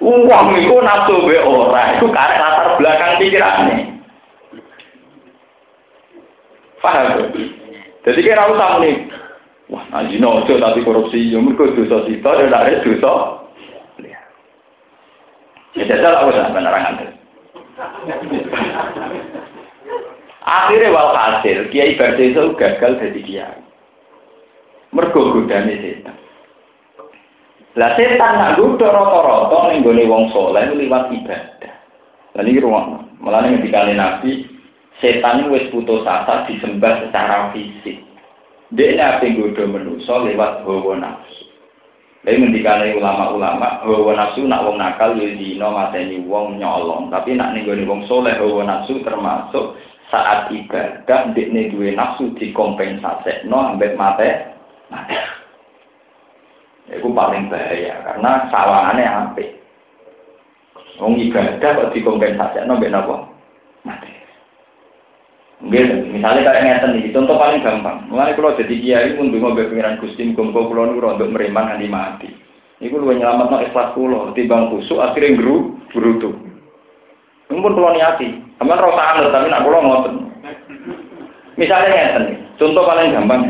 Uang 0.07 0.55
itu 0.55 0.77
nafsu 0.81 1.19
be 1.27 1.35
ora, 1.43 1.99
itu 1.99 2.07
karek 2.09 2.39
latar 2.39 2.79
belakang 2.79 3.19
pikirannya. 3.19 3.77
Paham? 6.79 7.35
Jadi 8.07 8.21
kira 8.23 8.47
usah 8.47 8.79
nih, 8.79 9.11
wah 9.67 9.83
nanti 9.91 10.23
nojo 10.23 10.63
tapi 10.63 10.87
korupsi, 10.87 11.35
ya 11.35 11.43
mereka 11.43 11.75
dosa 11.75 12.07
sita, 12.07 12.39
ya 12.39 12.47
ada 12.47 12.79
dosa. 12.87 13.13
Ya 15.77 15.85
jajal 15.85 16.15
aku 16.17 16.33
sampai 16.33 16.65
nerangan. 16.65 16.97
Akhirnya 20.47 20.95
wal 20.95 21.13
hasil, 21.13 21.69
Kiai 21.69 21.99
itu 21.99 22.43
gagal 22.57 22.93
jadi 23.03 23.21
kiai. 23.21 23.61
Mergo 24.95 25.35
godane 25.35 25.77
setan. 25.83 26.17
Lah 27.77 27.93
setan 27.99 28.41
nak 28.41 28.57
godho 28.57 28.89
rata-rata 28.89 29.59
ning 29.69 29.85
gone 29.85 30.05
wong 30.09 30.33
saleh 30.33 30.73
liwat 30.73 31.13
ibadah. 31.13 31.75
Lah 32.33 32.43
niki 32.47 32.65
malah 33.21 33.45
ning 33.45 33.61
dikali 33.61 33.93
Nabi, 33.93 34.49
setan 35.03 35.53
wis 35.53 35.69
putus 35.69 36.07
asa 36.09 36.49
disembah 36.49 37.05
secara 37.05 37.53
fisik. 37.53 38.01
Dia 38.73 38.97
apa 38.97 39.29
godho 39.29 39.69
manusa 39.69 40.25
lewat 40.25 40.65
hawa 40.65 40.95
nafsu. 40.97 41.46
Tapi 42.27 42.43
ngendikane 42.43 42.99
ulama-ulama, 42.99 43.87
hawa 43.87 44.11
nafsu 44.19 44.51
nak 44.51 44.67
wong 44.67 44.83
nakal 44.83 45.15
ya 45.15 45.31
dino 45.39 45.71
mateni 45.71 46.27
wong 46.27 46.59
nyolong, 46.59 47.07
tapi 47.07 47.39
nak 47.39 47.55
ning 47.55 47.71
wong 47.87 48.03
saleh 48.11 48.35
hawa 48.35 48.67
nafsu 48.67 48.99
termasuk 49.07 49.79
saat 50.11 50.51
ibadah 50.51 51.31
ndekne 51.31 51.71
duwe 51.71 51.95
nafsu 51.95 52.35
no 53.47 53.57
ambek 53.71 53.95
mate 53.95 54.43
mate. 54.91 55.23
Itu 56.91 57.15
paling 57.15 57.47
bahaya 57.47 57.95
karena 58.03 58.51
sawangannya 58.51 59.07
apik. 59.07 59.51
Wong 60.99 61.23
ibadah 61.23 61.71
kok 61.79 61.95
no 62.67 62.75
ambek 62.75 62.91
napa 62.91 63.36
Mungkin, 65.57 66.13
misalnya 66.13 66.53
kayak 66.53 66.63
ngeten 66.69 66.91
nih, 67.01 67.13
contoh 67.17 67.41
paling 67.41 67.65
gampang. 67.65 68.05
Mulai 68.13 68.37
kalau 68.37 68.53
jadi 68.61 68.75
kiai 68.77 69.17
pun 69.17 69.33
bingung 69.33 69.57
pengiran 69.57 69.97
gusti, 69.97 70.29
kumpul 70.37 70.69
pulau 70.69 70.93
nuru 70.93 71.17
untuk 71.17 71.33
meriman 71.33 71.73
nanti 71.73 71.89
mati. 71.89 72.29
Ini 72.77 72.93
lu 72.93 73.09
nyelamat 73.09 73.49
no 73.49 73.65
ikhlas 73.65 73.97
pulau, 73.97 74.37
timbang 74.37 74.69
kusuk 74.69 75.01
akhirnya 75.01 75.41
guru 75.41 75.81
tuh. 76.21 76.37
Ini 77.49 77.57
pun 77.57 77.73
pulau 77.73 77.97
niati, 77.97 78.37
Sampeyan 78.61 78.85
rasa 78.85 79.03
anut 79.17 79.33
tapi 79.33 79.53
nak 79.53 79.65
kula 79.65 79.79
ngoten. 79.81 80.15
Misalnya 81.57 81.89
ngeten, 81.89 82.25
contoh 82.61 82.85
paling 82.85 83.13
gampang. 83.13 83.41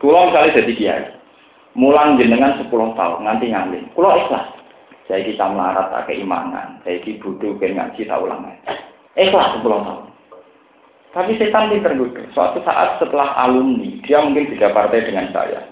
Kula 0.00 0.32
misalnya 0.32 0.56
jadi 0.64 0.72
kiai. 0.76 1.04
Mulang 1.76 2.18
jenengan 2.18 2.58
10 2.60 2.68
tahun 2.72 3.20
nganti 3.24 3.46
ngalih. 3.52 3.82
Kula 3.92 4.16
ikhlas. 4.16 4.48
Saya 5.06 5.22
kita 5.22 5.44
melarat 5.48 5.92
tak 5.92 6.12
keimanan. 6.12 6.82
Saya 6.82 6.98
iki 6.98 7.20
butuh 7.22 7.56
ngaji 7.56 8.00
tak 8.04 8.20
ulang 8.20 8.42
Ikhlas 9.14 9.58
10 9.58 9.64
tahun. 9.64 10.09
Tapi 11.10 11.34
setan 11.38 11.74
ini 11.74 11.82
tergoda. 11.82 12.22
Suatu 12.30 12.62
saat 12.62 13.02
setelah 13.02 13.34
alumni, 13.34 13.98
dia 14.06 14.22
mungkin 14.22 14.54
beda 14.54 14.70
partai 14.70 15.10
dengan 15.10 15.26
saya. 15.34 15.66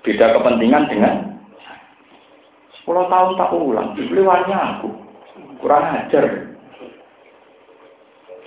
Beda 0.00 0.32
kepentingan 0.32 0.88
dengan 0.88 1.14
saya. 1.60 1.76
10 2.88 3.12
tahun 3.12 3.36
tak 3.36 3.52
ulang, 3.52 3.92
beliwannya 4.00 4.56
aku. 4.56 4.88
Kurang 5.60 5.92
ajar 5.92 6.48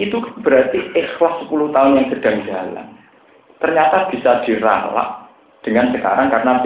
itu 0.02 0.18
berarti 0.42 0.80
ikhlas 0.98 1.46
10 1.46 1.76
tahun 1.76 1.98
yang 2.02 2.08
sedang 2.10 2.38
jalan. 2.50 2.88
Ternyata 3.62 4.10
bisa 4.10 4.42
diralak 4.50 5.30
dengan 5.62 5.94
sekarang 5.94 6.34
karena 6.34 6.54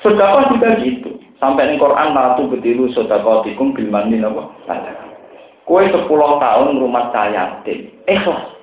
Sodako 0.00 0.54
juga 0.54 0.78
gitu. 0.78 1.18
Sampai 1.42 1.72
di 1.72 1.76
Quran 1.80 2.14
latu 2.14 2.46
betilu 2.46 2.92
sodako 2.94 3.42
tikum 3.42 3.74
bilmani 3.74 4.22
apa? 4.22 4.54
Kue 5.70 5.86
10 5.86 6.02
tahun 6.10 6.82
rumah 6.82 7.14
saya 7.14 7.30
yatim. 7.62 7.94
Ikhlas. 8.10 8.58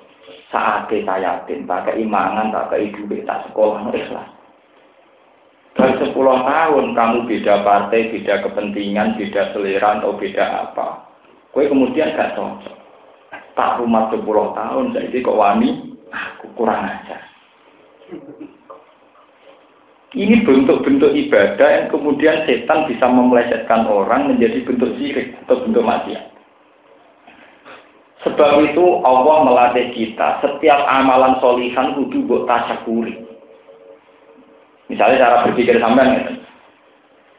Saat 0.52 0.92
saya 0.92 1.40
yatim. 1.40 1.64
Pakai 1.64 2.04
imangan, 2.04 2.52
pakai 2.52 2.92
ibu, 2.92 3.08
tak 3.24 3.48
sekolah. 3.48 3.88
Ikhlas. 3.96 4.28
Dari 5.72 6.04
10 6.04 6.12
tahun 6.12 6.84
kamu 6.92 7.18
beda 7.24 7.64
partai, 7.64 8.12
beda 8.12 8.44
kepentingan, 8.44 9.16
beda 9.16 9.56
selera 9.56 10.02
atau 10.02 10.20
beda 10.20 10.44
apa 10.68 11.08
Kue 11.48 11.64
kemudian 11.64 12.12
gak 12.12 12.36
cocok. 12.36 12.76
Tak 13.56 13.80
rumah 13.80 14.12
10 14.12 14.28
tahun, 14.28 14.92
jadi 14.92 15.16
kok 15.24 15.38
wani, 15.40 15.96
aku 16.12 16.52
kurang 16.60 16.84
ajar. 16.84 17.24
Ini 20.12 20.44
bentuk-bentuk 20.44 21.16
ibadah 21.16 21.68
yang 21.72 21.86
kemudian 21.88 22.44
setan 22.44 22.84
bisa 22.84 23.08
memelesetkan 23.08 23.88
orang 23.88 24.28
menjadi 24.28 24.60
bentuk 24.60 24.92
sirik 25.00 25.40
atau 25.48 25.64
bentuk 25.64 25.88
maksiat. 25.88 26.37
Sebab 28.26 28.66
itu 28.66 28.84
Allah 29.06 29.36
melatih 29.46 29.94
kita 29.94 30.42
setiap 30.42 30.80
amalan 30.90 31.38
solihan 31.38 31.94
kudu 31.94 32.26
buat 32.26 32.50
tasyakuri. 32.50 33.14
Misalnya 34.90 35.22
cara 35.22 35.36
berpikir 35.46 35.78
sampean 35.78 36.18
gitu. 36.18 36.32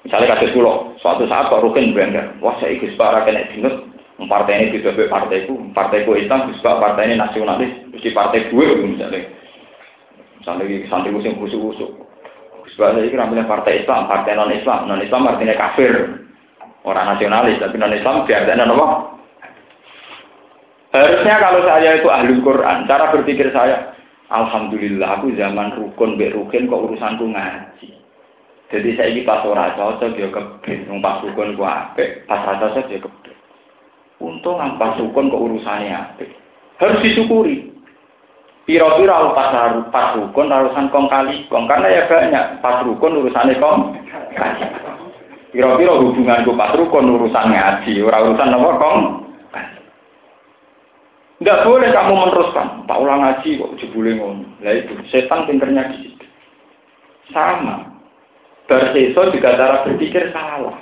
Misalnya 0.08 0.40
kasih 0.40 0.56
pulau, 0.56 0.96
suatu 1.04 1.28
saat 1.28 1.52
Pak 1.52 1.60
Rukin 1.60 1.92
berangkat, 1.92 2.40
wah 2.40 2.56
saya 2.64 2.72
ikut 2.72 2.96
para 2.96 3.28
kena 3.28 3.44
dinut, 3.52 3.84
partai 4.32 4.72
ini 4.72 4.80
bisa 4.80 4.96
partai 4.96 5.44
itu, 5.44 5.60
partai 5.76 6.08
ku 6.08 6.16
Islam, 6.16 6.48
bisa 6.56 6.80
partai 6.80 7.12
ini 7.12 7.16
nasionalis, 7.20 7.72
mesti 7.92 8.16
partai 8.16 8.48
gue 8.48 8.68
misalnya. 8.88 9.28
Misalnya 10.40 10.88
santri 10.88 11.12
musim 11.12 11.36
kusuk-kusuk. 11.36 12.08
Sebab 12.80 12.96
saya 12.96 13.12
kira 13.12 13.28
partai 13.44 13.84
Islam, 13.84 14.08
partai 14.08 14.40
non 14.40 14.56
Islam, 14.56 14.88
non 14.88 15.04
Islam 15.04 15.28
artinya 15.28 15.60
kafir, 15.60 15.92
orang 16.88 17.12
nasionalis, 17.12 17.60
tapi 17.60 17.76
non 17.76 17.92
Islam 17.92 18.24
biasanya 18.24 18.72
apa? 18.72 19.19
Harusnya 20.90 21.36
kalau 21.38 21.62
saya 21.70 22.02
itu 22.02 22.10
ahli 22.10 22.34
Quran, 22.42 22.90
cara 22.90 23.14
berpikir 23.14 23.54
saya, 23.54 23.94
Alhamdulillah 24.30 25.22
aku 25.22 25.34
zaman 25.38 25.74
rukun, 25.78 26.18
bek 26.18 26.34
rukun 26.34 26.70
kok 26.70 26.84
urusanku 26.86 27.30
ngaji. 27.30 27.90
Jadi 28.70 28.90
saya 28.94 29.10
ini 29.10 29.22
pas 29.26 29.42
ora 29.42 29.74
cocok 29.74 30.14
dia 30.14 30.30
kebin, 30.30 30.86
pas 31.02 31.22
rukun 31.26 31.58
gua 31.58 31.94
apik, 31.94 32.26
pas 32.30 32.46
rasa 32.46 32.74
cocok 32.74 32.86
dia 32.90 33.02
kebin. 33.02 33.38
Untung 34.22 34.62
ampas 34.62 34.98
rukun 35.02 35.34
ke 35.34 35.38
urusannya 35.38 35.94
apik. 35.94 36.30
Harus 36.78 37.02
disyukuri. 37.02 37.70
Piro-piro 38.70 39.34
pas, 39.34 39.50
pas 39.90 40.14
rukun 40.14 40.54
urusan 40.54 40.94
kong 40.94 41.06
kali 41.10 41.46
kong 41.50 41.66
karena 41.66 41.90
ya 41.90 42.02
banyak 42.06 42.46
pas 42.62 42.86
rukun 42.86 43.18
urusannya 43.26 43.58
kong 43.58 43.98
kali. 44.38 44.66
Piro-piro 45.54 46.06
hubunganku 46.06 46.54
pas 46.54 46.74
rukun 46.78 47.14
urusan 47.14 47.50
ngaji, 47.50 47.94
ora 48.06 48.26
urusan 48.26 48.54
apa 48.54 48.70
kong 48.78 48.98
Enggak 51.40 51.64
boleh 51.64 51.90
kamu 51.96 52.14
meneruskan. 52.20 52.68
Tak 52.84 53.00
ulang 53.00 53.24
ngaji 53.24 53.50
kok 53.56 53.76
jebule 53.80 54.12
ngono. 54.20 54.44
Lah 54.60 54.76
itu 54.76 54.92
setan 55.08 55.48
pinternya 55.48 55.88
di 55.96 55.98
situ. 56.04 56.26
Sama. 57.32 57.96
Berseso 58.68 59.32
juga 59.32 59.56
cara 59.56 59.88
berpikir 59.88 60.36
salah. 60.36 60.76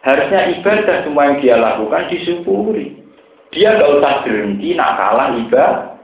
Harusnya 0.00 0.56
ibadah 0.56 1.04
semua 1.04 1.28
yang 1.28 1.36
dia 1.44 1.56
lakukan 1.60 2.08
disyukuri. 2.08 2.96
Dia 3.52 3.76
gak 3.76 3.92
usah 4.00 4.14
berhenti 4.24 4.72
nak 4.72 4.96
kalah 4.96 5.28
ibadah. 5.36 6.00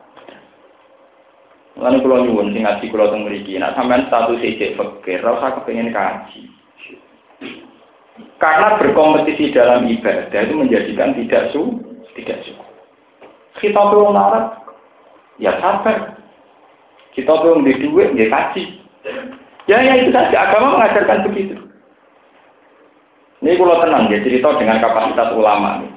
Lalu 1.77 1.99
kalau 2.05 2.19
nyuwun 2.25 2.53
sing 2.57 2.65
ngaji 2.65 2.85
kalau 2.89 3.13
teng 3.13 3.23
mriki, 3.29 3.61
nak 3.61 3.77
sampean 3.77 4.09
status 4.09 4.41
ijek 4.41 4.81
fakir, 4.81 5.21
ora 5.21 5.37
usah 5.37 5.51
kepengin 5.61 5.93
kaji. 5.93 6.43
Karena 8.41 8.81
berkompetisi 8.81 9.53
dalam 9.53 9.85
ibadah 9.85 10.41
itu 10.41 10.55
menjadikan 10.57 11.13
tidak 11.13 11.53
su, 11.53 11.77
tidak 12.17 12.41
su. 12.49 12.66
Kita 13.57 13.81
belum 13.89 14.13
marah, 14.13 14.53
ya 15.41 15.57
sabar. 15.61 16.21
Kita 17.17 17.33
belum 17.33 17.65
di 17.65 17.73
duit, 17.81 18.13
ya 18.13 18.29
kaji. 18.29 18.65
Ya, 19.67 19.81
ya 19.81 20.05
itu 20.05 20.13
saja. 20.13 20.37
Agama 20.37 20.77
mengajarkan 20.77 21.25
begitu. 21.33 21.57
Ini 23.41 23.57
kalau 23.61 23.81
tenang 23.85 24.09
ya 24.09 24.21
cerita 24.25 24.57
dengan 24.57 24.81
kapasitas 24.81 25.33
ulama 25.37 25.85
nih. 25.85 25.93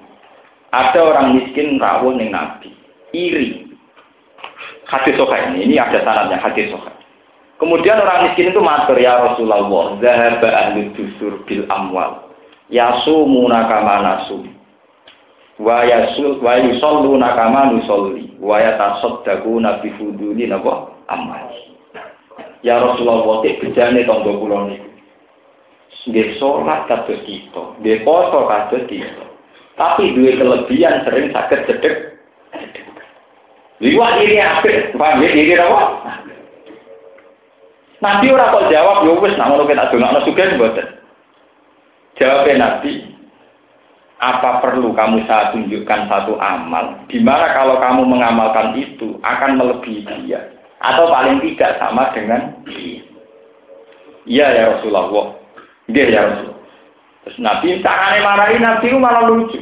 Ada 0.70 1.00
orang 1.02 1.34
miskin 1.34 1.82
rawuh 1.82 2.14
ning 2.14 2.30
Nabi, 2.30 2.70
iri. 3.16 3.74
Hadis 4.86 5.18
sokai 5.18 5.54
ini, 5.54 5.70
ini 5.70 5.76
ada 5.82 6.02
syaratnya 6.02 6.38
hadis 6.42 6.70
sokai. 6.70 6.94
Kemudian 7.58 8.00
orang 8.00 8.30
miskin 8.30 8.54
itu 8.54 8.62
matur 8.62 8.96
ya 8.96 9.20
Rasulullah, 9.20 9.98
zahaba 10.00 10.50
ahli 10.50 10.94
dusur 10.94 11.42
bil 11.44 11.66
amwal. 11.68 12.32
Yasumuna 12.70 13.66
kama. 13.66 14.30
Wa 15.60 15.84
yasul 15.84 16.40
wa 16.40 16.56
yusalluna 16.56 17.36
kama 17.36 17.76
nusolli. 17.76 18.32
Wa 18.40 18.64
yatasaddaquna 18.64 19.84
bi 19.84 19.92
fuduli 20.00 20.48
napa 20.48 20.96
amal. 21.12 21.52
Ya 22.64 22.80
Rasulullah, 22.80 23.44
tek 23.44 23.60
bejane 23.64 24.04
tangga 24.04 24.32
kula 24.36 24.68
niku. 24.68 24.88
Dia 26.10 26.32
sholat 26.40 26.88
kados 26.88 27.22
kita, 27.28 27.64
dia 27.84 28.00
poso 28.08 28.48
kados 28.48 28.88
kita. 28.88 29.26
Tapi 29.76 30.16
dua 30.16 30.32
kelebihan 30.36 31.04
sering 31.08 31.32
sakit 31.32 31.60
cedek. 31.68 31.96
Liwat 33.80 34.20
iri 34.24 34.44
akhir, 34.44 34.96
paham 35.00 35.24
ya? 35.24 35.30
Iri 35.32 35.56
apa? 35.56 35.84
Nabi 38.00 38.32
ora 38.32 38.52
kok 38.52 38.68
jawab, 38.72 39.08
ya 39.08 39.12
wis 39.16 39.36
nak 39.36 39.48
ngono 39.52 39.68
kita 39.68 39.92
dongakno 39.92 40.20
sugih 40.24 40.56
mboten. 40.56 40.88
Jawabnya 42.20 42.54
Nabi, 42.60 42.92
apa 44.20 44.60
perlu 44.60 44.92
kamu 44.92 45.24
saya 45.24 45.56
tunjukkan 45.56 46.12
satu 46.12 46.36
amal, 46.44 47.00
di 47.08 47.24
mana 47.24 47.56
kalau 47.56 47.80
kamu 47.80 48.04
mengamalkan 48.04 48.76
itu 48.76 49.16
akan 49.24 49.56
melebihi 49.56 50.04
dia, 50.28 50.44
atau 50.84 51.08
paling 51.08 51.40
tidak 51.40 51.80
sama 51.80 52.12
dengan 52.12 52.52
dia. 52.68 53.00
Iya 54.28 54.46
ya 54.52 54.64
Rasulullah, 54.76 55.40
iya 55.88 56.04
ya 56.12 56.22
Rasulullah. 56.28 56.60
Terus 57.24 57.38
Nabi 57.40 57.68
caranya 57.80 58.20
marahi 58.22 58.58
Nabi 58.60 58.88
malah 59.00 59.24
lucu. 59.32 59.60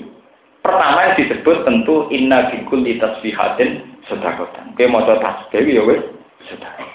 Pertama 0.65 0.99
yang 1.05 1.15
disebut 1.15 1.57
tentu 1.63 2.11
inna 2.11 2.51
bikul 2.51 2.83
di 2.83 2.99
tasbihatin 2.99 4.01
sedakotan. 4.09 4.73
Oke 4.75 4.83
mau 4.89 5.05
tasbih 5.05 5.63
ya 5.63 5.85
wes 5.85 6.01
sedekah. 6.49 6.89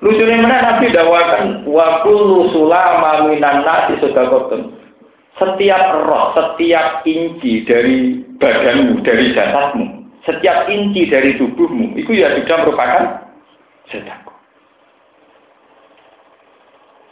Lucunya 0.00 0.40
mana 0.40 0.64
Nabi 0.64 0.88
dakwakan 0.96 1.68
wakul 1.68 2.48
sulama 2.56 3.28
minan 3.28 3.68
nasi 3.68 4.00
sedakotan 4.00 4.79
setiap 5.38 5.82
roh, 6.06 6.34
setiap 6.34 7.06
inci 7.06 7.62
dari 7.68 8.24
badanmu, 8.40 9.04
dari 9.06 9.30
jasadmu, 9.30 9.86
setiap 10.26 10.66
inci 10.66 11.06
dari 11.06 11.38
tubuhmu, 11.38 11.94
itu 11.94 12.10
ya 12.18 12.34
sudah 12.40 12.56
merupakan 12.66 13.04
sedekah. 13.92 14.34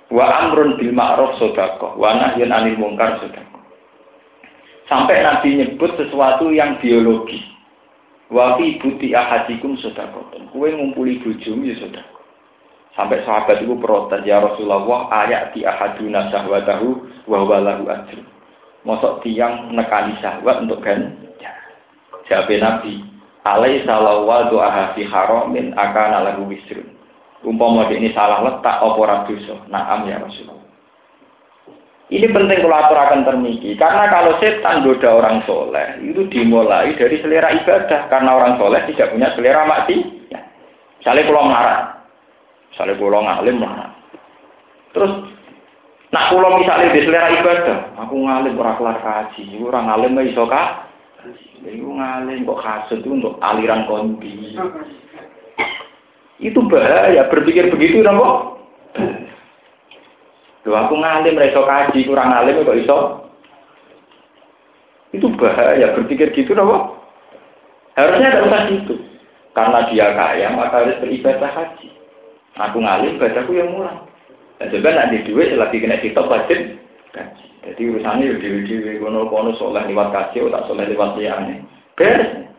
Wa 0.09 0.27
amrun 0.45 0.81
bil 0.81 0.93
ma'ruf 0.97 1.37
sedekah, 1.39 1.95
wa 1.95 2.17
nahyun 2.17 2.51
anil 2.51 2.81
munkar 2.81 3.21
sedekah. 3.23 3.47
Sampai 4.89 5.21
Nabi 5.21 5.61
nyebut 5.61 6.01
sesuatu 6.01 6.49
yang 6.49 6.81
biologis. 6.81 7.45
Wa 8.33 8.57
fi 8.57 8.81
buti 8.81 9.13
ahadikum 9.13 9.77
sedekah. 9.79 10.33
Kue 10.49 10.69
ngumpuli 10.73 11.21
bojomu 11.21 11.69
ya 11.69 11.77
sedekah. 11.77 12.18
Sampai 12.99 13.23
sahabat 13.23 13.63
itu 13.63 13.79
protes, 13.79 14.27
ya 14.27 14.43
Rasulullah, 14.43 15.07
ayat 15.23 15.55
di 15.55 15.63
ahaduna 15.63 16.35
sahwatahu 16.35 16.99
wa 17.31 17.47
walahu 17.47 17.87
ajru. 17.87 18.27
Mosok 18.83 19.23
tiang 19.23 19.71
nekani 19.71 20.19
syahwat 20.19 20.67
untuk 20.67 20.83
kan? 20.83 21.15
Jawab 22.27 22.51
Nabi, 22.59 23.01
alai 23.47 23.87
salawa 23.87 24.51
doa 24.51 24.93
fi 24.99 25.07
haramin 25.07 25.79
akan 25.79 26.13
lahu 26.27 26.51
wisrun. 26.51 26.91
Umpama 27.47 27.87
ini 27.95 28.11
salah 28.11 28.43
letak 28.43 28.83
apa 28.83 29.31
dosa. 29.31 29.55
Naam 29.71 30.11
ya 30.11 30.19
Rasulullah. 30.19 30.67
Ini 32.09 32.25
penting 32.33 32.65
kalau 32.65 32.77
aturakan 32.83 33.21
terniki, 33.21 33.77
karena 33.77 34.09
kalau 34.09 34.41
setan 34.41 34.81
goda 34.81 35.13
orang 35.13 35.45
soleh, 35.45 36.01
itu 36.01 36.25
dimulai 36.33 36.97
dari 36.97 37.21
selera 37.21 37.53
ibadah, 37.53 38.09
karena 38.09 38.31
orang 38.33 38.57
soleh 38.57 38.81
tidak 38.89 39.13
punya 39.13 39.29
selera 39.37 39.69
mati. 39.69 40.25
Ya. 40.33 40.41
Misalnya 40.99 41.29
kalau 41.29 41.45
marah, 41.45 41.98
Misalnya 42.79 42.95
pulau 42.95 43.27
ngalim 43.27 43.59
lah. 43.59 43.91
Terus 44.95 45.11
nak 46.15 46.31
pulau 46.31 46.63
misalnya 46.63 46.95
di 46.95 47.03
selera 47.03 47.35
ibadah, 47.35 47.79
aku 47.99 48.15
ngalim 48.23 48.55
orang 48.55 48.79
kelar 48.79 48.99
kaji, 49.03 49.59
orang 49.67 49.91
ngalim 49.91 50.15
nggak 50.15 50.31
iso 50.31 50.47
kak. 50.47 50.87
Iku 51.67 51.91
ngalim 51.99 52.47
kok 52.47 52.63
kasut 52.63 53.03
itu 53.03 53.11
untuk 53.11 53.35
aliran 53.43 53.83
kondi. 53.91 54.55
Itu 56.39 56.63
bahaya, 56.71 57.27
berpikir 57.27 57.67
begitu 57.75 57.99
dong 58.07 58.23
kok. 58.23 58.63
Loh 60.71 60.79
aku 60.79 61.03
ngalim 61.03 61.35
iso 61.35 61.67
kaji, 61.67 62.07
kurang 62.07 62.31
ngalim 62.31 62.63
kok 62.63 62.79
iso. 62.79 62.99
Itu 65.11 65.35
bahaya, 65.35 65.99
berpikir 65.99 66.31
gitu 66.31 66.55
dong 66.55 66.71
kok. 66.71 66.85
Harusnya 67.99 68.39
tidak 68.39 68.47
usah 68.47 68.63
gitu. 68.71 68.95
Karena 69.51 69.83
dia 69.91 70.15
kaya, 70.15 70.55
maka 70.55 70.87
harus 70.87 71.03
beribadah 71.03 71.51
haji. 71.51 71.98
Aku 72.59 72.83
ngalim, 72.83 73.23
bacaku 73.23 73.55
yang 73.55 73.71
murah. 73.71 74.03
Dan 74.59 74.75
juga 74.75 74.91
nanti 74.91 75.23
duit 75.23 75.55
lagi 75.55 75.79
kena 75.79 76.03
sitok 76.03 76.27
wajib. 76.27 76.75
Jadi 77.63 77.83
urusannya 77.95 78.27
ya 78.27 78.35
dewi-dewi 78.43 78.99
kono-kono 78.99 79.55
soleh 79.55 79.83
lewat 79.87 80.11
kaji, 80.11 80.51
tak 80.51 80.67
soleh 80.67 80.87
lewat 80.91 81.15
liane. 81.15 81.63
Beres. 81.95 82.51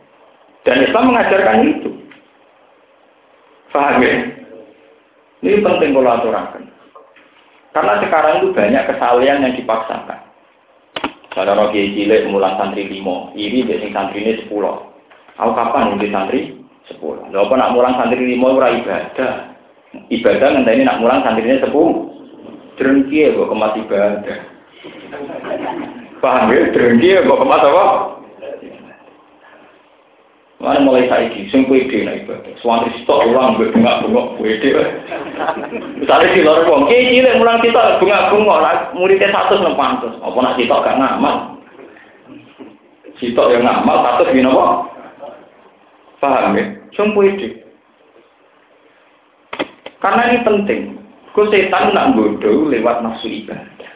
Dan 0.64 0.84
Islam 0.88 1.12
mengajarkan 1.12 1.66
itu. 1.68 1.91
Faham 3.72 4.04
ya? 4.04 4.16
Ini 5.39 5.64
penting 5.64 5.95
kalau 5.95 6.12
aturakan. 6.14 6.64
Karena 7.72 7.93
sekarang 8.04 8.34
itu 8.43 8.47
banyak 8.52 8.84
kesalahan 8.91 9.43
yang 9.45 9.56
dipaksakan. 9.56 10.20
Saudara 11.32 11.56
roh 11.56 11.72
cilik 11.72 12.28
mulang 12.28 12.58
santri 12.58 12.89
limo, 12.89 13.32
iri 13.38 13.64
biasanya 13.64 13.93
santri 13.93 14.26
ini 14.26 14.41
sepuluh. 14.43 14.89
Aku 15.39 15.56
kapan 15.56 15.95
nanti 15.95 16.10
santri 16.12 16.39
sepuluh? 16.89 17.24
Lalu 17.30 17.56
nak 17.56 17.72
mulang 17.72 17.95
santri 17.95 18.26
limo 18.26 18.58
ora 18.58 18.74
ibadah 18.74 19.59
ibadah 20.10 20.62
ini 20.62 20.86
nak 20.86 21.02
mulang 21.02 21.26
santrinya 21.26 21.66
sepuh 21.66 21.90
drengki 22.78 23.26
ya 23.26 23.36
kok 23.36 23.50
kemas 23.50 23.78
ibadah 23.78 24.40
paham 26.22 26.54
ya 26.54 26.62
drengki 26.72 27.08
ya 27.18 27.26
kok 27.26 27.40
kemas 27.42 27.66
apa 27.66 27.86
Mana 30.60 30.84
mulai 30.84 31.08
saiki, 31.08 31.48
sing 31.56 31.72
kowe 31.72 31.80
dhewe 31.80 32.04
nek 32.04 32.28
ibadah. 32.28 32.52
Suwantri 32.60 32.92
stok 33.00 33.32
ulang 33.32 33.56
gue 33.56 33.72
bengak-bengok. 33.72 34.44
Misale 36.04 36.36
di 36.36 36.44
luar 36.44 36.68
wong, 36.68 36.92
ki 36.92 37.16
cilik 37.16 37.40
mulang 37.40 37.64
kita 37.64 37.96
bengak-bengok, 38.04 38.60
lah 38.60 38.92
muridnya 38.92 39.32
100 39.32 39.56
nang 39.64 39.80
pantes. 39.80 40.20
Apa 40.20 40.36
nak 40.36 40.60
sitok 40.60 40.84
gak 40.84 41.00
ngamal? 41.00 41.64
Sitok 43.24 43.56
yang 43.56 43.64
ngamal, 43.64 44.04
satu 44.04 44.36
gini 44.36 44.52
apa? 44.52 44.68
Paham 46.20 46.60
ya? 46.60 46.64
Sing 46.92 47.16
dhewe. 47.16 47.59
Karena 50.00 50.32
ini 50.32 50.39
penting. 50.47 50.82
Kau 51.36 51.47
setan 51.52 51.93
nak 51.93 52.18
bodoh 52.18 52.68
lewat 52.68 53.06
nafsu 53.06 53.30
ibadah. 53.30 53.91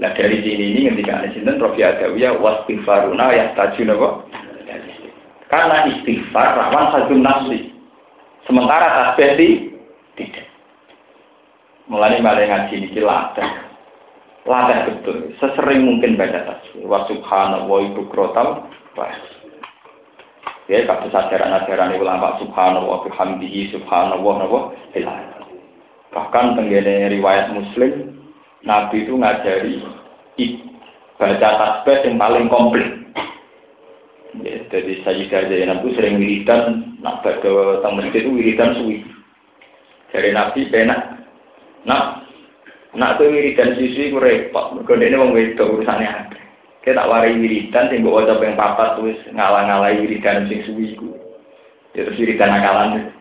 Nah 0.00 0.10
dari 0.18 0.42
sini 0.42 0.74
ini 0.74 0.90
ketika 0.90 1.22
ada 1.22 1.28
sinten 1.30 1.62
Rofi 1.62 1.84
Adawiyah 1.84 2.40
wastighfaruna 2.42 3.30
ya 3.30 3.54
tajun 3.54 3.94
apa? 3.94 4.08
Karena 5.52 5.84
istighfar 5.94 6.58
rawan 6.58 6.90
satu 6.90 7.14
nafsi. 7.14 7.70
Sementara 8.48 9.14
tasbih 9.14 9.78
tidak. 10.16 10.48
Mulai 11.86 12.18
malah 12.24 12.42
ngaji 12.42 12.74
ini 12.82 12.98
latih. 12.98 13.46
Latih 14.48 14.78
betul. 14.90 15.16
Sesering 15.38 15.86
mungkin 15.86 16.16
baca 16.16 16.50
tasbih. 16.50 16.88
Wa 16.88 17.04
subhanallah 17.06 17.78
ibu 17.92 18.02
krotal. 18.08 18.66
Ya, 20.70 20.88
kalau 20.88 21.10
ajaran-ajaran 21.10 22.00
ulama 22.00 22.40
subhanallah 22.40 23.04
bihamdihi 23.04 23.76
subhanallah 23.76 24.34
napa 24.40 24.60
Bahkan 26.12 26.60
tenggene 26.60 27.08
riwayat 27.08 27.56
Muslim, 27.56 28.20
Nabi 28.68 29.08
itu 29.08 29.16
ngajari 29.16 29.80
baca 31.16 31.48
tasbih 31.56 31.98
yang 32.04 32.20
paling 32.20 32.46
komplit. 32.52 32.88
Ya, 34.42 34.64
jadi 34.72 35.04
Sayyidah 35.04 35.44
Zainab 35.44 35.84
itu 35.84 35.92
sering 35.92 36.16
wiridan, 36.16 36.96
nak 37.04 37.20
baca 37.20 37.84
teng 37.84 38.00
masjid 38.00 38.24
itu 38.24 38.32
wiridan 38.32 38.76
suwi. 38.80 39.04
Dari 40.08 40.32
Nabi 40.32 40.72
penak, 40.72 41.20
nak 41.84 42.24
nak 42.96 43.20
tuh 43.20 43.28
wiridan 43.28 43.76
suwi 43.76 43.92
itu 43.92 44.16
repot. 44.16 44.72
Mereka 44.72 44.92
ini 44.98 45.16
mau 45.20 45.32
wedok 45.36 45.80
urusannya. 45.80 46.32
Kita 46.82 46.98
tak 46.98 47.08
wari 47.12 47.38
wiridan, 47.38 47.92
sing 47.92 48.02
coba 48.02 48.40
yang 48.42 48.58
papat 48.58 48.88
tuh 48.98 49.14
ngalah-ngalah 49.36 50.00
wiridan 50.00 50.48
sing 50.48 50.64
suwi 50.64 50.96
itu. 50.96 51.12
Ya 51.92 52.08
terus 52.08 52.18
wiridan 52.18 52.56
nakalan. 52.56 53.12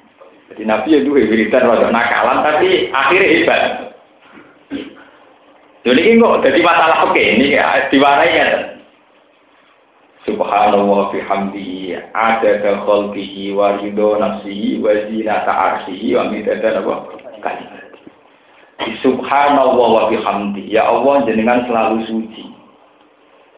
Jadi 0.52 0.68
Nabi 0.68 0.88
ya 0.92 1.00
dua 1.08 1.24
wiridan 1.24 1.64
rada 1.64 1.88
nakalan, 1.88 2.44
tapi 2.44 2.92
akhirnya 2.92 3.28
hebat. 3.32 3.62
Jadi 5.82 6.02
ini 6.04 6.22
kok 6.22 6.44
jadi 6.46 6.60
masalah 6.60 7.10
oke 7.10 7.18
ini 7.18 7.56
ya 7.56 7.88
diwarai 7.88 8.36
kan. 8.36 8.54
Subhanallah 10.30 11.10
bihamdihi 11.10 11.98
ada 12.14 12.78
khalqihi 12.86 13.58
wa 13.58 13.82
ridho 13.82 14.22
nafsihi 14.22 14.78
wa 14.78 14.94
zinata 15.10 15.50
arshihi 15.50 16.14
wa 16.14 16.30
midada 16.30 16.78
apa 16.78 16.94
kalimat. 17.42 17.90
Subhanallah 19.02 19.88
wa 19.90 20.04
bihamdi. 20.14 20.70
Ya 20.70 20.86
Allah 20.86 21.26
jenengan 21.26 21.66
selalu 21.66 22.06
suci 22.06 22.46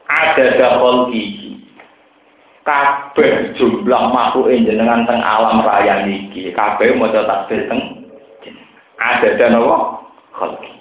ada 0.08 0.46
dakol 0.56 1.12
gigi 1.12 1.43
kabeh 2.64 3.52
jumlah 3.60 4.04
makhluk 4.16 4.48
jenengan 4.52 5.04
teng 5.04 5.20
alam 5.20 5.60
raya 5.68 6.08
niki 6.08 6.48
kabeh 6.56 6.96
maca 6.96 7.28
takbir 7.28 7.68
teng 7.68 8.08
ada 8.96 9.36
dan 9.36 9.60
apa 9.60 10.00
khalqi 10.32 10.72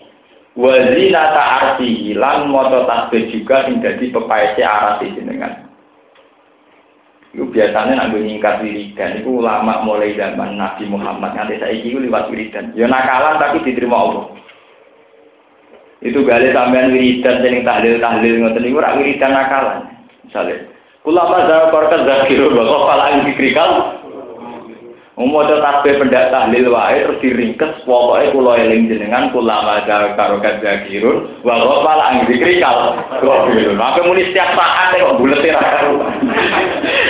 wa 0.55 0.73
zinata 0.95 1.43
arsihi 1.43 2.15
lan 2.15 2.47
maca 2.55 2.87
tasbih 2.87 3.35
juga 3.35 3.67
sing 3.67 3.83
dadi 3.83 4.15
pepaese 4.15 4.63
arasi 4.63 5.11
jenengan 5.19 5.67
Itu 7.33 7.49
biasanya 7.49 7.97
nak 7.97 8.13
nyingkat 8.13 8.61
wiridan, 8.61 9.25
itu 9.25 9.41
ulama 9.41 9.81
mulai 9.89 10.13
zaman 10.21 10.61
Nabi 10.61 10.85
Muhammad 10.85 11.33
nganti 11.33 11.65
saiki 11.65 11.89
itu 11.89 12.05
lewat 12.05 12.29
wiridan. 12.29 12.77
Ya 12.77 12.85
nakalan 12.85 13.41
tapi 13.41 13.65
diterima 13.65 13.97
Allah. 13.97 14.37
Itu 16.05 16.29
gale 16.29 16.53
sampean 16.53 16.93
wiridan 16.93 17.41
jeneng 17.41 17.65
tahlil 17.65 18.05
tahlil 18.05 18.37
ngoten 18.37 18.61
niku 18.61 18.85
ora 18.85 19.01
wiridan 19.01 19.33
nakalan. 19.33 19.81
Misale 20.29 20.72
kula 21.03 21.23
mazhar 21.29 21.71
korka 21.75 21.97
zakiru 22.07 22.51
wa 22.55 22.87
qala 22.89 23.27
dikrikal 23.27 24.03
Umoco 25.13 25.61
tasbih 25.61 26.01
pendak 26.01 26.33
tahlil 26.33 26.73
wae 26.73 27.05
terus 27.05 27.21
diringkes 27.21 27.85
pokoke 27.85 28.33
kula 28.33 28.57
eling 28.65 28.89
jenengan 28.89 29.29
kula 29.29 29.61
maca 29.61 30.17
karo 30.17 30.41
kadzakirun 30.41 31.45
wa 31.45 31.61
ghafala 31.61 32.17
ang 32.17 32.25
dikrikal. 32.25 32.97
Maka 33.77 34.01
muni 34.09 34.33
setiap 34.33 34.57
saat 34.57 34.97
kok 34.97 35.21
bulete 35.21 35.53
ra 35.53 35.61
karo. 35.61 36.01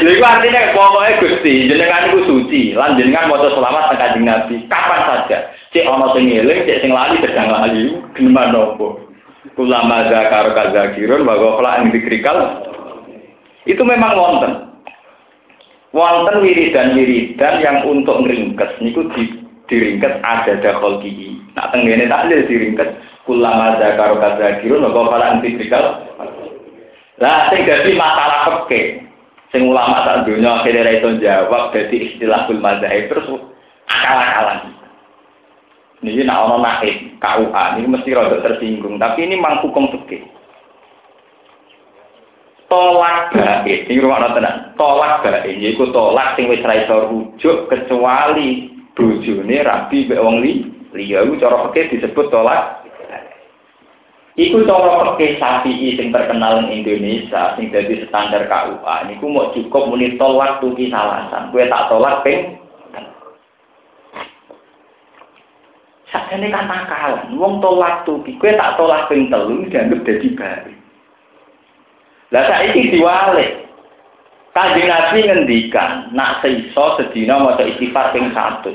Lha 0.03 0.19
artine 0.19 0.75
pokoke 0.75 1.11
Gusti 1.23 1.71
jenengan 1.71 2.11
iku 2.11 2.19
suci 2.27 2.75
lan 2.75 2.99
jenengan 2.99 3.31
maca 3.31 3.55
selawat 3.55 3.95
teng 3.95 3.99
Kanjeng 4.03 4.27
Nabi 4.27 4.57
kapan 4.67 5.01
saja. 5.07 5.39
Cek 5.71 5.87
ana 5.87 6.11
sing 6.11 6.27
eling, 6.27 6.67
cek 6.67 6.83
sing 6.83 6.91
lali 6.91 7.23
sedang 7.23 7.55
lali. 7.55 8.03
Gimana 8.19 8.51
nopo? 8.51 8.99
Kula 9.55 9.87
maca 9.87 10.27
karo 10.27 10.51
kadzakirun 10.59 11.23
wa 11.23 11.39
ghafala 11.39 11.79
ang 11.79 11.95
dikrikal. 11.95 12.67
Itu 13.69 13.83
memang 13.87 14.19
wonten. 14.19 14.53
Wonten 15.93 16.41
wiridan-wiridan 16.43 17.63
yang 17.63 17.85
untuk 17.85 18.25
ngeringkes 18.25 18.81
niku 18.81 19.07
di 19.15 19.39
diringkes 19.71 20.19
ada 20.25 20.59
dakol 20.59 20.99
gigi. 21.05 21.39
Nak 21.55 21.71
tenggene 21.71 22.11
taklil 22.11 22.49
diringkes 22.49 22.91
kulama 23.29 23.79
zakaro 23.79 24.19
kadzakirun 24.19 24.89
wa 24.89 25.07
qala 25.07 25.39
antikal. 25.39 26.03
Lah 27.23 27.53
sing 27.53 27.63
dadi 27.69 27.95
masalah 27.95 28.67
peke. 28.67 29.07
Sing 29.53 29.69
ulama 29.69 30.01
sak 30.09 30.25
donya 30.25 30.65
akhirnya 30.65 30.97
iso 30.97 31.21
jawab 31.21 31.77
dadi 31.77 32.09
istilahul 32.09 32.57
mazhab 32.57 33.05
terus 33.13 33.29
akal-akalan. 33.85 34.73
Niki 36.03 36.27
nak 36.27 36.51
ono 36.51 36.57
naik 36.59 37.21
KUA 37.23 37.79
ini 37.79 37.87
mesti 37.87 38.11
rada 38.11 38.43
tersinggung, 38.43 38.99
tapi 38.99 39.23
ini 39.23 39.39
mang 39.39 39.63
hukum 39.63 39.87
tolak 42.73 43.37
baik 43.37 43.85
ini 43.93 44.01
rumah 44.01 44.33
tenan 44.33 44.73
tolak 44.81 45.21
baik 45.21 45.61
yaiku 45.61 45.93
tolak 45.93 46.33
sing 46.41 46.49
wis 46.49 46.65
ra 46.65 46.81
iso 46.81 47.05
rujuk 47.13 47.69
kecuali 47.69 48.73
bojone 48.97 49.57
rabi 49.61 50.09
mbek 50.09 50.23
wong 50.25 50.41
li 50.41 50.65
liya. 50.97 51.29
Iku 51.29 51.37
cara 51.37 51.69
fikih 51.69 52.01
disebut 52.01 52.33
tolak 52.33 52.81
Iku 54.33 54.65
cara 54.65 55.13
fikih 55.13 55.37
Syafi'i 55.37 56.01
sing 56.01 56.09
terkenal 56.09 56.65
ing 56.65 56.81
Indonesia 56.81 57.53
sing 57.61 57.69
dadi 57.69 58.09
standar 58.09 58.49
KUA 58.49 59.13
niku 59.13 59.29
mau 59.29 59.53
cukup 59.53 59.93
muni 59.93 60.17
tolak 60.17 60.65
tuki 60.65 60.89
salasan. 60.89 61.53
Kowe 61.53 61.69
tak 61.69 61.93
tolak 61.93 62.25
ping 62.25 62.57
Sakjane 66.09 66.49
kan 66.49 66.69
nakalan 66.69 67.37
wong 67.37 67.61
tolak 67.61 68.09
tuki 68.09 68.41
kowe 68.41 68.49
tak 68.57 68.81
tolak 68.81 69.13
ping 69.13 69.29
telu 69.29 69.69
dianggap 69.69 70.01
dadi 70.09 70.29
baik 70.33 70.82
lah 72.33 72.45
saiki 72.49 72.97
diwalik. 72.97 73.63
Kanjeng 74.53 74.85
Nabi 74.85 75.25
ngendikan, 75.25 76.13
nak 76.13 76.45
seiso 76.45 77.01
sedina 77.01 77.41
maca 77.41 77.65
istighfar 77.65 78.13
ping 78.13 78.37
100. 78.37 78.69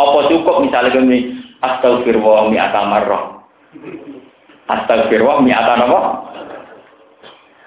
Apa 0.00 0.18
cukup 0.32 0.64
misalnya 0.64 0.96
kami 0.96 1.36
astagfirullah 1.60 2.48
mi'ata 2.48 2.80
marrah. 2.88 3.44
Astagfirullah 4.64 5.44
mi'ata 5.44 5.76
napa? 5.76 6.00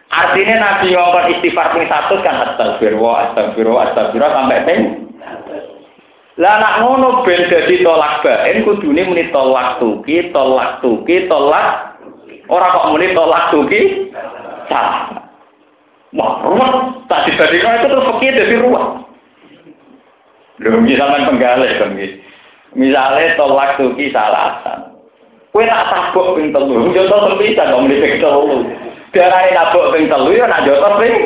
Artinya 0.10 0.56
Nabi 0.66 0.98
ngomong 0.98 1.30
istighfar 1.30 1.78
ping 1.78 1.86
100 1.86 2.26
kan 2.26 2.36
astagfirullah, 2.42 3.30
astagfirullah, 3.30 3.84
astagfirullah 3.94 4.34
sampai 4.34 4.66
ping 4.66 4.82
lah 6.34 6.58
nak 6.58 6.82
ngono 6.82 7.22
ben 7.22 7.46
dadi 7.46 7.86
tolak 7.86 8.26
baen 8.26 8.66
kudune 8.66 9.06
muni 9.06 9.30
tolak 9.30 9.78
tuki, 9.78 10.34
tolak 10.34 10.82
tuki, 10.82 11.30
tolak 11.30 11.94
ora 12.50 12.74
kok 12.74 12.90
muni 12.90 13.14
tolak 13.14 13.54
tuki. 13.54 14.10
Salah. 14.66 15.23
Wah, 16.14 16.46
rumah 16.46 16.70
tak 17.10 17.26
dibandingkan 17.26 17.82
itu 17.82 17.88
terus 17.90 18.06
fakir 18.06 18.34
dari 18.38 18.56
rumah. 18.62 19.02
Lho, 20.62 20.78
misalnya 20.86 21.26
penggalih 21.26 21.72
kan 21.82 21.98
Misalnya 22.74 23.38
tolak 23.38 23.78
tuki 23.78 24.14
salasan. 24.14 24.94
Kue 25.54 25.70
tak 25.70 25.86
tabuk 25.86 26.34
ping 26.34 26.50
telu, 26.50 26.90
jodoh 26.90 27.30
terpisah 27.30 27.70
dong 27.70 27.86
di 27.86 28.02
ping 28.02 28.18
telu. 28.18 28.66
Darahnya 29.14 29.54
nabuk 29.54 29.94
ping 29.94 30.10
telu 30.10 30.34
ya 30.34 30.50
nak 30.50 30.66
jodoh 30.66 30.94
ping. 30.98 31.18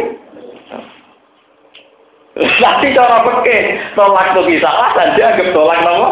Nanti 2.36 2.92
cara 2.92 3.24
peke 3.24 3.58
tolak 3.96 4.36
tuki 4.36 4.60
salasan 4.60 5.16
dia 5.16 5.32
anggap 5.32 5.48
tolak 5.56 5.80
nopo. 5.84 6.10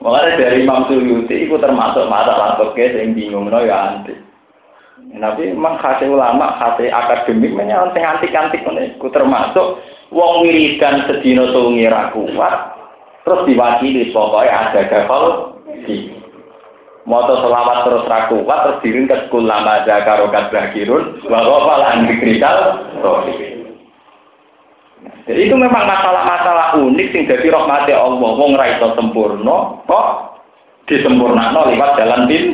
Makanya 0.00 0.38
dari 0.40 0.64
Imam 0.64 0.88
Suyuti 0.90 1.46
itu 1.46 1.54
termasuk 1.60 2.10
masalah 2.10 2.58
peke 2.58 2.98
yang 2.98 3.14
bingung 3.14 3.46
no 3.46 3.62
ya 3.62 3.94
antik. 3.94 4.18
Tapi 5.10 5.50
memang 5.50 5.74
khasi 5.82 6.06
ulama, 6.06 6.54
khasi 6.62 6.86
akademik 6.86 7.50
menyalon 7.50 7.90
sing 7.90 8.06
antik-antik 8.06 8.62
ku 9.02 9.10
termasuk 9.10 9.82
wong 10.10 10.46
wiridan 10.46 11.06
sedina 11.06 11.46
sungi 11.50 11.86
ra 11.86 12.10
kuat 12.14 12.54
terus 13.22 13.46
diwakili 13.46 14.10
pokoknya 14.10 14.70
ada 14.70 14.80
gafal 14.90 15.54
di 15.86 16.18
Moto 17.08 17.42
selawat 17.42 17.78
terus 17.88 18.04
ra 18.06 18.20
kuat 18.28 18.58
terus 18.66 18.80
diringkes 18.86 19.26
kulama 19.34 19.82
zakaro 19.86 20.28
kadbahirun 20.30 21.24
wa 21.26 21.38
ghafal 21.42 21.80
an 21.80 22.06
dikrikal 22.10 22.58
Jadi 25.00 25.46
itu 25.46 25.54
memang 25.54 25.86
masalah-masalah 25.86 26.74
unik 26.76 27.06
sing 27.14 27.22
jadi 27.24 27.54
rahmati 27.54 27.94
Allah. 27.94 28.30
Wong 28.34 28.52
ra 28.58 28.66
iso 28.76 28.98
sempurna 28.98 29.78
kok 29.86 30.06
disempurnakno 30.90 31.70
lewat 31.70 31.90
jalan 31.96 32.26
bin 32.26 32.44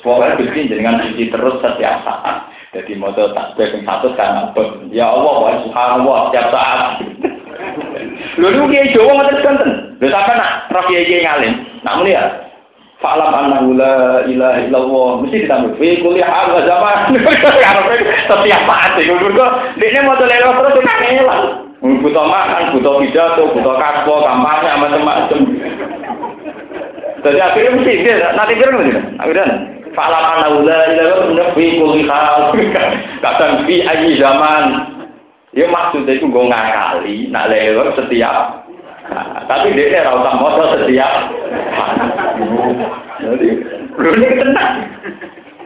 Pokoknya 0.00 0.40
Gusti 0.40 0.72
dengan 0.72 1.00
suci 1.04 1.28
terus 1.28 1.60
setiap 1.60 2.00
saat. 2.08 2.48
Jadi 2.72 2.96
mau 2.96 3.12
tasbih 3.12 3.68
yang 3.68 3.82
satu 3.84 4.14
karena 4.16 4.48
ya 4.94 5.12
Allah, 5.12 5.34
wa 5.42 5.50
subhanallah 5.66 6.18
setiap 6.30 6.46
saat. 6.54 6.80
Lalu 8.40 8.62
kiai 8.72 8.92
Jawa 8.96 9.10
ngoten 9.20 9.38
kanten. 9.44 9.70
Lha 10.00 10.08
sampe 10.08 10.32
nak 10.38 10.52
roh 10.72 10.84
kiai 10.88 11.04
kiai 11.04 11.24
ngalim, 11.26 11.54
nak 11.84 11.94
muni 12.00 12.16
ya. 12.16 12.24
Fa'lam 13.00 13.32
annahu 13.32 13.76
la 13.76 14.24
ilaha. 14.28 15.24
Mesti 15.24 15.44
ditambah 15.44 15.76
fi 15.76 16.00
kulli 16.00 16.24
hal 16.24 16.52
zaman. 16.64 17.16
setiap 18.28 18.62
saat 18.64 18.92
itu 19.00 19.12
mergo 19.18 19.46
dekne 19.76 20.00
mau 20.04 20.16
lelo 20.16 20.50
terus 20.64 20.84
kangelan. 20.84 21.40
Butuh 21.80 22.24
makan, 22.28 22.76
butuh 22.76 23.00
pidato, 23.00 23.56
butuh 23.56 23.76
kaspo, 23.80 24.20
kampanye, 24.20 24.68
macam-macam. 24.84 25.40
Jadi 27.24 27.38
akhirnya 27.40 27.70
mesti 27.76 27.92
dia 28.04 28.32
nanti 28.36 28.56
kira 28.56 28.68
nggak 28.72 29.20
Akhirnya 29.20 29.44
Fa'lam 30.00 30.24
annahu 30.32 30.64
la 30.64 30.80
ilaha 30.96 31.28
illallah 31.28 31.48
fi 31.52 31.64
kulli 31.76 32.08
hal. 32.08 32.56
Kadang 33.24 33.68
fi 33.68 33.84
ayi 33.84 34.16
zaman. 34.16 34.96
Ya 35.52 35.68
maksudnya 35.68 36.16
itu 36.16 36.24
gue 36.30 36.44
ngakali, 36.48 37.28
nak 37.28 37.52
lewat 37.52 38.00
setiap. 38.00 38.64
Nah, 39.10 39.42
tapi 39.44 39.74
dia 39.74 40.06
ora 40.06 40.22
usah 40.22 40.34
moto 40.40 40.62
setiap. 40.78 41.12
Jadi, 43.28 43.48
lu 43.98 44.08
ini 44.16 44.40
tenang. 44.40 44.74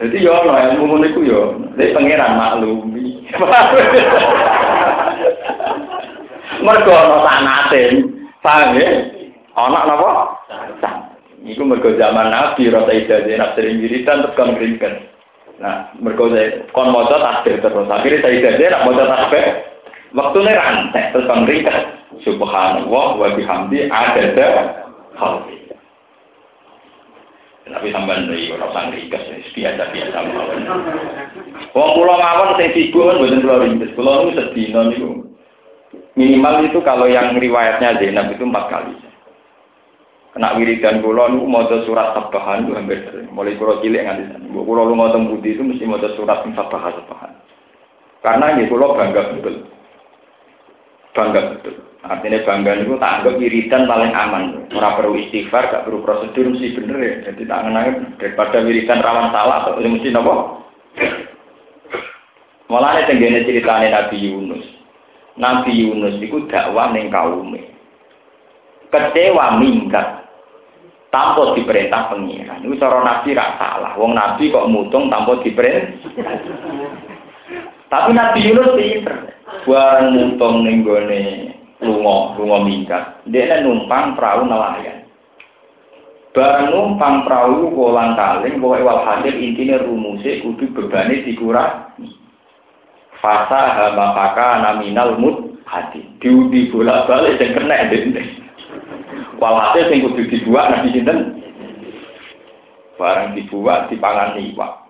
Jadi 0.03 0.19
yo 0.19 0.35
no 0.43 0.59
yang 0.59 0.83
ngomong 0.83 1.07
itu 1.07 1.23
yo, 1.23 1.55
dia 1.79 1.95
pangeran 1.95 2.35
maklumi. 2.35 3.23
Mergo 6.65 6.91
ana 6.91 7.17
sanaten, 7.23 7.91
paham 8.43 8.75
ya? 8.75 8.89
Ana 9.55 9.87
napa? 9.87 10.35
Iku 11.45 11.61
mergo 11.61 11.93
zaman 11.93 12.33
Nabi 12.33 12.73
rasa 12.73 12.89
ijazah 12.89 13.35
nak 13.37 13.53
sering 13.53 13.77
wiridan 13.77 14.25
terus 14.25 14.33
kon 14.33 14.57
ngringken. 14.57 14.93
Nah, 15.61 15.93
mergo 16.01 16.33
kon 16.73 16.89
maca 16.89 17.21
tasbih 17.21 17.61
terus. 17.61 17.85
Akhirnya 17.85 18.25
saya 18.25 18.33
ijazah 18.33 18.67
nak 18.73 18.83
maca 18.89 19.03
tasbih 19.05 19.45
waktune 20.17 20.51
rantai 20.57 21.13
terus 21.13 21.29
kon 21.29 21.45
ngringken. 21.45 21.77
Subhanallah 22.25 23.07
wa 23.21 23.27
bihamdi 23.37 23.85
adada 23.93 24.47
khalqi. 25.13 25.69
Tapi 27.65 27.89
sampean 27.93 28.29
iki 28.29 28.53
ora 28.53 28.65
usah 28.69 28.83
ngringkes 28.89 29.23
biasa 29.53 29.83
biasa 29.93 30.17
mawon. 30.25 30.59
Wong 31.77 31.89
kula 31.93 32.15
mawon 32.17 32.57
sing 32.57 32.69
sibuk 32.73 33.05
kan 33.05 33.21
mboten 33.21 33.41
kula 33.45 33.55
ringkes. 33.61 33.93
Kula 33.93 34.11
niku 34.25 34.31
sedina 34.33 34.81
niku 34.89 35.09
minimal 36.15 36.63
itu 36.65 36.79
kalau 36.81 37.05
yang 37.05 37.35
riwayatnya 37.37 38.01
Zainab 38.01 38.33
itu 38.33 38.43
empat 38.47 38.65
kali. 38.71 39.04
Kena 40.35 40.51
wiridan 40.59 40.99
kula 40.99 41.31
niku 41.31 41.47
maca 41.47 41.79
surat 41.87 42.11
Sabahan 42.11 42.67
itu 42.67 42.75
hampir 42.75 43.07
sering. 43.07 43.31
Mulai 43.31 43.55
kula 43.55 43.79
cilik 43.79 44.03
nganti 44.03 44.23
sana. 44.35 44.47
Kula 44.51 44.83
lu 44.83 44.99
ngoten 44.99 45.31
budi 45.31 45.55
itu 45.55 45.63
mesti 45.63 45.87
maca 45.87 46.11
surat 46.19 46.43
Sabahan 46.43 46.91
Sabahan. 46.91 47.31
Karena 48.19 48.51
ini 48.51 48.67
kula 48.67 48.99
bangga 48.99 49.31
betul. 49.31 49.63
Bangga 51.15 51.41
betul. 51.55 51.75
Artinya 52.03 52.43
bangga 52.43 52.71
itu 52.83 52.99
tak 52.99 53.13
anggap 53.23 53.39
wiridan 53.39 53.87
paling 53.87 54.11
aman. 54.11 54.43
Ora 54.75 54.99
perlu 54.99 55.15
istighfar, 55.23 55.71
gak 55.71 55.87
perlu 55.87 56.03
prosedur 56.03 56.51
mesti 56.51 56.75
bener 56.83 56.99
ya. 56.99 57.13
Jadi 57.31 57.41
tak 57.47 57.59
ngenang 57.63 58.19
daripada 58.19 58.59
wiridan 58.59 58.99
rawan 58.99 59.31
salah 59.31 59.71
atau 59.71 59.79
mesti 59.79 60.11
nopo. 60.11 60.67
Malah 62.67 63.07
tenggene 63.07 63.47
ceritane 63.47 63.87
Nabi 63.87 64.19
Yunus. 64.19 64.67
Nabi 65.39 65.79
Yunus 65.79 66.19
itu 66.19 66.43
dakwah 66.51 66.91
ning 66.91 67.07
kaume. 67.07 67.71
kecewa 68.95 69.59
minggat 69.59 70.24
tanpa 71.15 71.55
diperintah 71.55 72.11
pengiran. 72.11 72.59
Itu 72.59 72.75
cara 72.75 72.99
nabi 72.99 73.31
rak 73.31 73.55
salah. 73.55 73.95
Wong 73.95 74.11
nabi 74.11 74.51
kok 74.51 74.67
mutung 74.67 75.07
tanpa 75.07 75.39
diperintah. 75.39 76.11
Tapi 77.87 78.11
Nabi 78.11 78.43
Yunus 78.43 78.75
pinter. 78.75 79.31
Barang 79.63 80.11
mutung 80.11 80.67
ning 80.67 80.83
gone 80.83 81.23
lunga, 81.79 82.35
lunga 82.35 82.57
minggat. 82.67 83.03
Dia 83.31 83.63
numpang 83.63 84.19
perahu 84.19 84.43
nelayan. 84.43 85.07
Barang 86.35 86.75
numpang 86.75 87.23
perahu 87.23 87.71
kolang 87.71 88.19
kaling, 88.19 88.59
pokoknya 88.59 88.83
walhasil 88.83 89.31
intinya 89.39 89.79
rumusnya 89.79 90.43
kudu 90.43 90.67
bebani 90.75 91.23
dikurangi. 91.23 92.11
Fasa 93.23 93.79
hamapaka 93.79 94.59
naminal 94.59 95.15
mut 95.15 95.63
hati. 95.63 96.03
Diundi 96.19 96.67
bolak 96.67 97.07
balik 97.07 97.39
dan 97.39 97.55
kena 97.55 97.87
dendeng. 97.87 98.44
Walhasil 99.35 99.91
sing 99.91 99.99
kudu 100.03 100.31
dibuat 100.31 100.71
nabi 100.71 100.95
sinten. 100.95 101.43
Barang 102.95 103.35
dibuat 103.35 103.91
dipangan 103.91 104.39
iwak. 104.39 104.85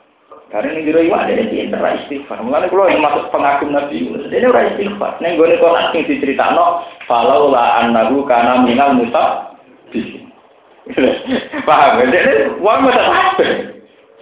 Karena 0.54 0.78
ini 0.78 0.88
diri 0.88 1.10
iwak 1.10 1.26
ada 1.26 1.44
pinter 1.50 1.82
istighfar. 1.82 2.38
Mulane 2.46 2.70
kula 2.70 2.94
yang 2.94 3.02
masuk 3.02 3.34
pengagum 3.34 3.74
Nabi 3.74 4.06
Yunus. 4.06 4.30
Dene 4.30 4.46
ora 4.54 4.70
istighfar. 4.70 5.18
Ning 5.18 5.42
gone 5.42 5.58
Quran 5.58 5.90
sing 5.90 6.06
diceritakno 6.06 6.86
falau 7.10 7.50
la 7.50 7.82
annahu 7.82 8.24
kana 8.30 8.62
minal 8.62 8.94
musab 8.94 9.58
Paham? 11.68 12.08
Dene 12.14 12.62
wong 12.62 12.88
kabeh. 12.94 13.52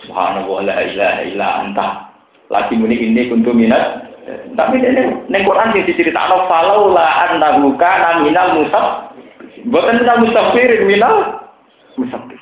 Subhanallah 0.08 0.60
la 0.64 0.76
ilaha 0.88 1.22
illa 1.28 1.48
anta. 1.68 1.88
Lagi 2.48 2.80
muni 2.80 2.98
ini 2.98 3.28
kuntu 3.28 3.52
minat. 3.52 4.08
Tapi 4.56 4.80
dene 4.80 5.28
ning 5.28 5.44
Quran 5.44 5.76
sing 5.76 5.84
diceritakno 5.84 6.48
falau 6.48 6.88
la 6.96 7.30
annahu 7.30 7.76
kana 7.76 8.24
minal 8.24 8.64
musab 8.64 9.13
Bukan 9.64 10.00
kita 10.04 10.20
mustafirin 10.20 10.84
minal 10.88 11.40
mustafir. 11.96 12.40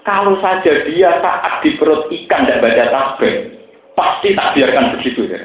Kalau 0.00 0.40
saja 0.40 0.72
dia 0.88 1.20
saat 1.20 1.60
di 1.60 1.76
perut 1.76 2.08
ikan 2.08 2.48
tidak 2.48 2.64
baca 2.64 2.84
tasbih, 2.88 3.34
pasti 3.92 4.32
tak 4.32 4.56
biarkan 4.56 4.96
begitu 4.96 5.28
ya. 5.28 5.36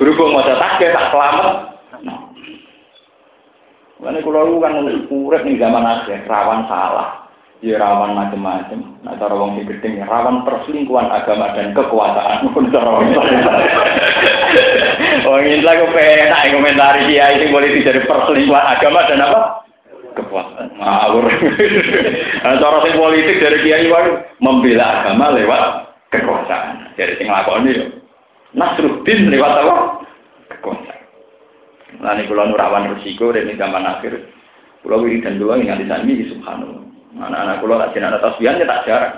Berhubung 0.00 0.32
baca 0.32 0.56
tasbih 0.56 0.88
tak 0.88 1.12
selamat. 1.12 1.48
Nah. 2.00 2.32
Karena 4.00 4.18
kalau 4.24 4.56
kan 4.64 4.80
urip 5.12 5.42
nih 5.44 5.60
zaman 5.60 5.84
akhir 5.84 6.24
rawan 6.24 6.64
salah, 6.64 7.28
ya 7.60 7.76
rawan 7.76 8.16
macam-macam. 8.16 8.80
Nah 9.04 9.12
cara 9.20 9.36
wong 9.36 9.60
gedeng 9.60 10.00
rawan 10.08 10.48
perselingkuhan 10.48 11.12
agama 11.12 11.52
dan 11.52 11.76
kekuasaan 11.76 12.48
pun 12.56 12.72
cara 12.72 12.88
wong. 12.96 13.12
Wong 15.26 15.42
ini 15.42 15.66
lagi 15.66 15.84
penak 15.90 16.54
komentari 16.54 17.10
dia 17.10 17.34
ini 17.34 17.50
politik 17.50 17.82
dari 17.82 18.00
perselingkuhan 18.06 18.66
agama 18.78 19.06
dan 19.10 19.26
apa? 19.26 19.40
Kekuasaan. 20.14 20.68
Ngawur. 20.78 21.26
Nah, 22.40 22.56
cara 22.56 22.80
sing 22.80 22.96
politik 22.96 23.36
dari 23.36 23.60
kiai 23.60 23.84
wae 23.92 24.16
membela 24.40 25.04
agama 25.04 25.36
lewat 25.36 25.92
kekuasaan. 26.08 26.96
Jadi 26.96 27.20
sing 27.20 27.28
lakoni 27.28 27.76
yo. 27.76 27.86
Nasruddin 28.56 29.28
lewat 29.28 29.52
apa? 29.60 29.76
Kekuasaan. 30.56 31.00
Lalu 32.00 32.22
kalau 32.32 32.48
nurawan 32.48 32.96
resiko 32.96 33.28
dari 33.28 33.52
zaman 33.60 33.84
akhir, 33.84 34.24
kalau 34.80 35.04
wiridan 35.04 35.36
dulu 35.36 35.58
ingat 35.60 35.84
di 35.84 35.86
sana 35.90 36.06
subhanallah. 36.06 36.84
Anak-anak 37.20 37.58
kulo 37.60 37.74
tak 37.76 37.92
jenah 37.92 38.16
atas 38.16 38.38
biannya 38.40 38.64
tak 38.64 38.82
jarang. 38.88 39.14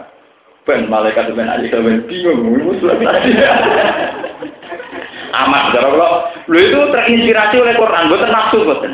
Ben 0.67 0.87
malaikat 0.91 1.31
ben 1.35 1.51
aja 1.51 1.79
ben 1.79 2.07
bingung, 2.07 2.43
musuh 2.63 2.95
Amat 5.33 5.73
cara 5.73 5.89
kulo. 5.89 6.11
Lu 6.53 6.59
itu 6.61 6.79
terinspirasi 6.93 7.57
oleh 7.57 7.75
Quran, 7.81 8.13
bukan 8.13 8.31
nafsu 8.31 8.59
bukan. 8.69 8.93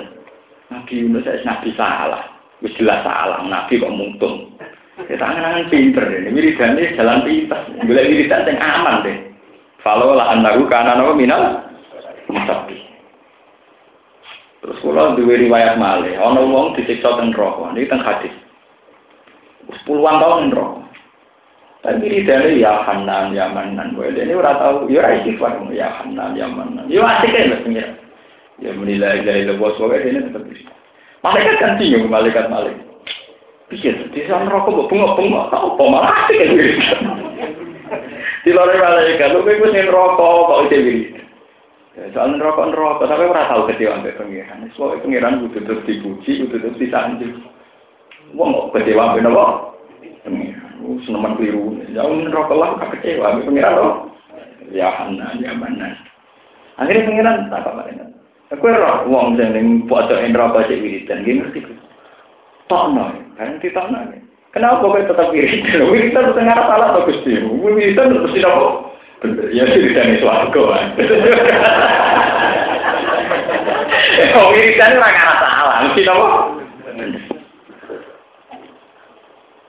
Nabi 0.70 0.92
Yunus 1.02 1.24
saya 1.24 1.40
nabi 1.42 1.72
salah, 1.74 2.22
wis 2.60 2.76
jelas 2.76 3.02
salah, 3.02 3.42
nabi 3.42 3.80
kok 3.80 3.90
muntung. 3.90 4.52
Kita 4.98 5.14
ya, 5.14 5.24
angan-angan 5.30 5.70
pinter 5.70 6.04
ini, 6.10 6.34
wiridane 6.34 6.92
jalan 6.98 7.22
pintas, 7.22 7.62
boleh 7.86 8.04
wiridan 8.10 8.50
yang 8.50 8.58
aman 8.58 9.06
deh. 9.06 9.16
Kalau 9.80 10.12
lah 10.12 10.34
antaru 10.34 10.66
karena 10.66 10.98
nopo 10.98 11.14
minal, 11.14 11.64
musabi. 12.26 12.82
Terus 14.58 14.78
kalau 14.82 15.14
dua 15.14 15.38
riwayat 15.38 15.78
malih, 15.78 16.18
ono 16.18 16.50
wong 16.50 16.74
disiksa 16.74 17.14
teng 17.14 17.30
neraka, 17.30 17.72
ini 17.78 17.86
teng 17.86 18.02
hadis 18.02 18.34
puluhan 19.84 20.16
tahun 20.20 20.52
rokok. 20.52 20.87
Tapi 21.78 22.26
dari 22.26 22.58
ya 22.58 22.82
Hanan, 22.82 23.30
ya 23.30 23.54
Manan, 23.54 23.94
gue 23.94 24.10
ini 24.10 24.34
udah 24.34 24.58
tahu, 24.58 24.90
ya 24.90 25.14
istighfar, 25.14 25.62
ya 25.70 26.02
Hanan, 26.02 26.34
ya 26.34 26.50
Manan, 26.50 26.90
ya 26.90 27.06
asik 27.06 27.30
kan 27.30 27.54
mas 27.54 27.62
Ya 28.58 28.74
menilai 28.74 29.22
dari 29.22 29.46
lebos, 29.46 29.78
gue 29.78 29.98
ini 30.02 30.26
tetap 30.26 30.42
bisa. 30.50 30.74
Malaikat 31.22 31.54
kan 31.62 31.78
bingung, 31.78 32.10
malaikat 32.10 32.50
malik. 32.50 32.74
Pikir, 33.70 33.94
di 34.10 34.26
sana 34.26 34.50
rokok 34.50 34.74
gue 34.74 34.88
bengok-bengok, 34.90 35.54
tau 35.54 35.78
apa 35.78 35.82
malah 35.86 36.12
asik 36.26 36.36
kan 36.42 36.48
gitu. 36.58 36.74
Di 38.46 38.50
luar 38.54 38.74
malaikat, 38.74 39.28
lu 39.30 39.46
gue 39.46 39.62
gue 39.62 39.82
rokok, 39.86 40.34
kok 40.50 40.62
itu 40.66 40.76
gitu. 40.82 41.22
Soal 42.10 42.34
rokok 42.42 42.74
rokok, 42.74 43.06
tapi 43.06 43.22
ora 43.22 43.46
tahu 43.46 43.70
kecewa 43.70 44.02
sampai 44.02 44.18
pengiran. 44.18 44.66
Soalnya 44.74 45.02
pengiran 45.06 45.42
butuh 45.46 45.62
terus 45.62 45.86
dipuji, 45.86 46.42
butuh 46.42 46.58
terus 46.58 46.80
disanjung. 46.82 47.38
Wong 48.34 48.50
kok 48.50 48.82
kecewa 48.82 49.14
ben 49.14 49.30
apa? 49.30 49.46
Seneman 51.04 51.36
keliru. 51.36 51.76
Jauh 51.92 52.14
neraka 52.16 52.54
lah 52.56 52.68
kok 52.80 52.90
kecewa 52.98 53.36
ben 53.36 53.44
pengiran 53.44 53.74
loh. 53.76 53.94
Ya 54.72 54.88
hana 54.92 55.36
ya 55.36 55.52
mana. 55.52 55.92
Akhirnya 56.80 57.08
pengiran 57.08 57.50
tak 57.52 57.64
apa 57.64 57.70
mereka. 57.84 58.04
Aku 58.56 58.64
roh 58.64 59.04
wong 59.12 59.36
sing 59.36 59.52
ning 59.52 59.66
pojok 59.84 60.24
neraka 60.24 60.64
cek 60.64 60.80
wiridan 60.80 61.20
nggih 61.20 61.34
ngerti. 61.44 61.60
Tokno, 62.68 63.12
kan 63.36 63.60
ditokno. 63.60 64.00
Kenapa 64.56 64.80
kok 64.80 65.04
tetap 65.04 65.28
wiridan? 65.28 65.88
Wiridan 65.92 66.32
tengah 66.32 66.56
salah 66.64 66.96
to 66.96 67.00
Gusti. 67.08 67.36
Wiridan 67.44 68.16
terus 68.16 68.32
tidak 68.32 68.56
Bener, 69.18 69.50
ya 69.50 69.66
wiridan 69.66 70.14
itu 70.14 70.30
aku. 70.30 70.62
Wiridan 74.54 74.98
ora 74.98 75.10
karena 75.10 75.34
salah, 75.42 75.76
mesti 75.90 76.02
apa? 76.06 76.28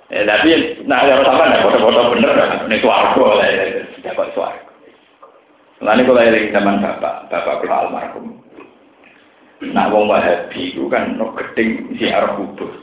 Ya, 0.09 0.25
tapi 0.25 0.81
nah 0.89 1.05
kalau 1.05 1.21
sama 1.21 1.53
nih 1.53 1.61
foto-foto 1.61 2.17
bener 2.17 2.33
nih 2.65 2.81
suarga 2.81 3.25
lah 3.29 3.45
ya, 3.45 3.65
dapat 4.01 4.33
suarga. 4.33 4.69
Lalu 5.85 6.01
kalau 6.09 6.25
yang 6.25 6.49
zaman 6.49 6.75
bapak, 6.81 7.15
bapak 7.29 7.55
kalau 7.61 7.77
almarhum. 7.77 8.25
Nah, 9.69 9.85
wong 9.93 10.09
wahabi 10.09 10.73
itu 10.73 10.89
kan 10.89 11.13
no 11.13 11.29
geding 11.37 11.93
ziarah 12.01 12.33
kubur. 12.41 12.73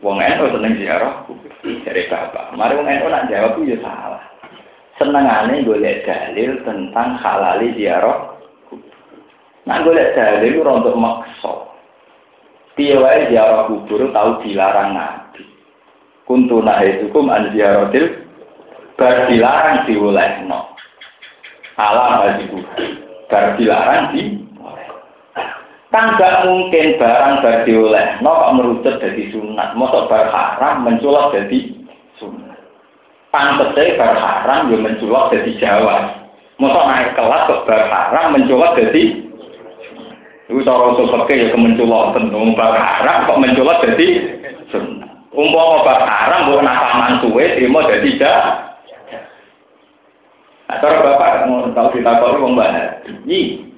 Wong 0.00 0.16
eno 0.22 0.48
seneng 0.48 0.80
ziarah 0.80 1.28
kubur. 1.28 1.52
Dari 1.60 2.08
bapak. 2.08 2.56
Mari 2.56 2.78
wong 2.78 2.88
eno 2.88 3.06
nak 3.12 3.28
jawab 3.28 3.60
itu 3.60 3.76
ya 3.76 3.78
salah. 3.84 4.24
Senengane 4.96 5.60
golek 5.60 6.08
dalil 6.08 6.62
tentang 6.64 7.20
halali 7.20 7.74
ziarah 7.76 8.38
kubur. 8.70 8.96
Nah, 9.68 9.82
golek 9.84 10.16
dalil 10.16 10.56
itu 10.56 10.62
untuk 10.64 10.96
makso. 10.96 11.68
Piye 12.80 12.96
ziarah 13.28 13.68
kubur 13.68 14.08
tahu 14.08 14.40
dilarang 14.46 14.96
nabi 14.96 15.49
kuntu 16.30 16.62
nahaitukum 16.62 17.26
an 17.26 17.50
ziyaratil 17.50 18.22
bar 18.94 19.26
dilarang 19.26 19.82
diolehno 19.90 20.78
ala 21.74 22.22
bajiku 22.22 22.62
bar 23.26 23.58
dilarang 23.58 24.14
di 24.14 24.38
kan 25.90 26.14
gak 26.14 26.46
mungkin 26.46 27.02
barang 27.02 27.34
bar 27.42 27.66
diolehno 27.66 28.30
kok 28.30 28.54
merucut 28.54 28.94
jadi 29.02 29.22
sunat 29.34 29.74
mosok 29.74 30.06
bar 30.06 30.30
haram 30.30 30.86
menculok 30.86 31.34
jadi 31.34 31.58
sunat 32.22 32.62
pantese 33.34 33.98
bar 33.98 34.14
haram 34.14 34.70
yo 34.70 34.78
menculok 34.78 35.34
jadi 35.34 35.50
jawa. 35.58 36.14
Mosok 36.62 36.84
naik 36.86 37.18
kelas 37.18 37.42
kok 37.50 37.66
bar 37.66 37.90
haram 37.90 38.38
menculok 38.38 38.78
jadi 38.78 39.02
itu 40.50 40.66
cara 40.66 40.94
usul 40.94 41.10
ya 41.30 41.46
kemenculok 41.54 42.14
tentu 42.14 42.38
bar 42.54 42.74
haram 42.78 43.26
kok 43.26 43.40
menculok 43.42 43.82
jadi 43.82 44.08
sunat 44.70 44.99
Umpama 45.30 45.86
obat 45.86 46.02
haram 46.02 46.50
bukan 46.50 46.66
apa 46.66 46.88
mantuwe 46.98 47.54
terima 47.54 47.86
jadi 47.86 48.02
tidak. 48.02 48.42
Atau 50.70 50.90
bapak 50.90 51.46
mau 51.46 51.70
tahu 51.70 51.88
kita 51.94 52.18
kalau 52.18 52.50
mau 52.50 52.62
bahas. 52.62 53.02
Iya, 53.26 53.70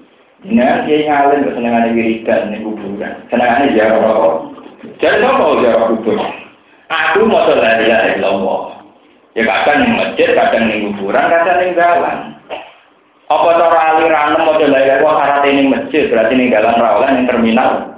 Nah, 0.42 0.82
dia 0.82 1.06
ngalin 1.06 1.46
kesenangan 1.46 1.94
wiridan 1.94 2.50
di 2.50 2.58
kuburan. 2.66 3.14
Senangannya 3.30 3.78
jarak 3.78 4.02
rokok. 4.02 4.34
Jadi 4.98 5.22
apa 5.22 5.44
jarak 5.62 5.86
kubur? 5.94 6.18
Aku 6.90 7.20
mau 7.30 7.46
la 7.46 7.78
ilaha 7.78 8.06
illallah. 8.18 8.62
Ya 9.38 9.46
kadang 9.46 9.86
di 9.86 9.90
masjid, 9.94 10.28
kadang 10.34 10.66
di 10.66 10.82
kuburan, 10.90 11.30
kadang 11.30 11.62
di 11.62 11.78
jalan. 11.78 12.18
Apa 13.30 13.48
cara 13.54 13.78
aliran 13.94 14.34
mau 14.42 14.58
la 14.58 14.80
ilaha 14.82 15.10
syarat 15.14 15.44
ini 15.46 15.62
masjid, 15.70 16.10
berarti 16.10 16.34
ini 16.34 16.50
jalan 16.50 16.74
rawalan 16.74 17.16
yang 17.22 17.30
terminal. 17.30 17.91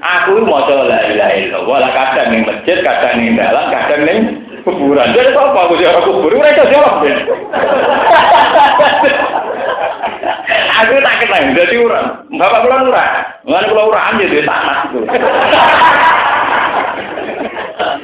Aku 0.00 0.44
mau 0.44 0.60
la 0.66 0.98
ilaha 1.08 1.34
illallah, 1.40 1.76
lah 1.80 1.90
kadang 1.92 2.28
ning 2.32 2.42
masjid, 2.44 2.78
kadang 2.84 3.16
ning 3.20 3.36
dalam, 3.36 3.64
kadang 3.72 4.02
ning 4.04 4.20
kuburan. 4.66 5.14
Jadi 5.14 5.32
apa 5.32 5.58
aku 5.66 5.74
jarak 5.80 6.04
kubur? 6.04 6.32
Mereka 6.34 6.68
jawab 6.68 7.00
deh. 7.04 7.16
Aku 10.76 10.92
tak 11.00 11.16
kenal, 11.24 11.56
jadi 11.56 11.76
urang. 11.80 12.28
Bapak 12.36 12.60
kula 12.68 12.84
urang. 12.84 13.12
Mulane 13.48 13.66
kula 13.72 13.82
urang 13.88 14.20
ya 14.20 14.28
duwe 14.28 14.44
tanah 14.44 14.76
itu. 14.86 15.00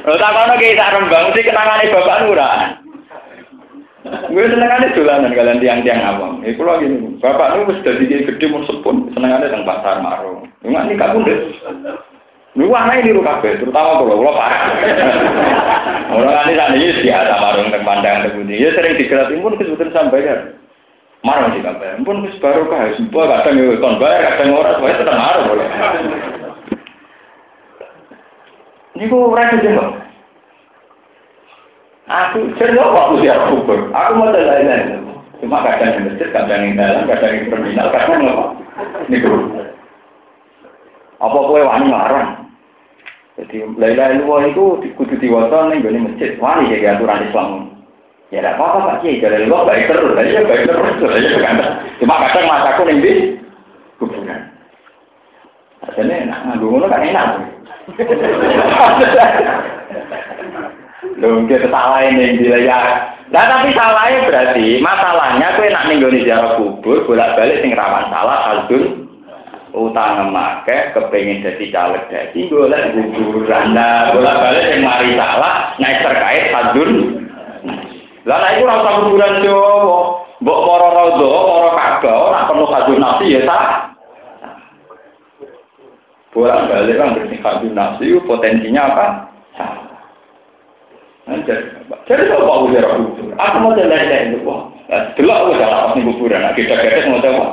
Lho 0.03 0.19
tak 0.19 0.33
kono 0.35 0.53
ki 0.59 0.75
rembang 0.75 1.23
mesti 1.31 1.41
kenangane 1.47 1.93
bapak 1.93 2.27
urang. 2.27 2.82
Gue 4.03 4.45
senengane 4.51 4.91
dolanan 4.91 5.31
kalian 5.31 5.63
tiang-tiang 5.63 6.03
awam. 6.03 6.43
Iku 6.43 6.59
lho 6.67 6.75
gini, 6.83 6.97
bapak 7.23 7.55
nu 7.55 7.71
wis 7.71 7.79
dadi 7.87 8.11
gede 8.11 8.45
mun 8.51 8.67
sepun, 8.67 9.07
senengane 9.15 9.47
teng 9.47 9.63
pasar 9.63 10.03
maro. 10.03 10.43
Enggak 10.59 10.91
nikah 10.91 11.09
pun 11.15 11.23
deh. 11.23 11.39
Lu 12.59 12.67
aneh 12.75 12.99
di 12.99 13.15
rumah 13.15 13.39
terutama 13.39 14.03
kalau 14.03 14.19
kalau 14.19 14.35
parah. 14.35 14.63
Orang 16.13 16.45
ini 16.45 16.53
sana 16.59 16.75
ini 16.75 16.99
biasa 16.99 17.33
marung 17.39 17.71
teng 17.71 17.83
pandang 17.87 18.27
teng 18.27 18.43
Ya 18.51 18.75
sering 18.75 18.99
digeratin 18.99 19.39
pun 19.39 19.55
kesulitan 19.55 19.95
sampai 19.95 20.27
kan. 20.27 20.39
Marah 21.23 21.55
sih 21.55 21.63
kabeh. 21.63 22.03
Pun 22.03 22.27
wis 22.27 22.35
baru 22.43 22.67
kah 22.67 22.91
semua 22.99 23.39
kadang 23.39 23.55
yo 23.55 23.79
kon 23.79 24.03
bayar 24.03 24.35
kadang 24.35 24.51
ora 24.51 24.83
wae 24.83 24.99
tenang 24.99 25.15
marah 25.15 25.43
boleh. 25.47 25.67
Niku 28.99 29.31
ora 29.31 29.55
kejeng 29.55 30.02
Aku 32.03 32.51
cerita 32.59 32.83
waktu 32.83 33.23
dia 33.23 33.39
kubur. 33.47 33.87
Aku 33.95 34.11
mau 34.19 34.27
lain-lain. 34.27 34.99
Cuma 35.39 35.63
kadang 35.63 35.95
di 35.95 35.99
masjid, 36.07 36.27
kadang 36.35 36.67
di 36.67 36.75
dalam, 36.75 37.07
kadang 37.07 37.31
di 37.35 37.47
terminal, 37.47 37.87
kadang 37.91 38.27
apa? 38.27 38.45
Niku. 39.07 39.31
Apa 41.23 41.37
kowe 41.39 41.61
wani 41.63 41.87
larang? 41.87 42.47
Jadi 43.39 43.65
Laila 43.79 44.13
Ilwa 44.13 44.45
itu 44.45 44.83
kudu 44.99 45.15
diwasa 45.19 45.71
ning 45.71 45.83
gone 45.83 45.99
masjid. 46.11 46.35
Wani 46.39 46.75
ya 46.75 46.95
aturan 46.95 47.27
Islam. 47.27 47.49
Ya 48.31 48.41
tidak 48.41 48.57
apa-apa 48.57 48.97
Pak 48.97 48.97
Kiai, 49.05 49.21
dari 49.21 49.45
luar 49.45 49.69
baik 49.69 49.93
terus, 49.93 50.17
ya 50.17 50.41
baik 50.41 50.65
terus, 50.65 51.21
ya 51.21 51.37
kan. 51.37 51.85
Cuma 52.01 52.17
kadang 52.27 52.49
masaku 52.49 52.81
ning 52.89 52.97
di 53.03 53.13
kuburan. 54.01 54.41
Jadi 55.93 56.13
enak, 56.25 56.39
nganggo 56.49 56.65
ngono 56.71 56.87
kan 56.89 57.03
enak. 57.05 57.27
Lho, 61.19 61.45
kita 61.45 61.69
salah 61.69 62.01
ini 62.09 62.41
ya. 62.41 63.13
Nah, 63.33 63.49
tapi 63.49 63.73
salahnya 63.73 64.29
berarti 64.29 64.77
masalahnya 64.77 65.57
kue 65.57 65.65
nak 65.73 65.89
ning 65.89 66.05
gone 66.05 66.21
kubur 66.53 67.01
bolak-balik 67.09 67.65
sing 67.65 67.73
rawan 67.73 68.05
salah 68.13 68.53
aldun 68.53 69.09
utang 69.73 70.29
make 70.29 70.93
kepengin 70.93 71.41
dadi 71.41 71.73
caleg 71.73 72.05
dadi 72.13 72.45
golek 72.45 72.93
kuburan. 72.93 73.73
Nah 73.73 74.13
bolak 74.13 74.37
balik 74.37 74.65
yang 74.69 74.85
mari 74.85 75.17
salah 75.17 75.73
naik 75.81 76.05
terkait 76.05 76.53
hadur 76.53 76.89
lah 78.23 78.37
nah 78.39 78.49
itu 78.55 78.63
rasa 78.69 78.89
kuburan 79.01 79.41
Jawa 79.41 79.99
mbok 80.45 80.59
para 80.69 80.87
rodo 80.93 81.29
para 81.49 81.69
kagak 81.73 82.15
ora 82.15 82.47
perlu 82.47 82.65
hadur 82.69 82.97
nafsi 83.01 83.33
ya 83.33 83.41
tak 83.49 83.65
bolak 86.37 86.69
balik 86.69 86.95
kan 87.01 87.17
berarti 87.17 87.35
hadur 87.41 87.71
nafsi 87.73 88.05
potensinya 88.29 88.81
apa 88.93 89.05
jadi 91.23 92.21
kalau 92.27 92.43
Pak 92.43 92.61
Ujar 92.67 92.85
kubur, 92.99 93.31
aku 93.39 93.55
mau 93.63 93.71
jalan 93.79 93.95
jalan 93.95 94.27
itu, 94.35 94.39
delok 95.15 95.37
aku 95.39 95.51
jalan 95.55 95.71
pas 95.71 95.93
nih 95.95 96.03
kuburan, 96.03 96.47
kita 96.51 96.73
kita 96.75 97.07
mau 97.07 97.23
coba, 97.23 97.45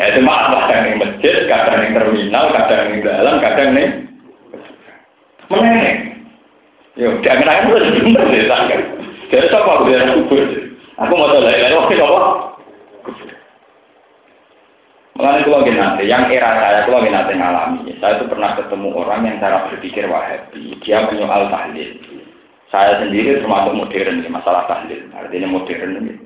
Ya 0.00 0.16
cuma 0.16 0.48
kadang 0.48 0.86
di 0.86 0.92
masjid, 0.96 1.44
kadang 1.44 1.84
di 1.84 1.92
terminal, 1.92 2.44
kadang 2.56 2.88
di 2.88 3.04
dalam, 3.04 3.36
kadang 3.42 3.76
di 3.76 3.84
meneng. 5.52 5.98
Yo, 6.96 7.20
jangan 7.20 7.68
aku 7.68 7.76
udah 7.76 7.92
bener 8.00 8.24
deh. 8.32 8.44
Jadi 9.28 9.46
siapa 9.52 9.68
aku 9.68 9.84
biar 9.92 10.08
kubur? 10.16 10.42
Aku 11.04 11.12
mau 11.16 11.28
tahu 11.28 11.44
lagi, 11.44 11.76
oke 11.76 11.94
apa? 12.00 12.22
Mengenai 15.20 15.44
kalau 15.44 15.60
nanti, 15.68 16.08
yang 16.08 16.32
era 16.32 16.48
saya, 16.56 16.88
kalau 16.88 17.04
nanti 17.04 17.36
ngalami, 17.36 17.92
saya 18.00 18.16
itu 18.16 18.24
pernah 18.24 18.56
ketemu 18.56 18.88
orang 19.04 19.28
yang 19.28 19.36
cara 19.36 19.68
berpikir 19.68 20.08
wahabi, 20.08 20.80
dia 20.80 21.04
menyoal 21.04 21.52
tahlil. 21.52 21.92
Saya 22.72 23.04
sendiri 23.04 23.36
termasuk 23.36 23.76
modern, 23.76 24.24
masalah 24.32 24.64
tahlil, 24.64 25.12
artinya 25.12 25.52
modern. 25.52 26.08
Gitu. 26.08 26.24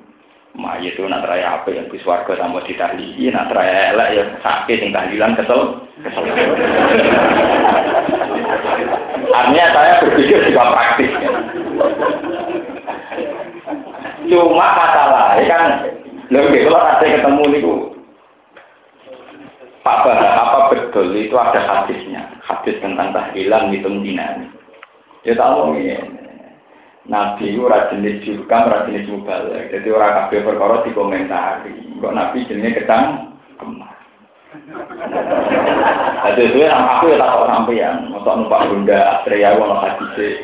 Ma 0.55 0.79
itu 0.79 1.03
nak 1.03 1.27
raya 1.27 1.59
apa 1.59 1.75
yang 1.75 1.91
bis 1.91 2.07
warga 2.07 2.39
sama 2.39 2.63
ditahlihi, 2.63 3.35
nak 3.35 3.51
raya 3.51 3.91
elek 3.91 4.09
ya 4.15 4.23
sakit 4.39 4.77
yang 4.79 4.95
tahlilan 4.95 5.35
kesel, 5.43 5.83
kesel. 5.99 6.23
Artinya 9.27 9.65
saya 9.75 9.91
berpikir 10.07 10.39
juga 10.47 10.71
praktis. 10.71 11.11
Cuma 14.31 14.71
masalah, 14.71 15.35
ya 15.43 15.45
kan, 15.51 15.63
lebih 16.31 16.71
kalau 16.71 16.79
ada 16.79 17.03
ketemu 17.03 17.43
niku, 17.51 17.94
Pak 19.85 20.01
apa 20.01 20.73
betul 20.73 21.13
itu 21.13 21.37
ada 21.37 21.61
hadisnya, 21.61 22.25
hadis 22.41 22.73
tentang 22.81 23.13
tahlilan 23.13 23.69
hitung 23.69 24.01
dinami. 24.01 24.49
Ya 25.21 25.37
tahu 25.37 25.77
ini. 25.77 25.93
Nabi 27.05 27.53
itu 27.53 27.69
jenis 27.93 28.25
jurkam, 28.25 28.65
jenis 28.89 29.05
mubalik. 29.13 29.69
Jadi 29.69 29.85
orang 29.93 30.25
kabeh 30.25 30.41
perkara 30.41 30.81
dikomentari. 30.81 31.77
Kok 32.01 32.15
Nabi 32.17 32.49
jenisnya 32.49 32.81
ketang 32.81 33.37
kemar. 33.61 33.93
Jadi 36.33 36.41
itu 36.49 36.65
sama 36.65 36.97
aku 36.97 37.13
ya 37.13 37.21
takut 37.21 37.45
sampeyan, 37.45 38.09
untuk 38.09 38.25
numpak 38.25 38.65
bunda 38.65 39.21
Astrea 39.21 39.53
wono 39.53 39.85
hadis. 39.85 40.41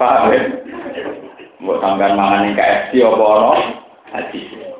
Paham 0.00 0.32
ya? 0.32 0.40
Buat 1.60 1.84
sampean 1.84 2.16
mangan 2.16 2.48
ning 2.48 2.56
KFC 2.56 3.04
apa 3.04 3.20
ono 3.20 3.52
hadis. 4.08 4.71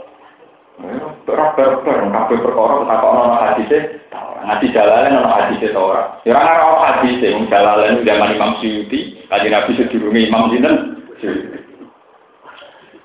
Ora 0.80 1.54
ber-ber 1.54 1.98
kabeh 2.08 2.38
perkara 2.40 2.74
ketakono 2.82 3.20
ono 3.28 3.36
hadis. 3.38 3.72
Ngaji 4.42 4.66
jalalan 4.74 5.20
ono 5.20 5.30
hadis 5.30 5.58
itu 5.62 5.76
ora. 5.76 6.18
Ya 6.26 6.34
ora 6.34 6.54
ono 6.64 6.78
hadis 6.82 7.20
wong 7.22 7.46
jalalan 7.52 8.02
zaman 8.02 8.34
Imam 8.34 8.52
Suyuti, 8.58 9.22
kaji 9.30 9.48
Nabi 9.52 9.70
sedurunge 9.76 10.20
Imam 10.26 10.50
sinten? 10.50 10.76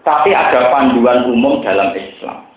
Tapi 0.02 0.32
ada 0.32 0.72
panduan 0.72 1.28
umum 1.28 1.60
dalam 1.62 1.92
Islam. 1.94 2.48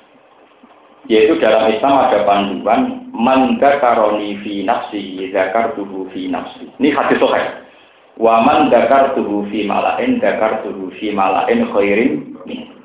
Yaitu 1.10 1.42
dalam 1.42 1.66
Islam 1.74 1.94
ada 2.06 2.22
panduan 2.22 3.10
man 3.10 3.58
karoni 3.58 4.38
fi 4.40 4.62
nafsi 4.62 5.28
zakar 5.34 5.74
tuhu 5.74 6.06
fi 6.14 6.30
nafsi. 6.30 6.70
Ini 6.78 6.94
hadis 6.94 7.18
sahih. 7.18 7.66
Wa 8.16 8.40
man 8.46 8.70
dakar 8.72 9.12
tuhu 9.18 9.44
fi 9.50 9.66
malain 9.66 10.22
dakar 10.22 10.62
tuhu 10.64 10.88
fi 10.96 11.10
malain 11.12 11.66
khairin 11.74 12.36
min. 12.46 12.79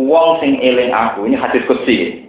Wong 0.00 0.40
sing 0.40 0.56
eling 0.64 0.96
aku 0.96 1.28
ini 1.28 1.36
hadis 1.36 1.60
kutsi. 1.68 2.24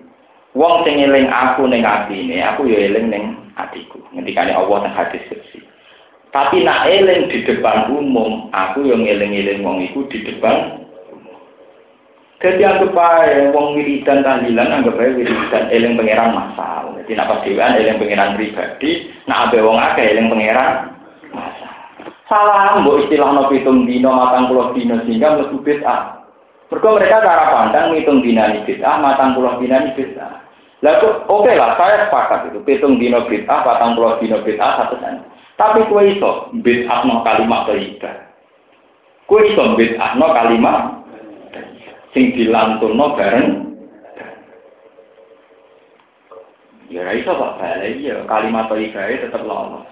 Wong 0.51 0.83
sing 0.83 0.99
eling 0.99 1.31
aku 1.31 1.63
ning 1.71 1.87
atine, 1.87 2.43
aku 2.43 2.67
ya 2.67 2.91
eling 2.91 3.07
ning 3.07 3.39
atiku. 3.55 4.03
Ngendikane 4.11 4.51
Allah 4.51 4.83
teng 4.83 4.95
hadis 4.95 5.23
kursi. 5.31 5.63
Tapi 6.31 6.63
nak 6.63 6.87
eling 6.87 7.31
di 7.31 7.43
depan 7.47 7.91
umum, 7.91 8.51
aku 8.55 8.87
yang 8.87 9.03
eling-eling 9.03 9.63
wong 9.67 9.83
iku 9.83 10.07
di 10.07 10.23
depan 10.23 10.79
Jadi 12.41 12.63
anggap 12.65 12.97
aja 12.97 13.53
wong 13.53 13.77
wiridan 13.77 14.25
tahlilan 14.25 14.81
anggap 14.81 14.97
aja 14.97 15.13
wiridan 15.13 15.65
eling 15.69 15.93
pangeran 15.93 16.33
masal. 16.33 16.97
Jadi 16.97 17.13
nak 17.13 17.29
pas 17.29 17.39
dewan 17.45 17.77
eling 17.77 18.01
pangeran 18.01 18.33
pribadi, 18.33 18.91
nak 19.29 19.51
abe 19.51 19.61
wong 19.61 19.77
akeh 19.77 20.09
eling 20.09 20.27
pangeran 20.27 20.89
masal. 21.31 21.71
Salah 22.25 22.79
mbok 22.81 23.05
istilah 23.05 23.29
no 23.29 23.45
pitung 23.51 23.85
dino 23.85 24.09
matang 24.09 24.49
pulau 24.49 24.73
dino 24.73 25.03
sehingga 25.05 25.37
mlebu 25.37 25.61
bid'ah. 25.67 26.20
Mergo 26.71 26.95
mereka 26.95 27.19
cara 27.19 27.51
pandang 27.51 27.91
ngitung 27.91 28.23
dinani 28.23 28.63
bid'ah 28.63 29.03
matang 29.03 29.35
pulau 29.35 29.59
dinani 29.59 29.91
bid'ah. 29.91 30.39
Lalu 30.81 31.27
oke 31.29 31.45
okay 31.45 31.53
lah, 31.59 31.77
saya 31.77 32.07
sepakat 32.09 32.49
itu. 32.49 32.63
Pitung 32.65 32.97
dino 32.97 33.27
bid'ah, 33.27 33.61
patang 33.61 33.93
puluh 33.93 34.17
dino 34.17 34.41
bid'ah, 34.41 34.81
satu 34.81 34.97
sen. 35.03 35.21
Tapi 35.59 35.85
kue 35.91 36.15
iso 36.17 36.49
bid'ah 36.63 37.05
no 37.05 37.21
kalimat 37.21 37.69
toibah. 37.69 38.15
Kue 39.29 39.51
iso 39.51 39.77
bid'ah 39.77 40.17
no 40.17 40.27
kalimat 40.33 41.05
sing 42.15 42.33
dilantun 42.33 42.97
no 42.97 43.13
bareng. 43.19 43.47
Ya 46.87 47.13
iso 47.13 47.35
pak 47.35 47.61
balik 47.61 48.01
ya 48.01 48.23
kalimat 48.25 48.71
toibah 48.71 49.05
itu 49.11 49.27
tetap 49.27 49.45
lolos. 49.45 49.85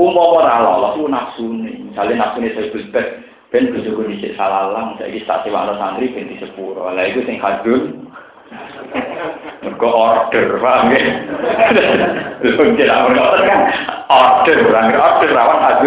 Umum 0.00 0.38
ora 0.38 0.64
lolos 0.64 0.96
itu 0.96 1.06
nafsu 1.12 1.44
nih. 1.44 1.92
Misalnya 1.92 2.14
nafsu 2.24 2.38
nih 2.40 2.52
saya 2.56 3.04
ben 3.56 3.72
bujuku 3.72 4.12
disik 4.12 4.36
salalang, 4.36 5.00
saya 5.00 5.16
tak 5.24 5.48
sewa 5.48 5.64
santri 5.80 6.12
ben 6.12 6.28
di 6.28 6.36
sepuro. 6.36 6.92
Lah 6.92 7.08
itu 7.08 7.24
sing 7.24 7.40
hadun, 7.40 8.04
Mergo 9.64 9.88
order, 9.88 10.60
paham 10.60 10.92
ya? 10.92 11.00
Mungkin 12.44 12.84
apa 12.92 13.08
kan 13.16 13.60
order, 14.12 14.58
orang 14.68 14.92
order 14.92 15.30
rawan. 15.32 15.80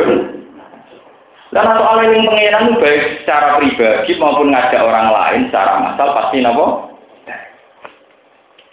Dan 1.49 1.65
atau 1.65 1.81
soal 1.81 2.09
yang 2.09 2.25
pengenan 2.29 2.77
baik 2.77 3.21
secara 3.21 3.57
pribadi 3.57 4.11
maupun 4.17 4.53
ngajak 4.53 4.81
orang 4.81 5.09
lain 5.13 5.41
secara 5.49 5.81
massal 5.81 6.09
pasti 6.17 6.41
nopo. 6.41 6.93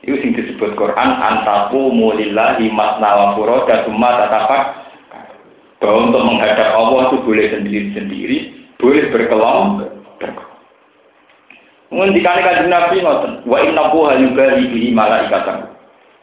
Itu 0.04 0.16
sing 0.24 0.32
disebut 0.36 0.72
Quran 0.76 1.10
antaku 1.20 1.92
mulillahi 1.92 2.72
masna 2.72 3.10
wa 3.12 3.26
furoda 3.36 3.84
summa 3.84 4.24
tatapak 4.24 4.62
bahwa 5.80 6.08
untuk 6.08 6.22
menghadap 6.24 6.68
Allah 6.72 7.00
itu 7.12 7.16
boleh 7.24 7.46
sendiri-sendiri, 7.52 8.38
boleh 8.80 9.08
berkelompok. 9.12 9.96
Ngendikane 11.86 12.40
kanjeng 12.42 12.68
Nabi 12.68 12.98
ngoten, 12.98 13.32
wa 13.46 13.58
inna 13.62 13.94
buha 13.94 14.18
yubali 14.18 14.66
bihi 14.74 14.90
malaikatan. 14.90 15.70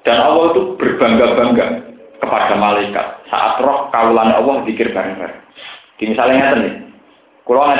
Dan 0.04 0.20
Allah 0.20 0.52
itu 0.52 0.76
berbangga-bangga 0.76 1.68
kepada 2.20 2.54
malaikat 2.60 3.08
saat 3.32 3.64
roh 3.64 3.88
kaulan 3.96 4.36
Allah 4.36 4.68
zikir 4.68 4.92
bareng-bareng. 4.92 5.40
Di 5.96 6.04
misalnya 6.12 6.52
ngeten 6.52 6.60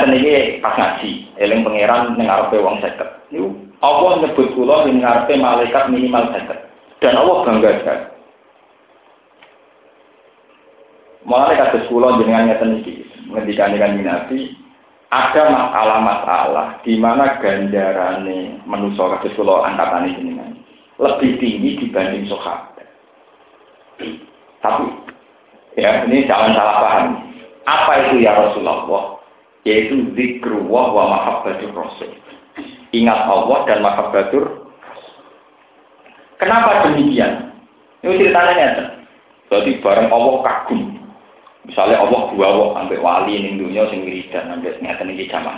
nih, 0.08 0.24
ini 0.24 0.60
pas 0.64 0.76
ngaji, 0.80 1.10
eling 1.36 1.60
pangeran 1.60 2.16
ning 2.16 2.24
ngarepe 2.24 2.56
wong 2.64 2.80
seket. 2.80 3.08
Niku 3.28 3.52
Allah 3.84 4.24
nyebut 4.24 4.48
kula 4.56 4.88
ning 4.88 5.04
malaikat 5.04 5.92
minimal 5.92 6.24
seket. 6.32 6.58
Dan 7.04 7.20
Allah 7.20 7.36
bangga 7.44 7.70
sekali. 7.84 8.04
Mulai 11.28 11.56
kados 11.60 11.88
kula 11.92 12.16
jenengan 12.16 12.48
ngeten 12.48 12.80
iki, 12.80 13.04
ngendikane 13.28 13.76
kan 13.76 13.96
Nabi, 14.00 14.63
ada 15.14 15.42
masalah-masalah 15.46 16.82
di 16.82 16.98
mana 16.98 17.38
ganjarane 17.38 18.58
manusia 18.66 19.22
kula 19.38 19.62
angkatane 19.70 20.10
jenengan 20.18 20.58
lebih 20.98 21.38
tinggi 21.38 21.78
dibanding 21.86 22.26
sahabat. 22.26 22.86
Tapi 24.58 24.86
ya 25.78 26.02
ini 26.10 26.26
jangan 26.26 26.58
salah 26.58 26.76
paham. 26.82 27.06
Apa 27.64 27.92
itu 28.10 28.26
ya 28.26 28.34
Rasulullah? 28.34 29.22
Yaitu 29.62 30.12
zikrullah 30.18 30.86
wa 30.92 31.04
mahabbatur 31.14 31.72
rasul. 31.72 32.10
Ingat 32.92 33.20
Allah 33.26 33.58
dan 33.66 33.78
mahabbatur 33.80 34.64
Kenapa 36.38 36.90
demikian? 36.90 37.54
Ini 38.02 38.20
ceritanya. 38.20 39.00
Jadi 39.48 39.80
bareng 39.80 40.10
Allah 40.10 40.34
kagum. 40.42 41.03
Misalnya 41.64 42.04
Allah 42.04 42.22
dua 42.36 42.48
wong 42.60 42.70
sampai 42.76 43.00
wali 43.00 43.34
ning 43.40 43.56
dunia 43.56 43.88
sing 43.88 44.04
wiridan 44.04 44.52
sampai 44.52 44.76
ngeten 44.84 45.12
iki 45.16 45.32
zaman. 45.32 45.56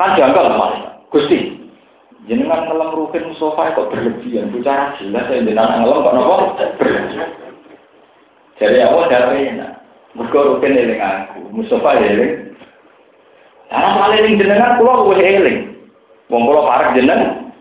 Kan 0.00 0.16
janggal 0.16 0.56
malah. 0.56 1.04
Gusti, 1.12 1.52
jenengan 2.24 2.64
ngelem 2.64 2.96
rukin 2.96 3.36
sofa 3.36 3.76
kok 3.76 3.92
berlebihan. 3.92 4.48
Bicara 4.48 4.96
jelas 4.96 5.28
ya 5.28 5.44
jenengan 5.44 5.84
ngelem 5.84 6.00
kok 6.00 6.14
nopo 6.16 6.34
berlebihan. 6.80 7.30
Jadi 8.56 8.78
Allah 8.80 9.04
dari 9.10 9.52
enak. 9.52 9.72
Mergo 10.12 10.56
rukin 10.56 10.76
eling 10.76 11.00
aku, 11.00 11.40
Mustafa 11.56 11.96
ya 12.00 12.08
eling. 12.12 12.32
Karena 13.72 13.96
malah 13.96 14.20
jenengan 14.20 14.76
kula 14.76 14.92
luwih 15.08 15.20
eling. 15.24 15.58
Wong 16.28 16.42
kula 16.48 16.68
parek 16.68 17.00
jenengan. 17.00 17.52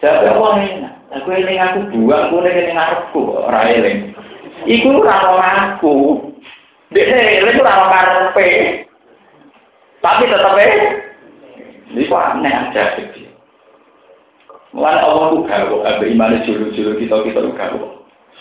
Jadi 0.00 0.28
Allah 0.28 0.52
enak. 0.60 0.92
Aku 1.08 1.28
eling 1.32 1.56
aku 1.56 1.78
buang, 1.92 2.28
aku 2.28 2.44
eling 2.44 2.76
ngarepku 2.76 3.20
ora 3.36 3.64
eling. 3.64 4.12
Iku 4.68 5.00
aku. 5.08 6.27
Dia 6.88 7.04
ini 7.04 7.44
itu 7.44 7.60
orang 7.60 7.92
karpe. 7.92 8.48
Tapi 10.00 10.24
tetap 10.24 10.56
eh. 10.56 10.72
Ini 11.92 12.04
aneh 12.08 12.52
aja. 12.52 12.84
Mulai 14.72 15.00
Allah 15.00 15.32
itu 15.32 15.38
gawe, 15.48 15.76
abe 15.88 16.04
iman 16.12 16.44
julu-julu 16.44 17.00
kita 17.00 17.16
kita 17.24 17.40
itu 17.40 17.52
gawe. 17.56 17.80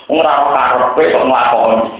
Orang 0.07 0.43
karpe 0.51 1.03
kok 1.11 1.25
ngelakoni. 1.27 1.91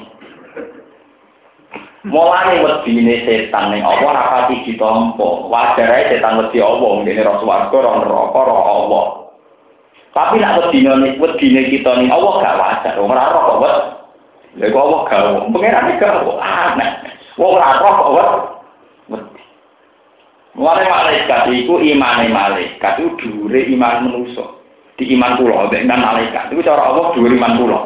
Mulai 2.08 2.64
wedine 2.64 3.28
setan 3.28 3.76
ning 3.76 3.84
Allah 3.84 4.16
rapati 4.16 4.64
ditampa. 4.64 5.52
Wajar 5.52 5.92
ae 5.92 6.08
setan 6.16 6.40
wedi 6.40 6.64
Allah, 6.64 7.04
ngene 7.04 7.20
ra 7.20 7.36
swarga, 7.44 7.78
ra 7.84 7.92
neraka, 8.00 8.40
ra 8.48 8.56
Allah. 8.64 9.06
Tapi 10.16 10.40
nek 10.40 10.56
wedine 10.64 11.20
wedine 11.20 11.62
kita 11.68 11.92
ning 12.00 12.08
Allah 12.08 12.34
gak 12.40 12.60
wajar. 12.60 12.96
Ora 12.96 13.24
ora 13.28 13.42
kok 13.60 13.97
Lha 14.56 14.72
kok 14.72 14.80
Allah 14.80 15.02
gawe, 15.12 15.32
pengen 15.52 16.00
gawe 16.00 16.34
aneh. 16.40 16.90
Wong 17.36 17.52
ora 17.60 17.78
roh 17.84 17.94
kok 17.94 18.10
wedi. 18.16 19.42
Mulane 20.58 20.84
malaikat 20.90 21.42
iku 21.54 21.78
imane 21.78 22.26
malaikat 22.32 22.94
itu 22.98 23.14
dhuwure 23.20 23.62
iman 23.78 24.10
manusa. 24.10 24.46
Di 24.98 25.06
iman 25.14 25.38
kula 25.38 25.70
mbek 25.70 25.86
iman 25.86 26.02
malaikat. 26.02 26.50
Iku 26.50 26.66
cara 26.66 26.90
Allah 26.90 27.14
dhuwur 27.14 27.30
iman 27.30 27.54
kula. 27.62 27.80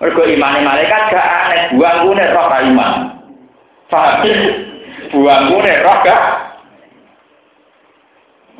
Mergo 0.00 0.22
imane 0.24 0.64
malaikat 0.64 1.12
gak 1.12 1.28
aneh, 1.46 1.62
buangku 1.76 2.10
nek 2.16 2.32
roh 2.32 2.48
iman. 2.50 2.92
Paham? 3.92 4.24
Buangku 5.12 5.56
nek 5.60 5.82
roh 5.84 5.98
gak 6.02 6.22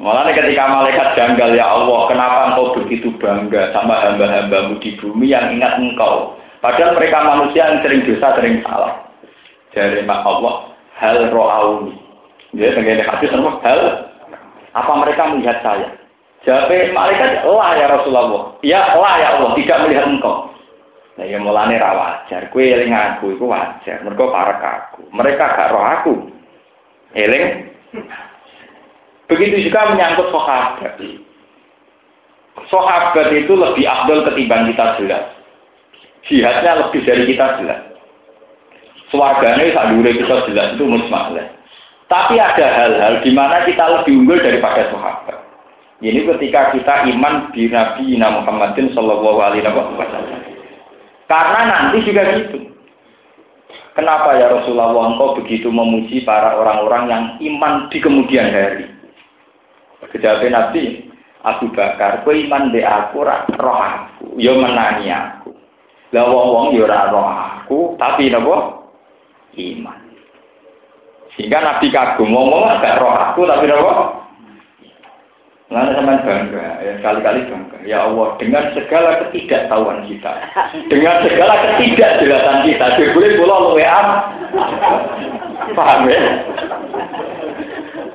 Malah 0.01 0.33
ketika 0.33 0.65
malaikat 0.65 1.13
janggal 1.13 1.53
ya 1.53 1.77
Allah, 1.77 2.09
kenapa 2.09 2.37
engkau 2.49 2.73
begitu 2.73 3.13
bangga 3.21 3.69
sama 3.77 4.01
hamba-hambamu 4.01 4.81
di 4.81 4.97
bumi 4.97 5.29
yang 5.29 5.53
ingat 5.53 5.77
engkau? 5.77 6.40
Padahal 6.61 6.93
mereka 6.97 7.25
manusia 7.25 7.73
yang 7.73 7.81
sering 7.81 8.05
dosa, 8.05 8.37
sering 8.37 8.61
salah. 8.61 9.09
Jadi 9.73 10.05
mak 10.05 10.25
Allah, 10.29 10.77
hal 11.01 11.33
ro'auni. 11.33 11.97
Ya, 12.53 12.75
tenggine 12.77 13.07
hadis 13.07 13.31
sama 13.33 13.57
hal 13.65 14.11
apa 14.75 14.93
mereka 15.01 15.31
melihat 15.33 15.63
saya? 15.65 15.89
Jawab 16.45 16.73
malaikat, 16.97 17.45
lah 17.45 17.73
ya 17.77 17.87
Rasulullah. 17.89 18.57
Ya, 18.65 18.81
lah 18.97 19.15
ya 19.21 19.29
Allah, 19.39 19.51
tidak 19.55 19.81
melihat 19.87 20.09
engkau. 20.09 20.51
Nah, 21.21 21.29
ya 21.29 21.37
mulane 21.37 21.77
ra 21.77 21.93
wajar. 21.93 22.49
Kue 22.49 22.73
eling 22.73 22.97
aku 22.97 23.37
iku 23.37 23.53
wajar. 23.53 24.01
Mergo 24.01 24.33
parek 24.33 24.57
aku. 24.65 25.05
Mereka 25.13 25.45
gak 25.53 25.69
roh 25.69 25.85
aku. 25.85 26.15
Eling. 27.13 27.69
Begitu 29.29 29.69
juga 29.69 29.93
menyangkut 29.93 30.33
sahabat. 30.33 30.97
Sahabat 32.73 33.29
itu 33.37 33.53
lebih 33.53 33.85
afdol 33.85 34.25
ketimbang 34.33 34.73
kita 34.73 34.97
jelas. 34.97 35.29
Jihadnya 36.29 36.73
lebih 36.87 37.01
dari 37.07 37.25
kita 37.25 37.61
jelas. 37.63 37.81
Suarganya 39.09 39.65
sadure 39.73 40.13
kita 40.15 40.37
jelas 40.51 40.69
itu 40.77 40.85
musmalah. 40.87 41.49
Tapi 42.11 42.43
ada 42.43 42.67
hal-hal 42.67 43.23
di 43.23 43.31
mana 43.31 43.63
kita 43.63 43.87
lebih 44.03 44.27
unggul 44.27 44.39
daripada 44.43 44.91
sahabat. 44.91 45.39
Ini 46.01 46.27
ketika 46.27 46.73
kita 46.75 47.07
iman 47.13 47.53
di 47.53 47.69
Nabi 47.69 48.17
Muhammadin 48.17 48.91
Shallallahu 48.97 49.39
Alaihi 49.39 49.69
Wasallam. 49.69 50.41
Karena 51.31 51.61
nanti 51.69 52.03
juga 52.03 52.25
gitu. 52.35 52.71
Kenapa 53.95 54.39
ya 54.39 54.49
Rasulullah 54.49 55.13
engkau 55.13 55.37
begitu 55.39 55.69
memuji 55.69 56.25
para 56.25 56.57
orang-orang 56.57 57.05
yang 57.11 57.25
iman 57.53 57.93
di 57.93 57.99
kemudian 58.01 58.49
hari? 58.49 58.89
Kejawab 60.09 60.49
Nabi, 60.49 61.11
Abu 61.45 61.69
Bakar, 61.77 62.25
kau 62.25 62.33
iman 62.33 62.73
di 62.73 62.81
aku, 62.81 63.21
roh 63.23 63.77
aku, 63.77 64.41
yo 64.41 64.57
menani 64.57 65.13
aku. 65.13 65.53
Lah 66.11 66.27
wong-wong 66.27 66.75
yo 66.75 66.91
ora 66.91 67.07
roh 67.15 67.23
aku, 67.23 67.79
tapi 67.95 68.35
napa? 68.35 68.83
Iman. 69.55 69.99
Sehingga 71.39 71.63
Nabi 71.63 71.87
kagum 71.95 72.35
ngomong 72.35 72.67
agak 72.67 72.99
roh 72.99 73.15
aku 73.15 73.47
tapi 73.47 73.71
napa? 73.71 74.19
Lalu 75.71 75.91
sama 75.95 76.19
bangga, 76.27 76.83
ya 76.83 76.93
sekali-kali 76.99 77.47
bangga. 77.47 77.79
Ya 77.87 78.03
Allah, 78.03 78.35
dengan 78.43 78.75
segala 78.75 79.23
ketidaktahuan 79.23 80.03
kita, 80.11 80.33
dengan 80.91 81.23
segala 81.23 81.55
ketidakjelasan 81.63 82.67
kita, 82.67 82.87
boleh 83.15 83.31
pulau 83.39 83.79
WA, 83.79 84.03
paham 85.79 86.11
ya? 86.11 86.19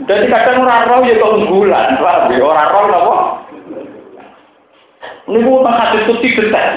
Jadi 0.04 0.26
kadang 0.28 0.68
orang 0.68 0.84
roh 0.84 1.02
ya 1.08 1.16
keunggulan, 1.16 1.96
paham 1.96 2.28
ya? 2.28 2.44
Orang 2.44 2.68
roh 2.76 2.86
apa? 2.92 3.18
Ini 5.32 5.40
bukan 5.48 5.72
hadis 5.72 6.06
putih 6.12 6.36
besar. 6.36 6.76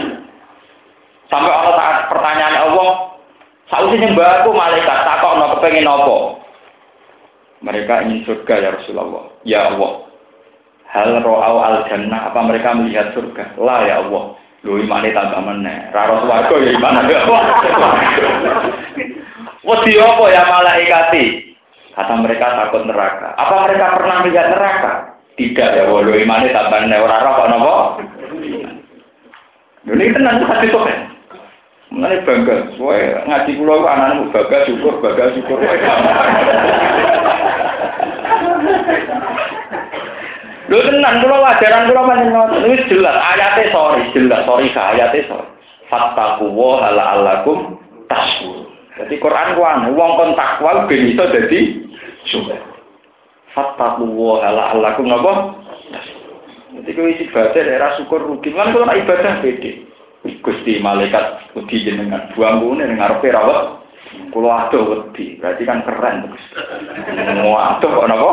Sampai 1.28 1.52
Allah 1.52 1.74
saat 1.76 1.96
pertanyaan 2.08 2.56
Allah, 2.56 3.08
Sausnya 3.68 4.00
nyembah 4.00 4.28
aku 4.42 4.50
malaikat, 4.56 4.98
takut 5.04 5.36
no 5.36 5.46
kepengen 5.56 5.84
apa? 5.84 6.16
Mereka 7.60 7.94
ingin 8.08 8.24
surga 8.24 8.54
ya 8.64 8.70
Rasulullah. 8.80 9.24
Ya 9.44 9.60
Allah, 9.68 10.08
hal 10.88 11.20
ro'au 11.20 11.60
al 11.60 11.84
jannah 11.92 12.32
apa 12.32 12.40
mereka 12.48 12.72
melihat 12.72 13.12
surga? 13.12 13.60
Lah 13.60 13.84
ya 13.84 14.00
Allah. 14.00 14.40
Lu 14.64 14.80
imane 14.80 15.12
tambah 15.12 15.38
meneh. 15.38 15.92
Raro 15.92 16.24
swarga 16.24 16.50
ya 16.50 16.74
iman 16.74 17.06
ya 17.06 17.22
Allah 17.22 17.42
Wedi 19.62 19.94
apa 20.00 20.24
ya 20.32 20.42
malaikati? 20.48 21.24
Kata 21.94 22.14
mereka 22.18 22.46
takut 22.56 22.82
neraka. 22.88 23.38
Apa 23.38 23.68
mereka 23.68 24.00
pernah 24.00 24.16
melihat 24.24 24.46
neraka? 24.50 24.92
Tidak 25.36 25.70
ya 25.76 25.82
Allah. 25.86 26.00
Lu 26.08 26.12
imane 26.16 26.48
tambah 26.50 26.78
ora 26.88 27.16
ora 27.20 27.30
kok 27.36 27.48
napa 27.52 27.76
ini 29.88 30.12
tenan 30.12 30.44
hati 30.44 30.68
sok 30.68 30.84
Mengenai 31.88 32.20
bangga, 32.28 32.76
soalnya 32.76 33.24
ngaji 33.24 33.52
pulau 33.56 33.88
anakmu 33.88 34.28
bangga 34.28 34.58
syukur, 34.68 35.00
bangga 35.00 35.32
syukur. 35.32 35.56
Lho 40.68 40.84
tenan 40.84 41.24
kula 41.24 41.36
wajaran 41.40 41.88
kula 41.88 42.02
panjenengan 42.04 42.68
wis 42.68 42.84
jelas 42.92 43.16
ayate 43.16 43.72
sorry 43.72 44.04
jelas 44.12 44.44
sorry 44.44 44.68
ka 44.76 44.92
ayate 44.92 45.24
sorry. 45.24 45.48
Fattaqu 45.88 46.44
wa 46.52 46.84
ala 46.84 47.16
alakum 47.16 47.80
tasbur. 48.04 48.68
Jadi 49.00 49.16
Quran 49.16 49.56
ku 49.56 49.64
anu 49.64 49.96
wong 49.96 50.12
kon 50.20 50.36
iso 50.92 51.24
dadi 51.32 51.88
syukur. 52.28 52.60
Fattaqu 53.56 54.04
ala 54.44 54.76
alakum 54.76 55.08
napa? 55.08 55.56
Jadi 56.76 56.90
kowe 56.92 57.08
isi 57.16 57.32
baca 57.32 57.56
daerah 57.56 57.96
syukur 57.96 58.20
rugi. 58.28 58.52
Kan 58.52 58.76
kula 58.76 58.92
ibadah 58.92 59.40
beda. 59.40 59.87
Gusti 60.44 60.82
malaikat 60.82 61.54
wedi 61.56 61.88
jenengan 61.88 62.28
buang 62.36 62.60
kune 62.60 62.84
ning 62.84 62.98
ngarepe 63.00 63.32
rawat. 63.32 63.80
Kula 64.32 64.68
adoh 64.68 64.82
wedi. 64.88 65.40
Berarti 65.40 65.62
kan 65.64 65.84
keren. 65.84 66.28
Mau 67.40 67.56
adoh 67.56 67.88
kok 67.88 68.08
napa? 68.08 68.32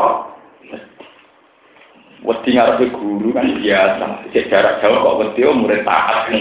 Wedi 2.25 2.49
ngarepe 2.55 2.85
guru 2.91 3.31
kan 3.31 3.47
biasa. 3.59 4.05
Cek 4.35 4.49
jarak 4.51 4.79
jauh 4.83 4.99
kok 4.99 5.17
wedi 5.23 5.41
oh, 5.47 5.55
murid 5.55 5.83
taat. 5.87 6.31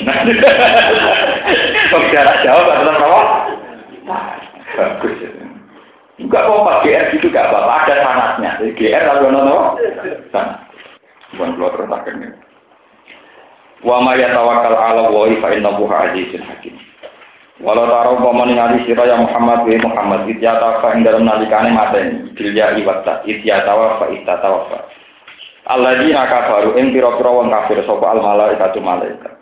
Kok 1.92 2.04
jarak 2.10 2.38
jauh 2.42 2.64
kan 2.66 2.82
tetap 2.82 3.04
apa? 3.04 3.22
Bagus. 4.74 5.18
Enggak 6.14 6.46
apa-apa, 6.46 6.86
GR 6.86 7.10
gitu 7.10 7.26
gak 7.26 7.50
apa-apa, 7.50 7.90
ada 7.90 7.94
sanatnya. 8.06 8.50
GR 8.78 9.02
lalu 9.02 9.34
nono 9.34 9.74
sanat. 10.30 10.62
Bukan 11.34 11.58
keluar 11.58 11.74
terus 11.74 11.90
akhirnya. 11.90 12.30
Wa 13.84 14.00
ma 14.00 14.16
yatawakkal 14.16 14.72
'ala 14.72 15.12
Allahi 15.12 15.36
fa 15.44 15.52
innahu 15.52 15.84
azizun 15.84 16.40
hakim. 16.40 16.74
Walau 17.62 17.86
taruh 17.86 18.18
paman 18.18 18.50
ngali 18.50 18.82
sira 18.82 19.06
ya 19.06 19.14
Muhammad 19.20 19.62
wa 19.62 19.78
Muhammad 19.78 20.20
itya 20.26 20.58
tawa 20.58 20.90
ing 20.96 21.06
dalem 21.06 21.22
nalikane 21.22 21.70
mateni 21.70 22.34
bilya 22.34 22.74
iwata 22.80 23.22
itya 23.28 23.62
tawa 23.62 24.00
fa 24.02 24.10
ita 24.10 24.42
tawa 24.42 24.66
fa. 24.72 24.78
Alladzina 25.70 26.26
kafaru 26.26 26.74
ing 26.80 26.90
pira-pira 26.90 27.30
wong 27.30 27.54
kafir 27.54 27.78
sapa 27.86 28.10
al 28.10 28.20
malaikatu 28.24 28.82
malaikat. 28.82 29.38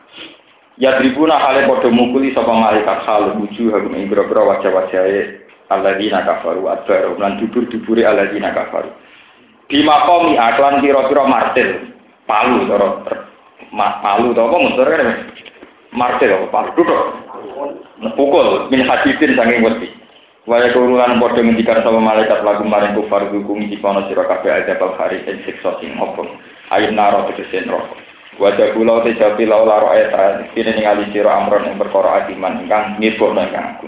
Ya 0.77 1.01
tribuna 1.01 1.41
hale 1.41 1.65
padha 1.65 1.89
mukuli 1.89 2.37
sapa 2.37 2.53
malaikat 2.53 2.99
hal 3.09 3.33
wujuh 3.41 3.81
ing 3.81 4.07
pira-pira 4.13 4.45
wajah-wajahe 4.45 5.21
alladzina 5.73 6.21
kafaru 6.21 6.69
adbar 6.69 7.17
lan 7.17 7.41
dubur-dubure 7.41 8.05
alladzina 8.05 8.53
kafaru. 8.53 8.93
Di 9.73 9.81
makomi 9.87 10.37
aklan 10.37 10.85
pira-pira 10.85 11.25
martir 11.25 11.97
palu 12.29 12.69
cara 12.69 13.32
palu 13.73 14.37
to 14.37 14.41
apa 14.45 14.57
muter 14.61 14.87
kan 14.89 15.09
martir 15.97 16.31
apa 16.33 16.47
palu 16.53 16.71
duduk. 16.77 17.01
Pukul 18.15 18.69
min 18.69 18.85
hadidin 18.85 19.35
saking 19.35 19.65
wedi. 19.65 19.89
Waya 20.43 20.75
kurulan 20.75 21.23
padha 21.23 21.39
ngendikan 21.39 21.87
sama 21.87 22.03
malaikat 22.03 22.43
lagu 22.43 22.67
maring 22.67 22.99
kufar 22.99 23.31
hukum 23.31 23.63
dikono 23.71 24.11
sira 24.11 24.27
kabeh 24.27 24.51
aja 24.51 24.75
bal 24.75 24.99
hari 24.99 25.23
ing 25.23 25.39
siksa 25.47 25.79
sing 25.79 25.95
apa 25.95 26.27
ayin 26.75 26.99
naro 26.99 27.31
tegese 27.31 27.63
neraka 27.63 27.95
Wajah 28.43 28.75
kula 28.75 29.07
te 29.07 29.45
lau 29.47 29.63
laro 29.63 29.95
ayat 29.95 30.51
kini 30.51 30.75
ningali 30.75 31.15
sira 31.15 31.31
amron 31.39 31.63
ing 31.71 31.79
perkara 31.79 32.27
adiman 32.27 32.59
ingkang 32.59 32.99
nibokno 32.99 33.39
ingkang 33.39 33.79
aku 33.79 33.87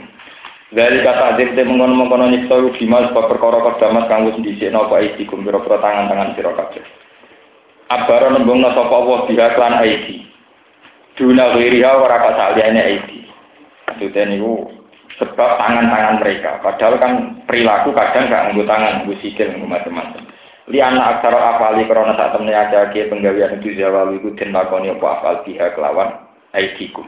Dari 0.71 1.03
kata 1.03 1.35
adik 1.35 1.59
te 1.59 1.67
mengkono-mengkono 1.67 2.31
nyiksa 2.31 2.55
bima 2.79 3.11
sebab 3.11 3.35
perkara 3.35 3.59
kedamat 3.75 4.07
kang 4.07 4.31
wis 4.31 4.39
dhisikno 4.39 4.87
apa 4.87 5.03
iki 5.03 5.27
kumpira 5.27 5.59
tangan-tangan 5.59 6.39
sira 6.39 6.55
kabeh 6.55 6.87
Abara 7.93 8.33
nembungna 8.33 8.73
sapa 8.73 8.95
Allah 8.95 9.19
biha 9.29 9.47
klan 9.57 9.75
aidi 9.81 10.25
Duna 11.15 11.55
wiriha 11.55 11.91
ora 12.01 12.17
kasaliyane 12.17 12.81
aidi 12.81 13.19
Maksudnya 13.87 14.27
niku 14.27 14.75
sebab 15.19 15.51
tangan-tangan 15.63 16.19
mereka. 16.19 16.59
Padahal 16.59 16.99
kan 16.99 17.13
perilaku 17.47 17.95
kadang 17.95 18.27
gak 18.27 18.51
nganggo 18.51 18.65
tangan, 18.67 18.93
nganggo 19.03 19.15
sikil, 19.23 19.47
nganggo 19.51 19.69
macam-macam. 19.71 20.23
Liana 20.65 21.01
aksara 21.15 21.39
afali 21.55 21.85
karena 21.85 22.17
saat 22.17 22.33
temen 22.33 22.49
aja 22.49 22.89
ke 22.89 23.05
penggawean 23.13 23.61
itu 23.61 23.77
jawalu 23.77 24.17
itu 24.17 24.33
den 24.33 24.57
lakoni 24.57 24.89
apa 24.97 25.21
afal 25.21 25.37
pihak 25.45 25.77
kelawan 25.77 26.25
aidikum. 26.57 27.05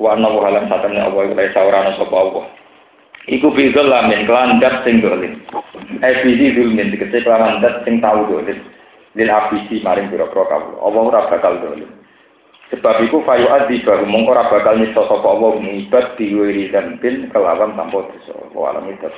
Wa 0.00 0.16
anna 0.16 0.32
wa 0.32 0.48
halam 0.48 0.72
saat 0.72 0.88
temen 0.88 0.96
Allah 0.96 1.22
itu 1.28 1.36
saurana 1.52 1.92
sapa 2.00 2.16
Allah. 2.16 2.44
Iku 3.28 3.52
bizul 3.52 3.92
lamin 3.92 4.24
kelan 4.24 4.56
dat 4.56 4.88
sing 4.88 5.04
dolim. 5.04 5.36
Eh 6.00 6.14
bizi 6.24 6.56
zulmin 6.56 6.88
dikece 6.88 7.20
kelawan 7.20 7.60
dat 7.60 7.84
sing 7.84 8.00
tau 8.00 8.24
dolim 8.24 8.56
lil 9.18 9.28
habisi 9.28 9.82
maring 9.82 10.14
biro-biro 10.14 10.46
kawula. 10.46 10.78
Allah 10.78 11.02
ora 11.02 11.20
bakal 11.26 11.58
dolim. 11.58 11.90
Sebab 12.70 13.00
iku 13.02 13.26
fayu 13.26 13.50
adi 13.50 13.82
baru 13.82 14.06
mongko 14.06 14.30
ora 14.30 14.46
bakal 14.46 14.78
nyiksa 14.78 15.02
sapa 15.10 15.26
Allah 15.26 15.58
ngibat 15.58 16.14
diwiri 16.14 16.70
dan 16.70 17.02
bin 17.02 17.26
kelawan 17.34 17.74
tanpa 17.74 18.06
dosa. 18.06 18.36
Wa 18.54 18.70
alam 18.70 18.86
itu 18.86 19.10